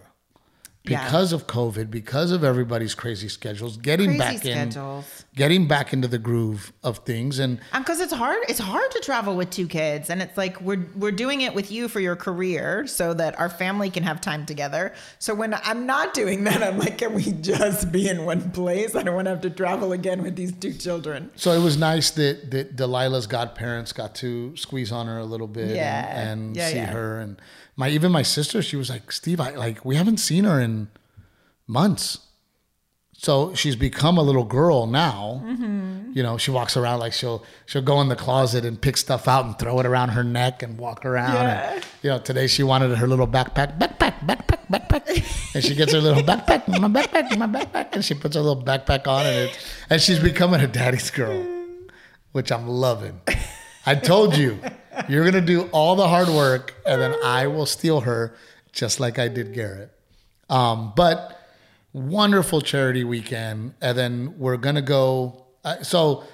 Yeah. 0.86 1.02
Because 1.06 1.32
of 1.32 1.46
COVID, 1.46 1.90
because 1.90 2.30
of 2.30 2.44
everybody's 2.44 2.94
crazy 2.94 3.28
schedules, 3.28 3.78
getting 3.78 4.06
Crazy 4.06 4.18
back 4.18 4.36
schedules. 4.36 5.24
in, 5.32 5.34
getting 5.34 5.66
back 5.66 5.94
into 5.94 6.08
the 6.08 6.18
groove 6.18 6.74
of 6.82 6.98
things, 6.98 7.38
and 7.38 7.58
um, 7.72 7.82
because 7.82 8.00
it's 8.00 8.12
hard 8.12 8.36
it's 8.50 8.58
hard 8.58 8.90
to 8.90 9.00
travel 9.00 9.34
with 9.34 9.48
two 9.48 9.66
kids 9.66 10.10
and 10.10 10.20
it's 10.20 10.36
like 10.36 10.60
we're 10.60 10.86
we're 10.94 11.10
doing 11.10 11.40
it 11.40 11.54
with 11.54 11.72
you 11.72 11.88
for 11.88 12.00
your 12.00 12.16
career 12.16 12.86
so 12.86 13.14
that 13.14 13.38
our 13.40 13.48
family 13.48 13.88
can 13.88 14.02
have 14.02 14.20
time 14.20 14.44
together 14.44 14.92
so 15.18 15.34
when 15.34 15.54
i'm 15.64 15.86
not 15.86 16.12
doing 16.12 16.44
that 16.44 16.62
i'm 16.62 16.78
like 16.78 16.98
can 16.98 17.14
we 17.14 17.32
just 17.40 17.90
be 17.90 18.06
in 18.08 18.24
one 18.26 18.50
place 18.50 18.94
i 18.94 19.02
don't 19.02 19.14
want 19.14 19.24
to 19.24 19.30
have 19.30 19.40
to 19.40 19.48
travel 19.50 19.92
again 19.92 20.22
with 20.22 20.36
these 20.36 20.52
two 20.52 20.72
children 20.74 21.30
So 21.36 21.52
it 21.52 21.62
was 21.62 21.78
nice 21.78 22.10
that 22.12 22.50
that 22.50 22.76
Delilah's 22.76 23.26
godparents 23.26 23.92
got 23.94 24.14
to 24.16 24.54
squeeze 24.56 24.92
on 24.92 25.06
her 25.06 25.16
a 25.18 25.24
little 25.24 25.48
bit 25.48 25.74
Yeah. 25.74 26.20
and, 26.30 26.40
and 26.48 26.56
Yeah, 26.56 26.68
see 26.68 26.76
yeah. 26.76 26.86
her 26.92 27.20
and 27.20 27.40
my 27.76 27.88
even 27.88 28.12
my 28.12 28.22
sister 28.22 28.62
she 28.62 28.76
was 28.76 28.88
like 28.90 29.10
Steve 29.12 29.40
I 29.40 29.50
like 29.56 29.84
we 29.84 29.96
haven't 29.96 30.18
seen 30.18 30.44
her 30.44 30.60
in 30.60 30.88
months 31.66 32.18
so 33.16 33.54
she's 33.54 33.76
become 33.76 34.18
a 34.18 34.22
little 34.22 34.44
girl 34.44 34.86
now 34.86 35.40
Mm-hmm. 35.44 36.12
you 36.14 36.22
know 36.22 36.36
she 36.38 36.50
walks 36.50 36.76
around 36.76 36.98
like 37.00 37.12
she'll 37.12 37.44
she'll 37.66 37.82
go 37.82 38.00
in 38.00 38.08
the 38.08 38.16
closet 38.16 38.64
and 38.64 38.80
pick 38.80 38.96
stuff 38.96 39.26
out 39.28 39.44
and 39.44 39.58
throw 39.58 39.78
it 39.80 39.86
around 39.86 40.10
her 40.10 40.24
neck 40.24 40.62
and 40.62 40.78
walk 40.78 41.04
around 41.04 41.32
Yeah. 41.34 41.72
and 41.74 41.84
you 42.02 42.10
know 42.10 42.18
today 42.18 42.46
she 42.46 42.62
wanted 42.62 42.96
her 42.96 43.06
little 43.06 43.26
backpack 43.28 43.78
backpack 43.78 44.18
backpack 44.26 44.66
backpack 44.70 45.54
and 45.54 45.64
she 45.64 45.74
gets 45.74 45.92
her 45.92 46.00
little 46.00 46.22
backpack 46.22 46.66
my 46.68 46.88
backpack 46.88 47.36
my 47.38 47.46
backpack 47.46 47.88
and 47.94 48.04
she 48.04 48.14
puts 48.14 48.34
her 48.36 48.42
little 48.42 48.62
backpack 48.62 49.06
on 49.06 49.24
and 49.26 49.48
it 49.50 49.58
and 49.90 50.00
she's 50.02 50.18
becoming 50.18 50.60
a 50.60 50.66
daddy's 50.66 51.10
girl 51.10 51.46
which 52.32 52.50
I'm 52.50 52.66
loving. 52.66 53.20
I 53.86 53.94
told 53.94 54.36
you, 54.36 54.58
you're 55.08 55.22
going 55.22 55.34
to 55.34 55.40
do 55.40 55.62
all 55.72 55.96
the 55.96 56.08
hard 56.08 56.28
work 56.28 56.74
and 56.86 57.00
then 57.00 57.14
I 57.24 57.46
will 57.46 57.66
steal 57.66 58.00
her 58.00 58.34
just 58.72 59.00
like 59.00 59.18
I 59.18 59.28
did 59.28 59.54
Garrett. 59.54 59.90
Um, 60.50 60.92
but 60.94 61.40
wonderful 61.92 62.60
charity 62.60 63.04
weekend. 63.04 63.74
And 63.80 63.96
then 63.96 64.38
we're 64.38 64.56
going 64.56 64.74
to 64.74 64.82
go. 64.82 65.46
Uh, 65.64 65.82
so 65.82 66.24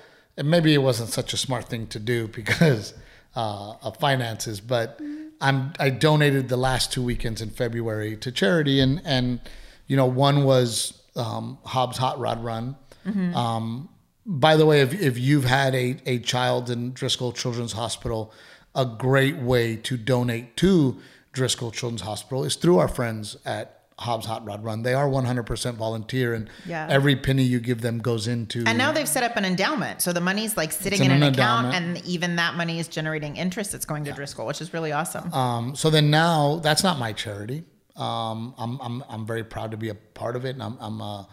maybe 0.43 0.75
it 0.75 0.79
wasn't 0.79 1.11
such 1.11 1.33
a 1.33 1.37
smart 1.37 1.67
thing 1.67 1.87
to 1.89 1.99
do 1.99 2.29
because 2.29 2.95
uh, 3.37 3.75
of 3.83 3.97
finances, 3.99 4.61
but 4.61 5.01
I'm, 5.41 5.73
I 5.79 5.91
donated 5.91 6.49
the 6.49 6.57
last 6.57 6.93
two 6.93 7.03
weekends 7.03 7.41
in 7.41 7.51
February 7.51 8.17
to 8.19 8.33
charity. 8.33 8.81
And, 8.81 9.01
and 9.05 9.41
you 9.87 9.97
know, 9.97 10.07
one 10.07 10.45
was 10.45 11.01
um, 11.17 11.59
Hobbs 11.65 11.99
Hot 11.99 12.19
Rod 12.19 12.43
Run. 12.43 12.77
Um, 13.35 13.89
by 14.27 14.57
the 14.57 14.67
way, 14.67 14.81
if, 14.81 14.93
if 15.01 15.19
you've 15.19 15.45
had 15.45 15.75
a, 15.75 15.97
a 16.07 16.19
child 16.19 16.71
in 16.71 16.93
Driscoll 16.93 17.33
Children's 17.33 17.73
Hospital, 17.73 18.33
a 18.75 18.85
great 18.87 19.37
way 19.37 19.77
to 19.77 19.97
donate 19.97 20.57
to 20.59 20.99
Driscoll 21.33 21.71
Children's 21.71 22.03
Hospital 22.03 22.45
is 22.45 22.57
through 22.57 22.79
our 22.79 22.89
friends 22.89 23.37
at 23.45 23.77
Hobbs 23.99 24.25
Hot 24.27 24.45
Rod 24.47 24.65
Run. 24.65 24.83
They 24.83 24.95
are 24.95 25.07
100% 25.09 25.75
volunteer, 25.75 26.33
and 26.35 26.49
Yeah. 26.67 26.87
every 26.89 27.17
penny 27.17 27.43
you 27.43 27.61
give 27.61 27.83
them 27.83 27.99
goes 27.99 28.27
into. 28.27 28.65
and 28.67 28.79
now 28.79 28.93
they've 28.93 29.09
set 29.09 29.23
up 29.23 29.37
an 29.37 29.45
endowment 29.45 30.01
so 30.01 30.13
the 30.13 30.23
money's 30.23 30.57
like 30.57 30.73
sitting 30.73 31.05
in 31.05 31.11
an, 31.11 31.23
an 31.23 31.35
account 31.35 31.75
and 31.75 32.03
even 32.07 32.37
that 32.37 32.55
money 32.55 32.79
is 32.79 32.89
generating 32.89 33.37
interest 33.37 33.75
it's 33.75 33.85
going 33.85 34.05
to 34.05 34.13
driscoll 34.13 34.47
which 34.47 34.61
is 34.63 34.73
really 34.73 34.91
awesome 34.93 35.31
Um, 35.35 35.77
so 35.77 35.91
then 35.91 36.11
now 36.11 36.61
that's 36.63 36.83
not 36.83 36.99
my 36.99 37.13
charity. 37.13 37.65
Um, 37.97 38.55
I'm, 38.57 38.81
I'm, 38.81 39.05
I'm 39.11 39.27
very 39.27 39.45
proud 39.45 39.73
to 39.73 39.77
be 39.77 39.91
a 39.91 39.95
part 39.95 40.35
of 40.35 40.47
it, 40.47 40.51
and 40.51 40.63
I'm, 40.63 40.79
I'm, 40.81 41.03
uh, 41.03 41.25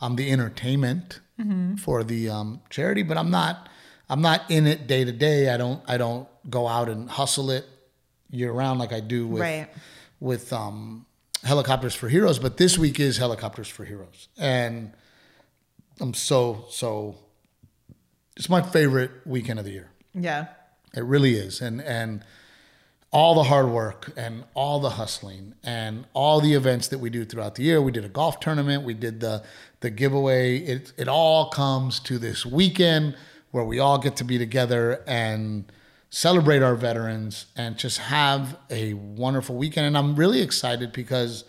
I'm 0.00 0.16
the 0.16 0.30
entertainment 0.32 1.20
for 1.78 2.02
the 2.02 2.28
um, 2.30 2.60
charity, 2.70 3.02
but 3.04 3.16
I'm 3.16 3.30
not, 3.30 3.68
I'm 4.08 4.20
not 4.22 4.50
in 4.50 4.66
it 4.66 4.86
day 4.88 5.04
to 5.04 5.12
day. 5.12 5.50
I 5.54 5.56
don't, 5.58 5.80
I 5.86 5.96
don't 5.98 6.26
go 6.48 6.66
out 6.68 6.88
and 6.88 7.08
hustle 7.10 7.50
it 7.50 7.64
year 8.30 8.52
round 8.52 8.78
like 8.78 8.92
I 8.92 9.00
do 9.00 9.26
with, 9.26 9.40
Right. 9.42 9.68
with 10.20 10.52
um, 10.52 11.06
Helicopters 11.44 11.94
for 11.94 12.08
Heroes. 12.08 12.38
But 12.38 12.56
this 12.56 12.76
week 12.78 12.98
is 13.00 13.18
Helicopters 13.18 13.68
for 13.68 13.84
Heroes, 13.84 14.28
and 14.38 14.92
I'm 16.00 16.14
so, 16.14 16.66
so. 16.70 17.16
It's 18.36 18.48
my 18.50 18.60
favorite 18.60 19.10
weekend 19.24 19.58
of 19.58 19.64
the 19.64 19.70
year. 19.72 19.88
yeah 20.12 20.46
It 20.94 21.04
really 21.04 21.34
is, 21.36 21.60
and 21.62 21.80
and 21.80 22.22
all 23.12 23.34
the 23.34 23.44
hard 23.44 23.68
work 23.70 24.12
and 24.16 24.44
all 24.52 24.78
the 24.80 24.90
hustling 24.90 25.54
and 25.64 26.04
all 26.12 26.40
the 26.40 26.52
events 26.52 26.88
that 26.88 26.98
we 26.98 27.08
do 27.08 27.24
throughout 27.24 27.54
the 27.54 27.62
year. 27.62 27.80
We 27.80 27.92
did 27.92 28.04
a 28.04 28.10
golf 28.10 28.40
tournament, 28.40 28.82
we 28.84 28.92
did 28.94 29.20
the 29.20 29.42
the 29.80 29.88
giveaway. 29.90 30.58
It 30.58 30.92
it 30.98 31.08
all 31.08 31.48
comes 31.48 31.98
to 32.00 32.18
this 32.18 32.44
weekend 32.44 33.16
where 33.52 33.64
we 33.64 33.78
all 33.78 33.96
get 33.98 34.16
to 34.16 34.24
be 34.24 34.36
together 34.36 35.02
and 35.06 35.64
celebrate 36.10 36.62
our 36.62 36.74
veterans 36.74 37.46
and 37.56 37.76
just 37.76 37.98
have 37.98 38.56
a 38.70 38.94
wonderful 38.94 39.56
weekend. 39.56 39.86
And 39.86 39.98
I'm 39.98 40.16
really 40.16 40.40
excited 40.40 40.92
because 40.92 41.44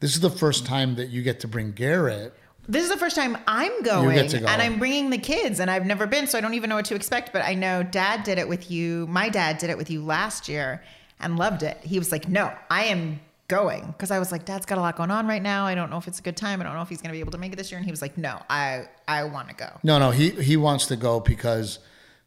this 0.00 0.14
is 0.14 0.20
the 0.20 0.30
first 0.30 0.66
time 0.66 0.96
that 0.96 1.10
you 1.10 1.22
get 1.22 1.40
to 1.40 1.48
bring 1.48 1.72
Garrett. 1.72 2.34
This 2.68 2.84
is 2.84 2.90
the 2.90 2.96
first 2.96 3.16
time 3.16 3.36
I'm 3.46 3.82
going, 3.82 4.14
go. 4.28 4.36
and 4.36 4.62
I'm 4.62 4.78
bringing 4.78 5.10
the 5.10 5.18
kids, 5.18 5.58
and 5.58 5.68
I've 5.68 5.84
never 5.84 6.06
been, 6.06 6.28
so 6.28 6.38
I 6.38 6.40
don't 6.40 6.54
even 6.54 6.70
know 6.70 6.76
what 6.76 6.84
to 6.86 6.94
expect. 6.94 7.32
But 7.32 7.42
I 7.42 7.54
know 7.54 7.82
Dad 7.82 8.22
did 8.22 8.38
it 8.38 8.48
with 8.48 8.70
you. 8.70 9.06
My 9.08 9.28
dad 9.28 9.58
did 9.58 9.68
it 9.68 9.76
with 9.76 9.90
you 9.90 10.04
last 10.04 10.48
year 10.48 10.80
and 11.18 11.36
loved 11.36 11.64
it. 11.64 11.78
He 11.82 11.98
was 11.98 12.12
like, 12.12 12.28
"No, 12.28 12.52
I 12.70 12.84
am 12.84 13.20
going," 13.48 13.86
because 13.88 14.12
I 14.12 14.20
was 14.20 14.30
like, 14.30 14.44
"Dad's 14.44 14.64
got 14.64 14.78
a 14.78 14.80
lot 14.80 14.96
going 14.96 15.10
on 15.10 15.26
right 15.26 15.42
now. 15.42 15.66
I 15.66 15.74
don't 15.74 15.90
know 15.90 15.98
if 15.98 16.06
it's 16.06 16.20
a 16.20 16.22
good 16.22 16.36
time. 16.36 16.60
I 16.60 16.64
don't 16.64 16.74
know 16.74 16.82
if 16.82 16.88
he's 16.88 17.02
going 17.02 17.10
to 17.10 17.16
be 17.16 17.20
able 17.20 17.32
to 17.32 17.38
make 17.38 17.52
it 17.52 17.56
this 17.56 17.72
year." 17.72 17.78
And 17.78 17.84
he 17.84 17.90
was 17.90 18.00
like, 18.00 18.16
"No, 18.16 18.40
I 18.48 18.84
I 19.08 19.24
want 19.24 19.48
to 19.48 19.54
go." 19.54 19.68
No, 19.82 19.98
no, 19.98 20.12
he 20.12 20.30
he 20.30 20.56
wants 20.56 20.86
to 20.86 20.96
go 20.96 21.18
because, 21.18 21.80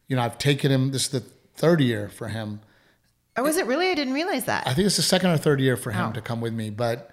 you 0.09 0.17
know, 0.17 0.21
I've 0.21 0.38
taken 0.38 0.69
him. 0.69 0.91
This 0.91 1.03
is 1.03 1.09
the 1.09 1.23
third 1.56 1.82
year 1.82 2.10
for 2.10 2.28
him. 2.28 2.62
Oh, 3.38 3.45
is 3.45 3.58
it 3.58 3.66
really? 3.66 3.89
I 3.89 3.95
didn't 3.95 4.14
realize 4.14 4.45
that. 4.45 4.66
I 4.68 4.74
think 4.74 4.86
it's 4.86 4.95
the 4.95 5.01
second 5.01 5.32
or 5.32 5.38
third 5.38 5.60
year 5.60 5.76
for 5.78 5.91
him 5.91 6.10
Oh. 6.10 6.14
to 6.14 6.22
come 6.22 6.39
with 6.41 6.53
me. 6.53 6.70
But 6.70 7.12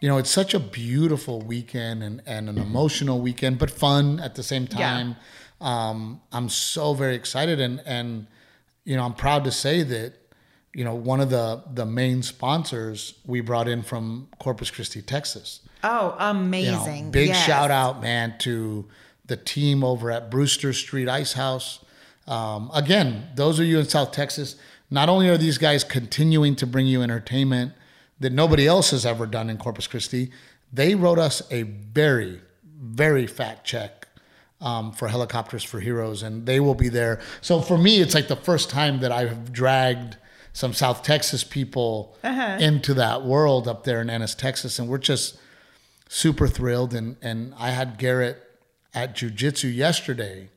you 0.00 0.08
know, 0.08 0.18
it's 0.18 0.30
such 0.30 0.52
a 0.52 0.60
beautiful 0.60 1.40
weekend 1.40 2.02
and, 2.02 2.20
and 2.26 2.50
an 2.50 2.58
emotional 2.58 3.18
weekend, 3.22 3.58
but 3.58 3.70
fun 3.70 4.20
at 4.20 4.34
the 4.34 4.42
same 4.42 4.68
Yeah. 4.70 4.76
time. 4.76 5.16
Um, 5.58 6.20
I'm 6.32 6.50
so 6.50 6.92
very 6.92 7.14
excited 7.14 7.60
and 7.60 7.80
and 7.86 8.26
you 8.84 8.94
know, 8.96 9.04
I'm 9.04 9.14
proud 9.14 9.42
to 9.44 9.50
say 9.50 9.82
that, 9.82 10.12
you 10.74 10.84
know, 10.84 10.94
one 10.94 11.20
of 11.20 11.30
the 11.30 11.62
the 11.72 11.86
main 11.86 12.22
sponsors 12.22 13.14
we 13.26 13.40
brought 13.40 13.66
in 13.68 13.82
from 13.82 14.28
Corpus 14.38 14.70
Christi, 14.70 15.00
Texas. 15.02 15.60
oh, 15.82 16.12
You 16.12 16.18
know, 16.18 16.30
amazing! 16.40 17.10
big 17.10 17.28
Yes. 17.28 17.46
shout 17.46 17.70
out, 17.70 18.00
man, 18.02 18.34
to 18.40 18.84
the 19.24 19.36
team 19.36 19.82
over 19.82 20.10
at 20.12 20.30
Brewster 20.30 20.72
Street 20.74 21.08
Ice 21.08 21.32
House. 21.32 21.80
Um, 22.26 22.70
again, 22.74 23.28
those 23.34 23.58
of 23.58 23.66
you 23.66 23.78
in 23.78 23.88
South 23.88 24.12
Texas, 24.12 24.56
not 24.90 25.08
only 25.08 25.28
are 25.28 25.36
these 25.36 25.58
guys 25.58 25.84
continuing 25.84 26.56
to 26.56 26.66
bring 26.66 26.86
you 26.86 27.02
entertainment 27.02 27.72
that 28.18 28.32
nobody 28.32 28.66
else 28.66 28.90
has 28.90 29.04
ever 29.04 29.26
done 29.26 29.50
in 29.50 29.58
Corpus 29.58 29.86
Christi, 29.86 30.30
they 30.72 30.94
wrote 30.94 31.18
us 31.18 31.42
a 31.50 31.62
very, 31.62 32.40
very 32.80 33.26
fat 33.26 33.64
check 33.64 34.08
um, 34.60 34.92
for 34.92 35.08
Helicopters 35.08 35.62
for 35.62 35.80
Heroes, 35.80 36.22
and 36.22 36.46
they 36.46 36.60
will 36.60 36.74
be 36.74 36.88
there. 36.88 37.20
So 37.40 37.60
for 37.60 37.76
me, 37.76 38.00
it's 38.00 38.14
like 38.14 38.28
the 38.28 38.36
first 38.36 38.70
time 38.70 39.00
that 39.00 39.12
I've 39.12 39.52
dragged 39.52 40.16
some 40.52 40.72
South 40.72 41.02
Texas 41.02 41.44
people 41.44 42.16
into 42.60 42.94
that 42.94 43.22
world 43.22 43.68
up 43.68 43.84
there 43.84 44.00
in 44.00 44.08
Ennis, 44.08 44.34
Texas, 44.34 44.78
and 44.78 44.88
we're 44.88 44.98
just 44.98 45.38
super 46.08 46.46
thrilled 46.46 46.94
and 46.94 47.16
and 47.20 47.52
I 47.58 47.70
had 47.70 47.98
Garrett 47.98 48.42
at 48.94 49.16
jujitsu 49.16 49.74
yesterday 49.74 50.50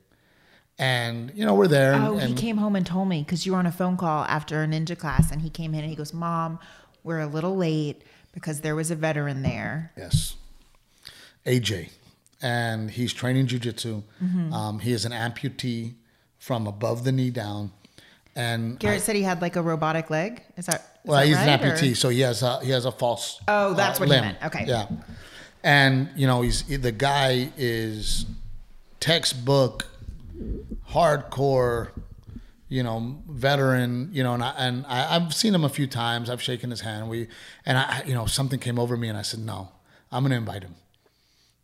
and 0.79 1.31
you 1.35 1.45
know 1.45 1.53
we're 1.53 1.67
there 1.67 1.93
and, 1.93 2.03
Oh, 2.05 2.17
he 2.17 2.33
came 2.33 2.57
home 2.57 2.75
and 2.75 2.85
told 2.85 3.07
me 3.07 3.21
because 3.21 3.45
you 3.45 3.51
were 3.51 3.59
on 3.59 3.65
a 3.67 3.71
phone 3.71 3.97
call 3.97 4.23
after 4.25 4.63
a 4.63 4.67
ninja 4.67 4.97
class, 4.97 5.31
and 5.31 5.41
he 5.41 5.49
came 5.49 5.73
in 5.73 5.81
and 5.81 5.89
he 5.89 5.95
goes, 5.95 6.13
"Mom, 6.13 6.57
we're 7.03 7.19
a 7.19 7.27
little 7.27 7.55
late 7.55 8.01
because 8.33 8.61
there 8.61 8.75
was 8.75 8.89
a 8.89 8.95
veteran 8.95 9.41
there." 9.43 9.91
yes 9.97 10.35
AJ 11.45 11.89
and 12.41 12.91
he's 12.91 13.13
training 13.13 13.47
jujitsu 13.47 14.03
Mm-hmm. 14.23 14.53
um, 14.53 14.79
he 14.79 14.91
is 14.93 15.05
an 15.05 15.11
amputee 15.11 15.93
from 16.37 16.67
above 16.67 17.03
the 17.03 17.11
knee 17.11 17.29
down 17.31 17.71
and 18.35 18.79
Garrett 18.79 19.01
said 19.01 19.15
he 19.15 19.23
had 19.23 19.41
like 19.41 19.55
a 19.57 19.61
robotic 19.61 20.09
leg. 20.09 20.41
Is 20.55 20.67
that? 20.67 20.75
is 20.75 20.81
well 21.03 21.19
that 21.19 21.27
he's 21.27 21.35
right, 21.35 21.49
an 21.49 21.69
or- 21.69 21.73
amputee 21.75 21.95
so 21.97 22.09
he 22.09 22.21
has 22.21 22.41
a 22.43 22.59
he 22.63 22.71
has 22.71 22.85
a 22.85 22.91
false 22.91 23.41
Oh, 23.47 23.73
that's 23.73 23.99
uh, 23.99 24.05
what 24.05 24.15
he 24.15 24.21
meant. 24.21 24.37
Okay. 24.45 24.65
yeah 24.67 24.87
and 25.63 26.09
you 26.15 26.27
know 26.27 26.41
he's 26.41 26.63
the 26.63 26.91
guy 26.93 27.51
is 27.57 28.25
textbook 28.99 29.87
hardcore 30.89 31.89
you 32.67 32.83
know 32.83 33.21
veteran 33.29 34.09
you 34.11 34.23
know 34.23 34.33
and 34.33 34.43
I, 34.43 34.53
and 34.57 34.85
I, 34.87 35.15
I've 35.15 35.33
seen 35.33 35.53
him 35.53 35.63
a 35.63 35.69
few 35.69 35.87
times 35.87 36.29
I've 36.29 36.41
shaken 36.41 36.69
his 36.69 36.81
hand 36.81 37.09
we 37.09 37.27
and 37.65 37.77
I 37.77 38.03
you 38.05 38.13
know 38.13 38.25
something 38.25 38.59
came 38.59 38.79
over 38.79 38.95
me 38.95 39.09
and 39.09 39.17
I 39.17 39.21
said 39.23 39.39
no 39.39 39.69
I'm 40.11 40.23
gonna 40.23 40.35
invite 40.35 40.63
him 40.63 40.75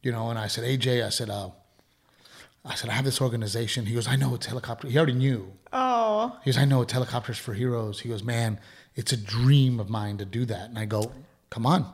you 0.02 0.12
know 0.12 0.30
and 0.30 0.40
I 0.40 0.48
said 0.48 0.64
AJ 0.64 1.06
I 1.06 1.10
said 1.10 1.30
uh 1.30 1.50
I 2.64 2.76
said 2.76 2.90
I 2.90 2.94
have 2.94 3.06
this 3.06 3.22
organization 3.22 3.86
he 3.86 3.94
goes 3.94 4.08
I 4.08 4.16
know 4.16 4.34
it's 4.36 4.48
helicopter 4.48 4.88
he 4.88 4.98
already 4.98 5.14
knew 5.14 5.54
Oh, 5.78 6.34
he 6.42 6.52
goes, 6.52 6.58
I 6.58 6.64
know 6.64 6.82
it's 6.84 6.94
Helicopters 6.94 7.38
for 7.38 7.54
Heroes. 7.54 8.00
He 8.00 8.08
goes, 8.08 8.24
man, 8.24 8.62
it's 8.96 9.12
a 9.12 9.18
dream 9.18 9.78
of 9.82 9.90
mine 9.90 10.18
to 10.20 10.26
do 10.26 10.46
that. 10.46 10.70
And 10.70 10.80
I 10.80 10.86
go, 10.86 11.12
come 11.50 11.66
on. 11.66 11.94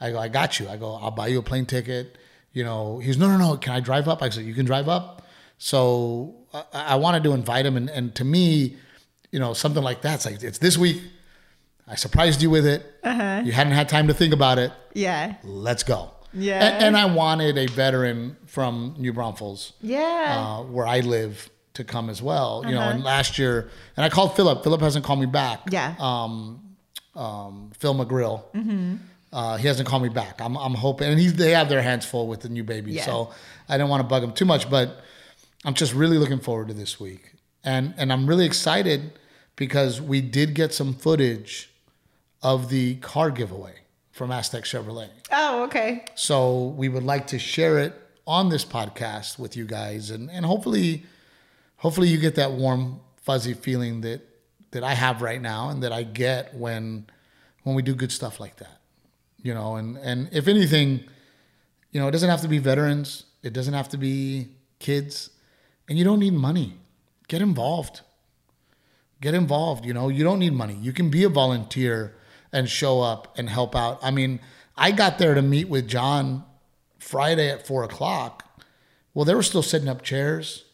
I 0.00 0.12
go, 0.12 0.18
I 0.20 0.28
got 0.28 0.60
you. 0.60 0.68
I 0.68 0.76
go, 0.76 0.94
I'll 0.94 1.10
buy 1.10 1.26
you 1.26 1.40
a 1.40 1.42
plane 1.42 1.66
ticket. 1.66 2.16
You 2.52 2.62
know, 2.62 3.00
he 3.00 3.08
goes, 3.08 3.18
no, 3.18 3.26
no, 3.26 3.36
no. 3.36 3.56
Can 3.56 3.72
I 3.72 3.80
drive 3.80 4.06
up? 4.06 4.22
I 4.22 4.28
said, 4.28 4.44
you 4.44 4.54
can 4.54 4.64
drive 4.64 4.88
up. 4.88 5.26
So 5.62 6.34
I, 6.54 6.64
I 6.72 6.94
wanted 6.96 7.22
to 7.24 7.32
invite 7.32 7.66
him. 7.66 7.76
And, 7.76 7.88
and 7.90 8.14
to 8.16 8.24
me, 8.24 8.76
you 9.30 9.38
know, 9.38 9.52
something 9.52 9.82
like 9.82 10.00
that, 10.02 10.14
it's 10.16 10.26
like, 10.26 10.42
it's 10.42 10.58
this 10.58 10.76
week. 10.78 11.00
I 11.86 11.94
surprised 11.96 12.40
you 12.40 12.48
with 12.50 12.66
it. 12.66 12.82
Uh-huh. 13.04 13.42
You 13.44 13.52
hadn't 13.52 13.74
had 13.74 13.88
time 13.88 14.08
to 14.08 14.14
think 14.14 14.32
about 14.32 14.58
it. 14.58 14.72
yeah, 14.94 15.34
Let's 15.44 15.82
go. 15.82 16.12
Yeah. 16.32 16.64
And, 16.64 16.84
and 16.84 16.96
I 16.96 17.04
wanted 17.06 17.58
a 17.58 17.66
veteran 17.66 18.36
from 18.46 18.94
New 18.98 19.12
Braunfels 19.12 19.72
yeah. 19.82 20.58
uh, 20.60 20.62
where 20.62 20.86
I 20.86 21.00
live 21.00 21.50
to 21.74 21.84
come 21.84 22.08
as 22.08 22.22
well. 22.22 22.62
You 22.66 22.74
know, 22.74 22.80
Uh-huh. 22.80 22.90
and 22.90 23.04
last 23.04 23.38
year, 23.38 23.68
and 23.96 24.04
I 24.04 24.08
called 24.08 24.34
Philip. 24.36 24.62
Philip 24.64 24.80
hasn't 24.80 25.04
called 25.04 25.20
me 25.20 25.26
back. 25.26 25.60
Yeah. 25.70 25.94
Um, 25.98 26.76
um, 27.14 27.70
Phil 27.78 27.94
McGrill. 27.94 28.44
Mm-hmm. 28.54 28.94
Uh, 29.32 29.56
he 29.58 29.66
hasn't 29.66 29.88
called 29.88 30.02
me 30.04 30.08
back. 30.08 30.40
I'm, 30.40 30.56
I'm 30.56 30.74
hoping, 30.74 31.08
and 31.08 31.18
he's, 31.20 31.34
they 31.34 31.50
have 31.50 31.68
their 31.68 31.82
hands 31.82 32.06
full 32.06 32.28
with 32.28 32.40
the 32.40 32.48
new 32.48 32.64
baby. 32.64 32.92
Yeah. 32.92 33.04
So 33.04 33.32
I 33.68 33.76
didn't 33.76 33.90
want 33.90 34.00
to 34.02 34.08
bug 34.08 34.22
him 34.24 34.32
too 34.32 34.44
much, 34.46 34.70
but 34.70 35.00
I'm 35.64 35.74
just 35.74 35.94
really 35.94 36.18
looking 36.18 36.40
forward 36.40 36.68
to 36.68 36.74
this 36.74 36.98
week. 36.98 37.34
And, 37.62 37.94
and 37.96 38.12
I'm 38.12 38.26
really 38.26 38.46
excited 38.46 39.18
because 39.56 40.00
we 40.00 40.20
did 40.20 40.54
get 40.54 40.72
some 40.72 40.94
footage 40.94 41.70
of 42.42 42.70
the 42.70 42.96
car 42.96 43.30
giveaway 43.30 43.74
from 44.10 44.30
Aztec 44.30 44.64
Chevrolet. 44.64 45.10
oh, 45.32 45.64
okay. 45.64 46.04
So 46.14 46.68
we 46.76 46.88
would 46.88 47.02
like 47.02 47.26
to 47.28 47.38
share 47.38 47.78
it 47.78 47.94
on 48.26 48.48
this 48.48 48.64
podcast 48.64 49.38
with 49.38 49.56
you 49.56 49.64
guys, 49.64 50.10
and 50.10 50.30
and 50.30 50.44
hopefully, 50.46 51.04
hopefully 51.76 52.08
you 52.08 52.18
get 52.18 52.34
that 52.36 52.52
warm 52.52 53.00
fuzzy 53.16 53.54
feeling 53.54 54.02
that 54.02 54.20
that 54.70 54.84
I 54.84 54.94
have 54.94 55.20
right 55.22 55.40
now, 55.40 55.70
and 55.70 55.82
that 55.82 55.92
I 55.92 56.02
get 56.02 56.54
when 56.54 57.06
when 57.62 57.74
we 57.74 57.82
do 57.82 57.94
good 57.94 58.12
stuff 58.12 58.40
like 58.40 58.56
that, 58.56 58.80
you 59.42 59.54
know. 59.54 59.76
And 59.76 59.96
and 59.98 60.28
if 60.32 60.48
anything, 60.48 61.04
you 61.90 62.00
know, 62.00 62.08
it 62.08 62.12
doesn't 62.12 62.30
have 62.30 62.42
to 62.42 62.48
be 62.48 62.58
veterans, 62.58 63.24
it 63.42 63.52
doesn't 63.52 63.74
have 63.74 63.88
to 63.90 63.96
be 63.98 64.48
kids, 64.78 65.30
and 65.90 65.98
you 65.98 66.04
don't 66.04 66.20
need 66.20 66.32
money. 66.32 66.76
Get 67.28 67.42
involved. 67.42 68.02
Get 69.20 69.34
involved. 69.34 69.84
You 69.84 69.92
know, 69.92 70.08
you 70.08 70.22
don't 70.22 70.38
need 70.38 70.52
money. 70.52 70.78
You 70.80 70.92
can 70.92 71.10
be 71.10 71.24
a 71.24 71.28
volunteer 71.28 72.14
and 72.52 72.70
show 72.70 73.02
up 73.02 73.36
and 73.36 73.50
help 73.50 73.74
out. 73.74 73.98
I 74.00 74.12
mean, 74.12 74.40
I 74.76 74.92
got 74.92 75.18
there 75.18 75.34
to 75.34 75.42
meet 75.42 75.68
with 75.68 75.88
John 75.88 76.44
Friday 77.00 77.50
at 77.50 77.66
four 77.66 77.82
o'clock. 77.82 78.64
Well, 79.12 79.24
they 79.24 79.34
were 79.34 79.42
still 79.42 79.64
setting 79.64 79.88
up 79.88 80.02
chairs. 80.02 80.64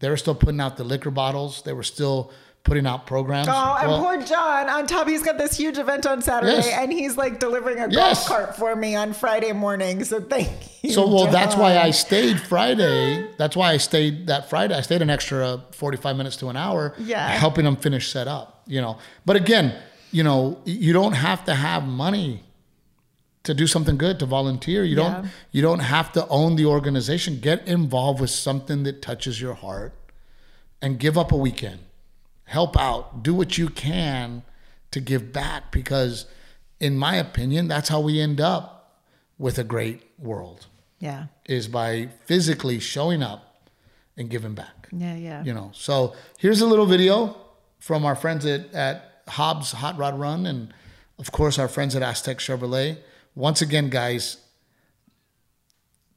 They 0.00 0.08
were 0.08 0.16
still 0.16 0.34
putting 0.34 0.60
out 0.60 0.78
the 0.78 0.84
liquor 0.84 1.10
bottles. 1.10 1.62
They 1.62 1.74
were 1.74 1.82
still 1.82 2.32
putting 2.64 2.86
out 2.86 3.06
programs. 3.06 3.48
Oh, 3.50 3.76
and 3.80 3.88
Well, 3.90 4.00
poor 4.00 4.22
John. 4.22 4.68
On 4.68 4.86
top, 4.86 5.08
he's 5.08 5.22
got 5.22 5.36
this 5.36 5.56
huge 5.56 5.78
event 5.78 6.06
on 6.06 6.22
Saturday, 6.22 6.52
Yes. 6.54 6.68
and 6.78 6.92
he's 6.92 7.16
like 7.16 7.40
delivering 7.40 7.78
a 7.78 7.88
Yes. 7.88 8.26
golf 8.26 8.26
cart 8.28 8.56
for 8.56 8.76
me 8.76 8.94
on 8.94 9.12
Friday 9.12 9.52
morning. 9.52 10.04
So 10.04 10.20
thank 10.20 10.48
you. 10.82 10.92
So 10.92 11.06
well, 11.08 11.26
that's 11.26 11.56
why 11.56 11.78
I 11.78 11.90
stayed 11.90 12.40
Friday. 12.40 13.26
That's 13.36 13.56
why 13.56 13.72
I 13.72 13.76
stayed 13.78 14.26
that 14.28 14.48
Friday. 14.48 14.74
I 14.74 14.80
stayed 14.82 15.02
an 15.02 15.10
extra 15.10 15.60
forty-five 15.72 16.16
minutes 16.16 16.36
to 16.36 16.48
an 16.48 16.56
hour, 16.56 16.94
Yeah. 16.98 17.26
helping 17.28 17.64
them 17.64 17.76
finish 17.76 18.10
set 18.10 18.28
up. 18.28 18.62
You 18.66 18.80
know, 18.80 18.98
but 19.26 19.34
again, 19.36 19.74
you 20.12 20.22
know, 20.22 20.58
you 20.64 20.92
don't 20.92 21.14
have 21.14 21.44
to 21.46 21.54
have 21.54 21.84
money 21.84 22.44
to 23.42 23.54
do 23.54 23.66
something 23.66 23.96
good 23.96 24.20
to 24.20 24.26
volunteer. 24.26 24.84
You 24.84 24.96
Yeah. 24.96 25.02
don't. 25.14 25.30
You 25.50 25.62
don't 25.62 25.80
have 25.80 26.12
to 26.12 26.26
own 26.28 26.54
the 26.56 26.66
organization. 26.66 27.40
Get 27.40 27.66
involved 27.66 28.20
with 28.20 28.30
something 28.30 28.84
that 28.84 29.02
touches 29.02 29.40
your 29.40 29.54
heart, 29.54 29.92
and 30.80 30.98
give 30.98 31.18
up 31.18 31.32
a 31.32 31.36
weekend. 31.36 31.80
Help 32.44 32.76
out. 32.78 33.22
Do 33.22 33.34
what 33.34 33.56
you 33.58 33.68
can 33.68 34.42
to 34.90 35.00
give 35.00 35.32
back 35.32 35.72
because, 35.72 36.26
in 36.80 36.96
my 36.98 37.16
opinion, 37.16 37.68
that's 37.68 37.88
how 37.88 38.00
we 38.00 38.20
end 38.20 38.40
up 38.40 39.00
with 39.38 39.58
a 39.58 39.64
great 39.64 40.02
world 40.18 40.66
Yeah. 40.98 41.26
is 41.46 41.66
by 41.68 42.08
physically 42.26 42.78
showing 42.78 43.22
up 43.22 43.70
and 44.16 44.28
giving 44.28 44.54
back. 44.54 44.88
Yeah. 44.92 45.16
Yeah. 45.16 45.42
You 45.44 45.54
know. 45.54 45.70
So 45.74 46.14
here's 46.38 46.60
a 46.60 46.66
little 46.66 46.86
video 46.86 47.36
from 47.78 48.04
our 48.04 48.14
friends 48.14 48.44
at, 48.44 48.72
at 48.74 49.22
Hobbs 49.28 49.72
Hot 49.72 49.96
Rod 49.96 50.18
Run 50.18 50.44
and 50.46 50.72
of 51.18 51.32
course 51.32 51.58
our 51.58 51.68
friends 51.68 51.96
at 51.96 52.02
Aztec 52.02 52.38
Chevrolet. 52.38 52.98
Once 53.34 53.62
again, 53.62 53.88
guys, 53.88 54.36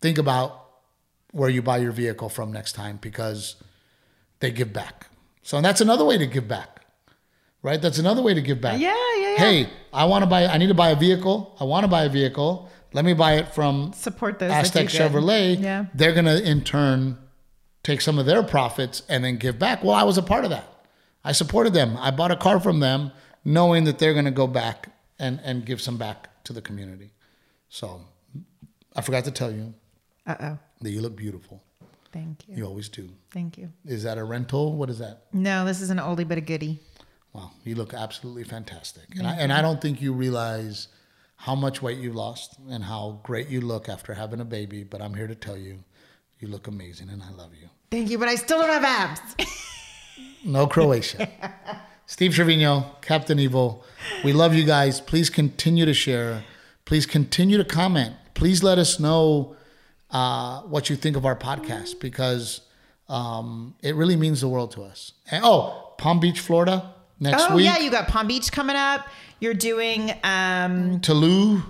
think 0.01 0.17
about 0.17 0.61
where 1.31 1.49
you 1.49 1.61
buy 1.61 1.77
your 1.77 1.91
vehicle 1.91 2.29
from 2.29 2.51
next 2.51 2.73
time 2.73 2.97
because 3.01 3.55
they 4.39 4.51
give 4.51 4.73
back. 4.73 5.07
So 5.45 5.61
that's 5.61 5.79
another 5.79 6.03
way 6.03 6.17
to 6.17 6.25
give 6.25 6.47
back. 6.47 6.81
right? 7.61 7.79
That's 7.79 7.99
another 7.99 8.23
way 8.23 8.33
to 8.33 8.41
give 8.41 8.59
back. 8.59 8.79
Yeah, 8.81 8.95
yeah, 9.17 9.29
yeah. 9.29 9.37
Hey, 9.37 9.69
I 9.93 10.05
want 10.05 10.23
to 10.23 10.27
buy. 10.27 10.45
I 10.47 10.57
need 10.57 10.69
to 10.69 10.73
buy 10.73 10.89
a 10.89 10.95
vehicle. 10.95 11.55
I 11.59 11.65
want 11.65 11.83
to 11.83 11.87
buy 11.87 12.05
a 12.05 12.09
vehicle. 12.09 12.67
Let 12.93 13.05
me 13.05 13.13
buy 13.13 13.33
it 13.35 13.53
from 13.53 13.93
Support 13.93 14.39
those. 14.39 14.51
Aztec. 14.51 14.87
Chevrolet. 14.87 15.61
Yeah. 15.61 15.85
They're 15.93 16.13
gonna 16.15 16.37
in 16.37 16.63
turn 16.63 17.17
take 17.83 18.01
some 18.01 18.17
of 18.17 18.25
their 18.25 18.41
profits 18.41 19.03
and 19.07 19.23
then 19.23 19.37
give 19.37 19.59
back. 19.59 19.83
Well, 19.83 19.93
I 19.93 20.01
was 20.03 20.17
a 20.17 20.23
part 20.23 20.45
of 20.45 20.49
that. 20.49 20.67
I 21.23 21.31
supported 21.31 21.73
them. 21.73 21.95
I 21.99 22.09
bought 22.09 22.31
a 22.31 22.35
car 22.35 22.59
from 22.59 22.79
them, 22.79 23.11
knowing 23.43 23.83
that 23.83 23.99
they're 23.99 24.15
gonna 24.15 24.31
go 24.31 24.47
back 24.47 24.89
and 25.19 25.39
and 25.43 25.63
give 25.63 25.79
some 25.79 25.97
back 25.97 26.43
to 26.45 26.53
the 26.53 26.61
community. 26.61 27.11
So, 27.69 28.01
I 28.95 29.01
forgot 29.01 29.25
to 29.25 29.31
tell 29.31 29.51
you 29.51 29.73
Uh 30.25 30.35
oh. 30.39 30.57
that 30.81 30.89
you 30.89 31.01
look 31.01 31.15
beautiful. 31.15 31.61
Thank 32.15 32.47
you. 32.47 32.55
You 32.55 32.65
always 32.65 32.87
do. 32.87 33.09
Thank 33.31 33.57
you. 33.57 33.73
Is 33.83 34.03
that 34.03 34.17
a 34.17 34.23
rental? 34.23 34.77
What 34.77 34.89
is 34.89 34.99
that? 34.99 35.23
No, 35.33 35.65
this 35.65 35.81
is 35.81 35.89
an 35.89 35.97
oldie 35.97 36.25
but 36.25 36.37
a 36.37 36.41
goodie. 36.41 36.79
Wow, 37.33 37.51
you 37.65 37.75
look 37.75 37.93
absolutely 37.93 38.45
fantastic. 38.45 39.03
And 39.17 39.27
I, 39.27 39.35
and 39.35 39.51
I 39.51 39.61
don't 39.61 39.81
think 39.81 40.01
you 40.01 40.13
realize 40.13 40.87
how 41.35 41.55
much 41.55 41.81
weight 41.81 41.97
you've 41.97 42.15
lost 42.15 42.55
and 42.69 42.85
how 42.85 43.19
great 43.23 43.49
you 43.49 43.59
look 43.59 43.89
after 43.89 44.13
having 44.13 44.39
a 44.39 44.45
baby. 44.45 44.85
But 44.85 45.01
I'm 45.01 45.13
here 45.13 45.27
to 45.27 45.35
tell 45.35 45.57
you, 45.57 45.79
you 46.39 46.47
look 46.47 46.67
amazing 46.67 47.09
and 47.09 47.21
I 47.21 47.31
love 47.31 47.51
you. 47.53 47.67
Thank 47.91 48.09
you, 48.09 48.17
but 48.17 48.29
I 48.29 48.35
still 48.35 48.61
don't 48.61 48.69
have 48.69 48.85
abs. 48.85 49.35
No 50.45 50.67
Croatia. 50.67 51.27
Steve 52.05 52.33
Trevino, 52.33 52.95
Captain 53.01 53.39
Evil. 53.39 53.83
We 54.23 54.31
love 54.31 54.53
you 54.53 54.63
guys. 54.63 55.01
Please 55.01 55.29
continue 55.29 55.83
to 55.83 55.93
share. 55.93 56.45
Please 56.85 57.05
continue 57.05 57.57
to 57.57 57.65
comment. 57.65 58.15
Please 58.35 58.63
let 58.63 58.77
us 58.77 59.01
know 59.01 59.57
uh, 60.15 60.61
what 60.61 60.89
you 60.89 60.95
think 60.95 61.17
of 61.17 61.25
our 61.25 61.35
podcast 61.35 61.99
because 61.99 62.61
um, 63.09 63.75
it 63.81 63.95
really 63.95 64.15
means 64.15 64.39
the 64.39 64.47
world 64.47 64.71
to 64.71 64.81
us. 64.81 65.11
And, 65.29 65.43
oh, 65.43 65.93
Palm 65.97 66.21
Beach, 66.21 66.39
Florida, 66.39 66.93
next 67.19 67.43
oh 67.49 67.55
week. 67.55 67.67
Oh 67.69 67.73
yeah, 67.73 67.79
you 67.79 67.91
got 67.91 68.07
Palm 68.07 68.27
Beach 68.27 68.49
coming 68.49 68.77
up. 68.77 69.07
You're 69.41 69.53
doing 69.53 70.11
um 70.23 71.01
Tulum, 71.01 71.63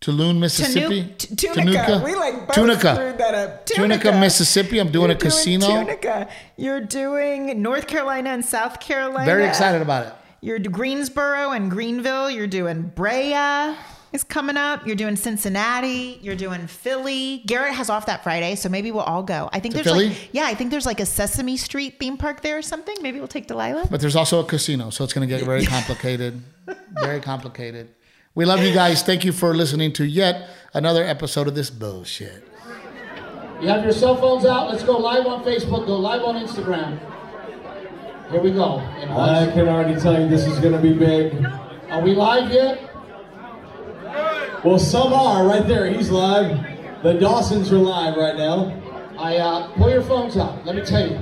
Tulum, 0.00 0.38
Mississippi. 0.38 1.02
Tanu- 1.02 1.36
T- 1.36 1.48
Tunica. 1.48 2.02
We 2.02 2.14
like 2.14 2.46
both 2.46 2.54
Tunica. 2.54 2.94
screwed 2.94 3.18
that 3.18 3.34
up. 3.34 3.66
Tunica, 3.66 4.12
Mississippi. 4.12 4.78
I'm 4.78 4.90
doing 4.90 5.10
You're 5.10 5.18
a 5.18 5.20
casino. 5.20 5.66
Tunica. 5.66 6.28
You're 6.56 6.80
doing 6.80 7.60
North 7.60 7.86
Carolina 7.86 8.30
and 8.30 8.42
South 8.42 8.80
Carolina. 8.80 9.26
Very 9.26 9.44
excited 9.44 9.82
about 9.82 10.06
it. 10.06 10.14
You're 10.40 10.58
Greensboro 10.60 11.50
and 11.50 11.70
Greenville. 11.70 12.30
You're 12.30 12.46
doing 12.46 12.90
Brea 12.94 13.76
is 14.14 14.24
coming 14.24 14.56
up. 14.56 14.86
You're 14.86 14.96
doing 14.96 15.16
Cincinnati. 15.16 16.18
You're 16.22 16.36
doing 16.36 16.66
Philly. 16.68 17.42
Garrett 17.46 17.74
has 17.74 17.90
off 17.90 18.06
that 18.06 18.22
Friday, 18.22 18.54
so 18.54 18.68
maybe 18.68 18.90
we'll 18.92 19.02
all 19.02 19.22
go. 19.24 19.50
I 19.52 19.58
think 19.60 19.74
To 19.74 19.82
there's 19.82 19.86
Philly? 19.94 20.08
like 20.10 20.28
yeah, 20.32 20.44
I 20.46 20.54
think 20.54 20.70
there's 20.70 20.86
like 20.86 21.00
a 21.00 21.06
Sesame 21.06 21.56
Street 21.56 21.98
theme 21.98 22.16
park 22.16 22.40
there 22.40 22.56
or 22.56 22.62
something. 22.62 22.94
Maybe 23.02 23.18
we'll 23.18 23.28
take 23.28 23.48
Delilah. 23.48 23.88
But 23.90 24.00
there's 24.00 24.16
also 24.16 24.40
a 24.40 24.44
casino, 24.44 24.90
so 24.90 25.02
it's 25.04 25.12
going 25.12 25.28
to 25.28 25.36
get 25.36 25.44
very 25.44 25.66
complicated. 25.66 26.40
very 27.00 27.20
complicated. 27.20 27.88
We 28.36 28.44
love 28.44 28.62
you 28.62 28.72
guys. 28.72 29.02
Thank 29.02 29.24
you 29.24 29.32
for 29.32 29.54
listening 29.54 29.92
to 29.94 30.04
yet 30.04 30.48
another 30.72 31.04
episode 31.04 31.46
of 31.48 31.54
this 31.54 31.70
bullshit. 31.70 32.48
You 33.60 33.68
have 33.68 33.82
your 33.84 33.92
cell 33.92 34.16
phones 34.16 34.44
out. 34.44 34.70
Let's 34.70 34.82
go 34.82 34.96
live 34.96 35.26
on 35.26 35.44
Facebook. 35.44 35.86
Go 35.86 35.96
live 35.96 36.22
on 36.22 36.34
Instagram. 36.36 36.98
Here 38.30 38.40
we 38.40 38.50
go. 38.52 38.78
I 38.78 39.50
can 39.52 39.68
already 39.68 40.00
tell 40.00 40.20
you 40.20 40.28
this 40.28 40.46
is 40.46 40.58
going 40.58 40.72
to 40.72 40.80
be 40.80 40.92
big. 40.92 41.44
Are 41.90 42.00
we 42.00 42.14
live 42.14 42.50
yet? 42.50 42.90
Well, 44.64 44.78
some 44.78 45.12
are 45.12 45.46
right 45.46 45.66
there. 45.66 45.86
He's 45.86 46.10
live. 46.10 47.02
The 47.02 47.14
Dawsons 47.14 47.70
are 47.70 47.76
live 47.76 48.16
right 48.16 48.36
now. 48.36 48.72
I 49.18 49.36
uh, 49.36 49.70
pull 49.74 49.90
your 49.90 50.02
phones 50.02 50.36
out. 50.36 50.64
Let 50.64 50.74
me 50.74 50.82
tell 50.82 51.06
you. 51.06 51.18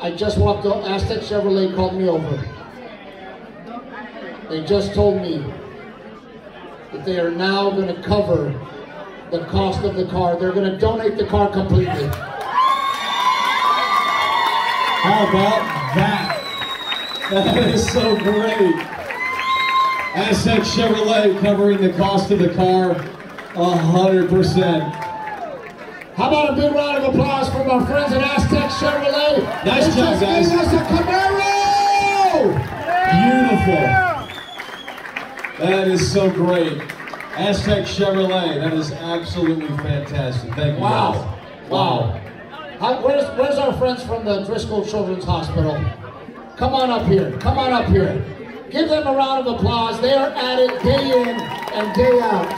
I 0.00 0.10
just 0.16 0.38
walked 0.38 0.66
up. 0.66 0.84
Aztec 0.84 1.20
Chevrolet 1.20 1.74
called 1.74 1.94
me 1.96 2.08
over. 2.08 2.42
They 4.48 4.64
just 4.64 4.94
told 4.94 5.20
me 5.20 5.44
that 6.92 7.04
they 7.04 7.18
are 7.18 7.30
now 7.30 7.70
going 7.70 7.94
to 7.94 8.02
cover 8.02 8.58
the 9.30 9.44
cost 9.46 9.84
of 9.84 9.96
the 9.96 10.06
car. 10.06 10.38
They're 10.38 10.52
going 10.52 10.70
to 10.70 10.78
donate 10.78 11.16
the 11.16 11.26
car 11.26 11.50
completely. 11.50 12.06
How 15.04 15.28
about 15.28 15.94
that? 15.94 16.40
That 17.30 17.56
is 17.56 17.90
so 17.90 18.16
great. 18.18 18.93
Aztec 20.14 20.60
Chevrolet 20.60 21.40
covering 21.40 21.80
the 21.80 21.92
cost 21.94 22.30
of 22.30 22.38
the 22.38 22.54
car 22.54 22.94
hundred 23.54 24.28
percent. 24.30 24.82
How 26.14 26.28
about 26.28 26.50
a 26.50 26.54
big 26.54 26.72
round 26.72 26.98
of 26.98 27.12
applause 27.14 27.48
for 27.50 27.68
our 27.68 27.84
friends 27.86 28.12
at 28.12 28.22
Aztec 28.22 28.70
Chevrolet? 28.70 29.42
Nice 29.64 29.86
They 29.88 30.00
job, 30.00 30.20
just 30.20 30.22
guys. 30.22 30.48
gave 30.48 30.58
us 30.60 30.72
a 30.72 30.78
Camaro! 30.84 32.54
Beautiful. 33.10 33.84
That 35.66 35.88
is 35.88 36.12
so 36.12 36.30
great. 36.30 36.80
Aztec 37.36 37.84
Chevrolet. 37.86 38.60
That 38.60 38.72
is 38.74 38.92
absolutely 38.92 39.76
fantastic. 39.78 40.54
Thank 40.54 40.76
you. 40.76 40.82
Wow. 40.82 41.12
guys. 41.12 41.70
Wow. 41.70 42.20
How, 42.78 43.04
where's, 43.04 43.24
where's 43.38 43.56
our 43.58 43.72
friends 43.78 44.02
from 44.04 44.24
the 44.24 44.44
Driscoll 44.44 44.84
Children's 44.86 45.24
Hospital? 45.24 45.74
Come 46.56 46.74
on 46.74 46.90
up 46.90 47.06
here. 47.06 47.32
Come 47.38 47.58
on 47.58 47.72
up 47.72 47.86
here. 47.86 48.24
Give 48.70 48.88
them 48.88 49.06
a 49.06 49.12
round 49.12 49.46
of 49.46 49.56
applause. 49.56 50.00
They 50.00 50.14
are 50.14 50.30
at 50.30 50.58
it 50.58 50.82
day 50.82 51.22
in 51.22 51.28
and 51.28 51.94
day 51.94 52.18
out. 52.20 52.48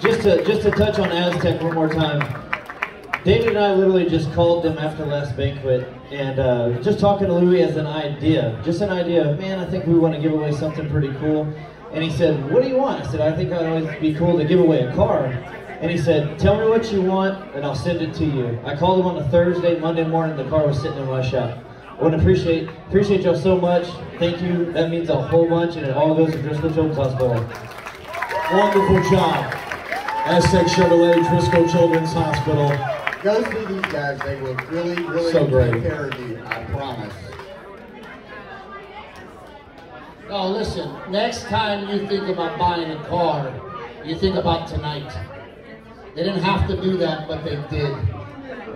Just 0.00 0.22
to 0.22 0.44
just 0.44 0.62
to 0.62 0.70
touch 0.70 0.98
on 0.98 1.10
Aztec 1.10 1.62
one 1.62 1.74
more 1.74 1.88
time. 1.88 2.20
David 3.24 3.50
and 3.50 3.58
I 3.58 3.72
literally 3.72 4.08
just 4.08 4.32
called 4.32 4.64
them 4.64 4.76
after 4.78 5.06
last 5.06 5.36
banquet 5.36 5.88
and 6.10 6.40
uh, 6.40 6.70
just 6.82 6.98
talking 6.98 7.28
to 7.28 7.34
Louis 7.34 7.62
as 7.62 7.76
an 7.76 7.86
idea, 7.86 8.60
just 8.64 8.80
an 8.80 8.90
idea 8.90 9.30
of 9.30 9.38
man, 9.38 9.60
I 9.60 9.64
think 9.64 9.86
we 9.86 9.94
want 9.94 10.14
to 10.14 10.20
give 10.20 10.32
away 10.32 10.52
something 10.52 10.90
pretty 10.90 11.12
cool. 11.20 11.52
And 11.92 12.02
he 12.02 12.10
said, 12.10 12.50
"What 12.50 12.62
do 12.62 12.68
you 12.68 12.76
want?" 12.76 13.04
I 13.04 13.10
said, 13.10 13.20
"I 13.20 13.34
think 13.34 13.52
I'd 13.52 13.66
always 13.66 14.00
be 14.00 14.12
cool 14.14 14.36
to 14.38 14.44
give 14.44 14.60
away 14.60 14.80
a 14.80 14.94
car." 14.94 15.28
And 15.82 15.90
he 15.90 15.98
said, 15.98 16.38
"Tell 16.38 16.56
me 16.58 16.68
what 16.68 16.92
you 16.92 17.02
want, 17.02 17.36
and 17.56 17.64
I'll 17.64 17.74
send 17.74 18.00
it 18.00 18.14
to 18.14 18.24
you." 18.24 18.56
I 18.64 18.76
called 18.76 19.00
him 19.00 19.06
on 19.06 19.18
a 19.18 19.24
Thursday, 19.30 19.78
Monday 19.80 20.04
morning. 20.04 20.36
The 20.36 20.44
car 20.44 20.64
was 20.66 20.80
sitting 20.80 20.96
in 20.98 21.08
my 21.08 21.20
shop. 21.22 21.58
I 21.98 22.02
want 22.02 22.14
to 22.14 22.20
appreciate 22.20 22.68
appreciate 22.88 23.22
y'all 23.22 23.34
so 23.34 23.58
much. 23.58 23.86
Thank 24.20 24.40
you. 24.40 24.72
That 24.72 24.90
means 24.90 25.08
a 25.10 25.16
whole 25.20 25.48
bunch, 25.48 25.74
and 25.74 25.84
it 25.84 25.94
all 25.96 26.14
goes 26.14 26.30
to 26.30 26.38
Driscoll 26.40 26.70
Children's 26.72 26.96
Hospital. 26.96 27.44
Wonderful 28.52 29.10
job. 29.10 29.54
Aztec 30.24 30.66
Chevrolet, 30.66 31.28
Driscoll 31.28 31.68
Children's 31.68 32.12
Hospital. 32.12 32.72
Go 33.24 33.42
see 33.42 33.64
these 33.74 33.92
guys. 33.92 34.20
They 34.20 34.40
will 34.40 34.54
really, 34.70 35.02
really 35.04 35.32
So 35.32 35.46
great. 35.46 35.72
take 35.72 35.82
care 35.82 36.06
of 36.10 36.20
you. 36.20 36.38
I 36.46 36.62
promise. 36.64 37.14
Oh, 40.30 40.48
listen, 40.48 40.90
next 41.10 41.44
time 41.48 41.88
you 41.88 42.06
think 42.06 42.28
about 42.28 42.56
buying 42.58 42.90
a 42.90 43.04
car, 43.04 43.50
you 44.04 44.14
think 44.14 44.36
about 44.36 44.68
tonight. 44.68 45.10
They 46.14 46.22
didn't 46.24 46.42
have 46.42 46.68
to 46.68 46.80
do 46.80 46.96
that, 46.98 47.26
but 47.26 47.42
they 47.44 47.56
did. 47.70 47.90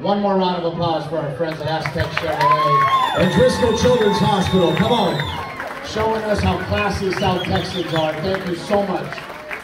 One 0.02 0.20
more 0.20 0.36
round 0.36 0.62
of 0.64 0.72
applause 0.72 1.06
for 1.08 1.18
our 1.18 1.34
friends 1.36 1.60
at 1.60 1.66
Aztec 1.68 2.06
Chevrolet, 2.06 3.18
And 3.18 3.32
Driscoll 3.34 3.76
Children's 3.78 4.18
Hospital, 4.18 4.74
come 4.74 4.92
on. 4.92 5.86
showing 5.86 6.22
us 6.24 6.40
how 6.40 6.58
classy 6.64 7.12
South 7.12 7.42
Texans 7.44 7.92
are. 7.94 8.12
Thank 8.14 8.46
you 8.46 8.56
so 8.56 8.86
much, 8.86 9.06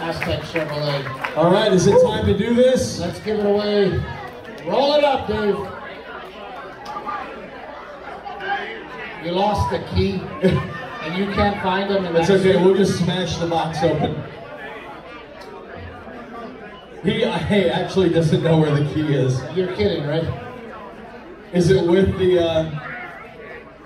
Aztec 0.00 0.40
Chevrolet. 0.42 1.36
All 1.36 1.50
right, 1.50 1.72
is 1.72 1.86
it 1.86 2.00
time 2.02 2.26
to 2.26 2.36
do 2.36 2.54
this? 2.54 2.98
Let's 3.00 3.20
give 3.20 3.38
it 3.38 3.46
away. 3.46 3.90
Roll 4.66 4.94
it 4.94 5.04
up, 5.04 5.26
Dave. 5.26 5.56
You 9.24 9.32
lost 9.32 9.70
the 9.70 9.78
key, 9.94 10.20
and 10.42 11.16
you 11.18 11.32
can't 11.34 11.62
find 11.62 11.88
them. 11.90 12.04
And 12.04 12.16
It's 12.16 12.28
okay, 12.30 12.56
we'll 12.62 12.74
just 12.76 12.98
smash 12.98 13.36
the 13.38 13.46
box 13.46 13.78
open. 13.82 14.22
He, 17.02 17.10
he 17.10 17.24
actually 17.24 18.10
doesn't 18.10 18.42
know 18.44 18.58
where 18.58 18.72
the 18.72 18.84
key 18.94 19.12
is. 19.12 19.40
You're 19.56 19.74
kidding, 19.74 20.06
right? 20.06 20.24
Is 21.52 21.70
it 21.70 21.84
with 21.84 22.16
the, 22.18 22.38
uh, 22.38 22.80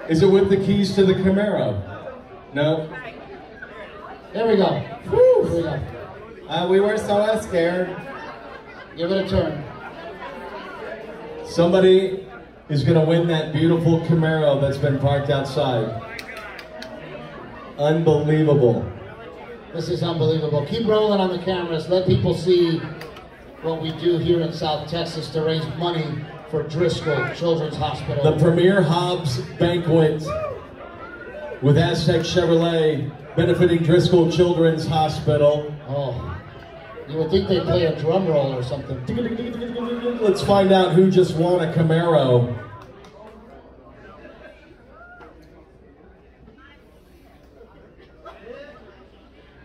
is 0.08 0.22
it 0.22 0.30
with 0.30 0.50
the 0.50 0.56
keys 0.58 0.94
to 0.96 1.04
the 1.04 1.14
Camaro? 1.14 1.82
No? 2.52 2.88
There 4.34 4.46
we 4.46 4.56
go. 4.56 4.84
Woo, 5.10 5.48
here 5.48 5.56
we 5.56 5.62
go. 5.62 6.48
Uh, 6.48 6.68
we 6.68 6.78
were 6.78 6.98
so 6.98 7.40
scared. 7.40 7.88
Give 8.96 9.10
it 9.10 9.26
a 9.26 9.28
turn. 9.28 9.64
Somebody 11.46 12.26
is 12.68 12.84
going 12.84 13.00
to 13.00 13.06
win 13.06 13.26
that 13.28 13.52
beautiful 13.52 14.00
Camaro 14.00 14.60
that's 14.60 14.78
been 14.78 14.98
parked 14.98 15.30
outside. 15.30 16.02
Unbelievable. 17.78 18.90
This 19.72 19.88
is 19.88 20.02
unbelievable. 20.02 20.66
Keep 20.66 20.86
rolling 20.86 21.20
on 21.20 21.30
the 21.30 21.38
cameras. 21.44 21.88
Let 21.88 22.06
people 22.06 22.34
see 22.34 22.80
what 23.62 23.82
we 23.82 23.92
do 23.92 24.18
here 24.18 24.40
in 24.40 24.52
South 24.52 24.88
Texas 24.88 25.28
to 25.30 25.42
raise 25.42 25.64
money 25.76 26.24
for 26.50 26.62
Driscoll 26.62 27.32
Children's 27.34 27.76
Hospital. 27.76 28.22
The 28.32 28.38
Premier 28.42 28.82
Hobbs 28.82 29.40
Banquet 29.58 30.22
with 31.62 31.78
Aztec 31.78 32.20
Chevrolet 32.20 33.10
benefiting 33.34 33.82
Driscoll 33.82 34.30
Children's 34.30 34.86
Hospital. 34.86 35.74
oh, 35.88 36.38
You 37.08 37.18
would 37.18 37.30
think 37.30 37.48
they'd 37.48 37.62
play 37.62 37.86
a 37.86 37.98
drum 38.00 38.26
roll 38.26 38.54
or 38.54 38.62
something. 38.62 39.00
Let's 40.20 40.42
find 40.42 40.72
out 40.72 40.94
who 40.94 41.10
just 41.10 41.36
won 41.36 41.66
a 41.66 41.72
Camaro. 41.72 42.62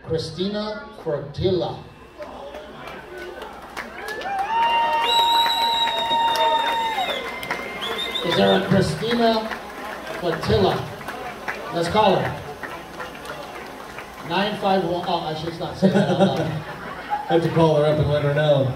Christina 0.04 0.88
Fortilla. 1.02 1.82
Is 8.32 8.38
there 8.38 8.62
a 8.62 8.66
Christina 8.66 9.46
Fortilla? 10.20 11.74
Let's 11.74 11.88
call 11.90 12.16
her. 12.16 12.40
951. 14.26 15.04
Oh, 15.06 15.20
I 15.20 15.34
should 15.34 15.60
not 15.60 15.76
say 15.76 15.90
that 15.90 16.08
out 16.08 16.18
loud. 16.18 16.40
I 16.40 17.34
have 17.34 17.42
to 17.42 17.50
call 17.50 17.76
her 17.76 17.84
up 17.84 17.98
and 17.98 18.08
let 18.08 18.22
her 18.22 18.32
know. 18.32 18.72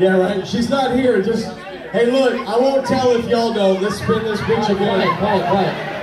Yeah, 0.00 0.16
right. 0.16 0.46
She's 0.46 0.70
not 0.70 0.96
here. 0.96 1.20
Just 1.20 1.54
hey, 1.92 2.10
look. 2.10 2.34
I 2.48 2.56
won't 2.58 2.86
tell 2.86 3.10
if 3.14 3.26
y'all 3.28 3.52
know. 3.52 3.72
Let's 3.72 3.96
spin 3.96 4.24
this 4.24 4.40
bitch 4.40 4.64
Quiet, 4.64 4.70
again. 4.70 5.18
quiet, 5.18 5.50
quiet. 5.50 5.94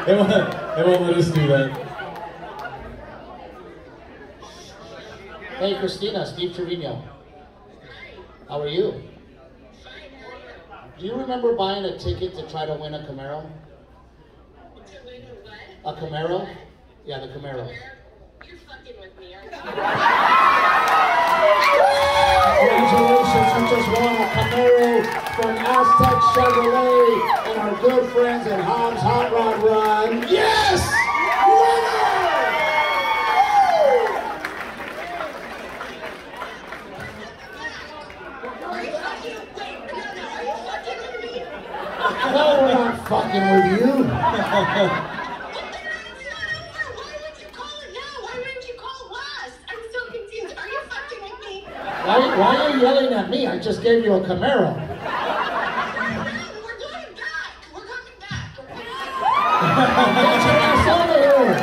They 0.08 0.14
won't, 0.16 0.30
they 0.30 0.82
won't 0.84 1.02
let 1.02 1.18
us 1.18 1.28
do 1.28 1.46
that. 1.48 1.87
Hey, 5.68 5.76
Christina, 5.78 6.24
Steve 6.24 6.56
Trevino. 6.56 7.02
How 8.48 8.62
are 8.62 8.68
you? 8.68 9.02
Do 10.98 11.04
you 11.04 11.14
remember 11.14 11.54
buying 11.56 11.84
a 11.84 11.98
ticket 11.98 12.34
to 12.36 12.48
try 12.48 12.64
to 12.64 12.72
win 12.72 12.94
a 12.94 13.00
Camaro? 13.00 13.44
A 15.84 15.92
Camaro? 15.92 16.48
Yeah, 17.04 17.18
the 17.20 17.26
Camaro. 17.26 17.70
You're 18.46 18.56
fucking 18.56 18.98
with 18.98 19.18
me, 19.20 19.34
aren't 19.34 19.52
you? 19.52 19.58
Congratulations, 22.64 23.52
you 23.52 23.68
just 23.76 23.88
won 23.92 24.16
a 24.16 24.26
Camaro 24.32 25.04
from 25.36 25.52
Aztec 25.58 26.18
Chevrolet 26.32 27.12
and 27.50 27.58
our 27.60 27.74
good 27.82 28.04
friends 28.12 28.46
at 28.46 28.60
Hobbs 28.64 29.02
Hot 29.02 29.30
Rod 29.30 29.62
Run. 29.62 30.26
Yes! 30.30 30.94
Are 38.78 38.84
you 38.84 38.92
fucking 38.92 39.36
wait, 39.56 39.78
no, 39.86 39.96
no, 39.96 40.22
are 40.28 40.44
you 40.44 40.54
fucking 40.66 40.98
with 40.98 41.18
me? 41.22 41.42
No, 42.32 42.44
we're 42.60 42.74
not 42.74 42.94
fucking 43.08 43.40
with 43.40 43.80
you. 43.80 43.86
What 44.04 44.36
the 44.36 44.42
hell's 44.42 44.68
not? 44.68 45.16
Why 46.94 47.12
would 47.24 47.40
you 47.40 47.48
call 47.56 47.76
it 47.80 47.90
now? 47.94 48.12
Why 48.20 48.34
wouldn't 48.36 48.68
you 48.68 48.74
call 48.76 49.00
last? 49.10 49.56
I'm 49.66 49.80
so 49.90 50.00
confused. 50.12 50.54
Are 50.58 50.68
you 50.68 50.80
fucking 50.92 51.22
with 51.24 51.40
me? 51.46 51.64
Why, 52.04 52.18
why 52.36 52.56
are 52.56 52.70
you 52.76 52.82
yelling 52.82 53.14
at 53.14 53.30
me? 53.30 53.46
I 53.46 53.58
just 53.58 53.82
gave 53.82 54.04
you 54.04 54.12
a 54.12 54.20
Camaro. 54.20 54.76
No, 54.76 54.92
we're 56.62 56.78
going 56.78 57.14
back. 57.16 57.50
We're 57.72 57.88
coming 57.88 58.18
back. 58.20 58.56
Get 60.18 60.44
your 60.44 60.58
ass 60.68 60.88
over 60.92 61.16
here. 61.16 61.56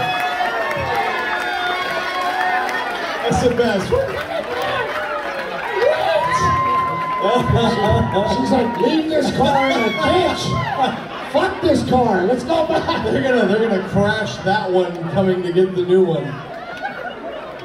That's 3.22 3.42
the 3.44 3.50
best. 3.56 3.92
What? 3.92 4.10
She's 8.38 8.52
like, 8.52 8.78
leave 8.82 9.10
this 9.10 9.36
car 9.38 9.70
in 9.70 9.80
a 9.80 9.90
ditch. 9.90 11.12
Fuck 11.36 11.62
this 11.62 11.90
car. 11.90 12.24
Let's 12.24 12.46
go 12.46 12.66
back. 12.66 13.04
They're 13.04 13.22
gonna 13.22 13.46
they're 13.46 13.68
gonna 13.68 13.90
crash 13.90 14.38
that 14.46 14.72
one 14.72 14.94
coming 15.12 15.44
to 15.44 15.52
get 15.52 15.76
the 15.76 15.82
new 15.82 16.06
one. 16.06 16.24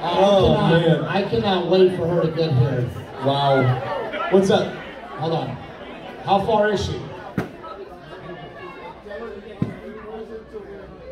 Oh, 0.03 0.57
I 0.57 0.71
cannot, 0.71 1.01
man. 1.01 1.05
I 1.05 1.23
cannot 1.23 1.71
wait 1.71 1.97
for 1.97 2.09
her 2.09 2.23
to 2.23 2.33
get 2.33 2.53
here. 2.53 2.91
Wow. 3.25 3.63
What's 4.33 4.51
up? 4.51 4.75
Hold 4.75 5.35
on. 5.35 5.49
How 6.25 6.45
far 6.45 6.73
is 6.73 6.85
she? 6.85 7.01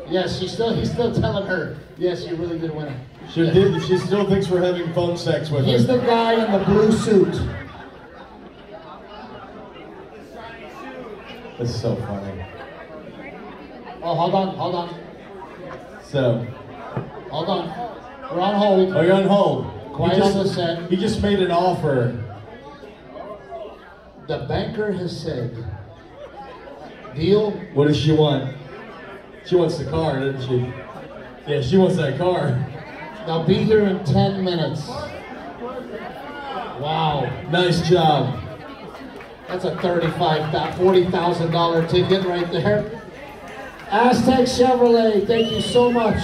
Yes, 0.09 0.37
she's 0.37 0.51
still. 0.51 0.73
He's 0.73 0.91
still 0.91 1.15
telling 1.15 1.47
her. 1.47 1.77
Yes, 1.97 2.25
you 2.25 2.35
really 2.35 2.59
did 2.59 2.75
win 2.75 2.87
it. 2.87 2.99
She 3.31 3.41
did. 3.41 3.81
She 3.83 3.97
still 3.97 4.27
thinks 4.27 4.49
we're 4.49 4.61
having 4.61 4.91
phone 4.93 5.17
sex 5.17 5.49
with 5.49 5.63
her. 5.63 5.71
He's 5.71 5.87
the 5.87 5.99
guy 5.99 6.33
in 6.33 6.51
the 6.51 6.65
blue 6.65 6.91
suit. 6.91 7.41
That's 11.59 11.75
so 11.75 11.93
funny. 11.97 12.41
Oh, 14.01 14.15
hold 14.15 14.33
on, 14.33 14.55
hold 14.55 14.75
on, 14.75 14.95
So, 16.01 16.47
hold 17.29 17.49
on. 17.49 17.67
We're 18.31 18.39
on 18.39 18.55
hold. 18.55 18.93
Oh, 18.93 18.97
are 18.97 19.05
you 19.05 19.11
on 19.11 19.25
hold? 19.25 19.65
Quiet 19.93 20.15
he 20.15 20.21
on 20.21 20.31
just, 20.31 20.55
the 20.55 20.77
set. 20.77 20.89
He 20.89 20.95
just 20.95 21.21
made 21.21 21.39
an 21.41 21.51
offer. 21.51 22.23
The 24.27 24.45
banker 24.47 24.93
has 24.93 25.21
said, 25.21 25.53
deal. 27.13 27.51
What 27.73 27.89
does 27.89 27.97
she 27.97 28.13
want? 28.13 28.55
She 29.45 29.57
wants 29.57 29.79
the 29.79 29.85
car, 29.85 30.17
doesn't 30.21 30.47
she? 30.47 30.73
Yeah, 31.45 31.61
she 31.61 31.75
wants 31.75 31.97
that 31.97 32.17
car. 32.17 32.57
They'll 33.25 33.43
be 33.43 33.55
here 33.55 33.85
in 33.85 34.01
10 34.05 34.45
minutes. 34.45 34.87
Wow. 36.79 37.29
Nice 37.51 37.81
job. 37.89 38.48
That's 39.49 39.65
a 39.65 39.75
thirty-five, 39.77 40.77
forty 40.77 41.09
thousand 41.09 41.51
dollar 41.51 41.85
ticket 41.87 42.23
right 42.23 42.49
there. 42.51 43.01
Aztec 43.89 44.41
Chevrolet, 44.45 45.25
thank 45.25 45.51
you 45.51 45.59
so 45.59 45.91
much. 45.91 46.19